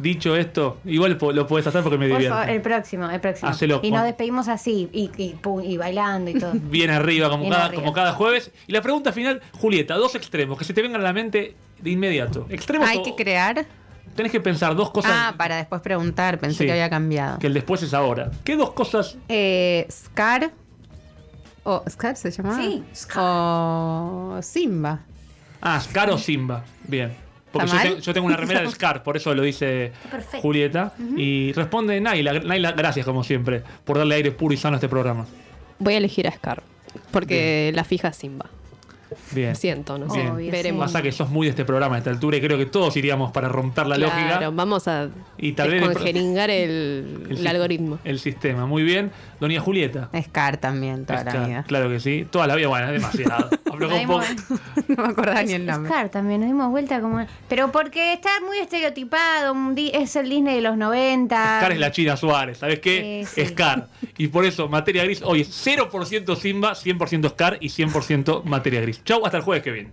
Dicho 0.00 0.34
esto, 0.36 0.78
igual 0.86 1.18
lo 1.34 1.46
puedes 1.46 1.66
hacer 1.66 1.82
porque 1.82 1.98
me 1.98 2.08
Por 2.08 2.16
divierte. 2.18 2.34
favor, 2.38 2.48
el 2.50 2.62
próximo, 2.62 3.10
el 3.10 3.20
próximo. 3.20 3.50
Hacelo 3.50 3.80
y 3.82 3.90
nos 3.90 4.04
despedimos 4.04 4.48
así, 4.48 4.88
y, 4.92 5.10
y, 5.16 5.34
pum, 5.34 5.60
y 5.62 5.76
bailando 5.76 6.30
y 6.30 6.34
todo. 6.40 6.52
Bien 6.54 6.90
arriba, 6.90 7.28
como, 7.28 7.42
Bien 7.42 7.52
cada, 7.52 7.66
arriba. 7.66 7.82
como 7.82 7.92
cada 7.92 8.12
jueves. 8.12 8.50
Y 8.66 8.72
la 8.72 8.80
pregunta 8.80 9.12
final, 9.12 9.42
Julieta, 9.52 9.94
dos 9.96 10.14
extremos 10.14 10.56
que 10.58 10.64
se 10.64 10.72
te 10.72 10.80
vengan 10.82 11.00
a 11.02 11.04
la 11.04 11.12
mente 11.12 11.54
de 11.80 11.90
inmediato. 11.90 12.46
Extremos 12.48 12.88
Hay 12.88 12.98
o- 12.98 13.02
que 13.02 13.14
crear. 13.14 13.66
Tenés 14.16 14.30
que 14.32 14.40
pensar 14.40 14.74
dos 14.76 14.90
cosas. 14.90 15.12
Ah, 15.14 15.34
para 15.38 15.56
después 15.56 15.80
preguntar. 15.80 16.38
Pensé 16.38 16.58
Sí. 16.58 16.64
que 16.66 16.72
había 16.72 16.90
cambiado. 16.90 17.38
Que 17.38 17.46
el 17.46 17.54
después 17.54 17.82
es 17.82 17.94
ahora. 17.94 18.30
¿Qué 18.44 18.56
dos 18.56 18.72
cosas 18.72 19.16
Eh, 19.28 19.86
Scar. 19.90 20.52
O, 21.64 21.82
¿Scar 21.88 22.16
se 22.16 22.30
llamaba? 22.30 22.56
Sí, 22.56 22.82
Scar. 22.94 23.22
O 23.24 24.38
Simba. 24.42 25.00
Ah, 25.60 25.80
Scar 25.80 26.10
o 26.10 26.18
Simba. 26.18 26.64
Bien. 26.86 27.12
Porque 27.52 28.00
yo, 28.00 28.14
tengo 28.14 28.26
una 28.26 28.36
remera 28.36 28.62
de 28.62 28.70
Scar, 28.72 29.02
por 29.02 29.16
eso 29.16 29.34
lo 29.34 29.42
dice 29.42 29.92
Perfecto. 30.10 30.40
Julieta. 30.40 30.92
Y 31.16 31.52
responde 31.52 32.00
Naila. 32.00 32.40
Naila, 32.40 32.72
gracias 32.72 33.04
como 33.04 33.22
siempre 33.22 33.62
por 33.84 33.98
darle 33.98 34.14
aire 34.16 34.32
puro 34.32 34.54
y 34.54 34.56
sano 34.56 34.76
a 34.76 34.78
este 34.78 34.88
programa. 34.88 35.26
Voy 35.78 35.94
a 35.94 35.98
elegir 35.98 36.26
a 36.26 36.32
Scar. 36.32 36.62
Porque 37.10 37.72
la 37.74 37.84
fija 37.84 38.12
Simba. 38.12 38.46
Bien. 39.32 39.54
Siento, 39.56 39.98
no 39.98 40.12
sé. 40.12 40.30
Obvio, 40.30 40.50
Veremos. 40.50 40.86
Pasa 40.86 41.02
que 41.02 41.12
sos 41.12 41.30
muy 41.30 41.46
de 41.46 41.50
este 41.50 41.64
programa 41.64 41.96
a 41.96 41.98
esta 41.98 42.10
altura 42.10 42.36
y 42.36 42.40
creo 42.40 42.58
que 42.58 42.66
todos 42.66 42.96
iríamos 42.96 43.32
para 43.32 43.48
romper 43.48 43.86
la 43.86 43.96
Claro, 43.96 44.14
lógica. 44.14 44.50
vamos 44.50 44.88
a 44.88 45.08
Y 45.38 45.52
tal 45.52 45.70
vez 45.70 45.82
el 45.82 46.16
el, 46.50 47.46
algoritmo. 47.46 47.98
El 48.04 48.18
sistema. 48.18 48.66
Muy 48.66 48.82
bien. 48.82 49.10
Doña 49.40 49.60
Julieta. 49.60 50.08
Scar 50.22 50.56
también, 50.58 51.04
toda 51.04 51.22
Scar, 51.22 51.34
la 51.34 51.46
vida. 51.46 51.64
Claro 51.66 51.88
que 51.88 52.00
sí. 52.00 52.26
Toda 52.30 52.46
la 52.46 52.54
vida, 52.54 52.68
bueno, 52.68 52.86
es 52.86 52.92
demasiado. 52.92 53.50
Poco. 53.72 54.20
no 54.88 55.02
me 55.02 55.08
acordaba 55.08 55.42
ni 55.42 55.52
el 55.52 55.66
nombre. 55.66 55.90
Scar 55.90 56.08
también, 56.10 56.40
nos 56.40 56.50
dimos 56.50 56.70
vuelta 56.70 57.00
como... 57.00 57.24
Pero 57.48 57.72
porque 57.72 58.12
está 58.12 58.30
muy 58.46 58.58
estereotipado, 58.58 59.54
es 59.92 60.16
el 60.16 60.28
Disney 60.28 60.56
de 60.56 60.60
los 60.60 60.76
90. 60.76 61.34
Scar 61.36 61.72
es 61.72 61.78
la 61.78 61.90
China 61.90 62.16
Suárez, 62.16 62.58
¿sabes 62.58 62.80
qué? 62.80 63.24
Sí, 63.26 63.42
sí. 63.42 63.48
Scar. 63.50 63.88
Y 64.18 64.28
por 64.28 64.44
eso, 64.44 64.68
materia 64.68 65.04
gris, 65.04 65.22
hoy 65.22 65.40
es 65.40 65.66
0% 65.66 66.36
Simba, 66.36 66.72
100% 66.74 67.30
Scar 67.30 67.58
y 67.60 67.68
100% 67.68 68.44
materia 68.44 68.80
gris. 68.80 69.01
Chau, 69.04 69.24
hasta 69.24 69.38
el 69.38 69.42
jueves 69.42 69.62
que 69.62 69.70
viene. 69.72 69.92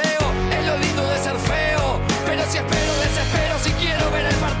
De 1.09 1.17
ser 1.17 1.35
feo. 1.35 1.99
Pero 2.25 2.43
si 2.49 2.57
espero, 2.57 2.93
desespero 2.99 3.59
si 3.59 3.71
quiero 3.71 4.11
ver 4.11 4.25
el 4.25 4.35
partido 4.35 4.60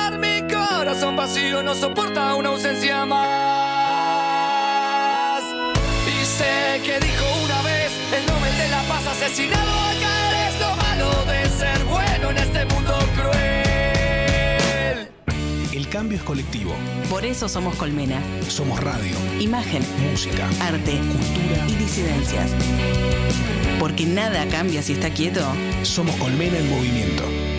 vacío 1.21 1.61
no 1.61 1.75
soporta 1.75 2.33
una 2.33 2.49
ausencia 2.49 3.05
más. 3.05 3.21
Y 6.07 6.25
sé 6.25 6.81
que 6.83 6.99
dijo 6.99 7.25
una 7.45 7.61
vez 7.61 7.91
el 8.17 8.25
Nobel 8.25 8.57
de 8.57 8.67
la 8.69 8.81
Paz 8.89 9.05
asesinado 9.05 9.71
a 9.71 9.93
caer 10.01 10.49
es 10.49 10.59
lo 10.59 10.75
malo 10.77 11.11
de 11.31 11.47
ser 11.47 11.83
bueno 11.83 12.31
en 12.31 12.37
este 12.39 12.65
mundo 12.73 12.97
cruel. 13.15 15.09
El 15.71 15.87
cambio 15.89 16.17
es 16.17 16.23
colectivo. 16.23 16.73
Por 17.07 17.23
eso 17.23 17.47
somos 17.47 17.75
Colmena. 17.75 18.19
Somos 18.47 18.79
radio, 18.79 19.15
Imagen, 19.39 19.83
música, 20.09 20.49
arte 20.59 20.93
cultura. 20.93 21.67
y 21.67 21.75
disidencias. 21.75 22.49
Porque 23.79 24.07
nada 24.07 24.47
cambia 24.47 24.81
si 24.81 24.93
está 24.93 25.11
quieto. 25.11 25.45
Somos 25.83 26.15
Colmena 26.15 26.57
en 26.57 26.67
movimiento. 26.67 27.50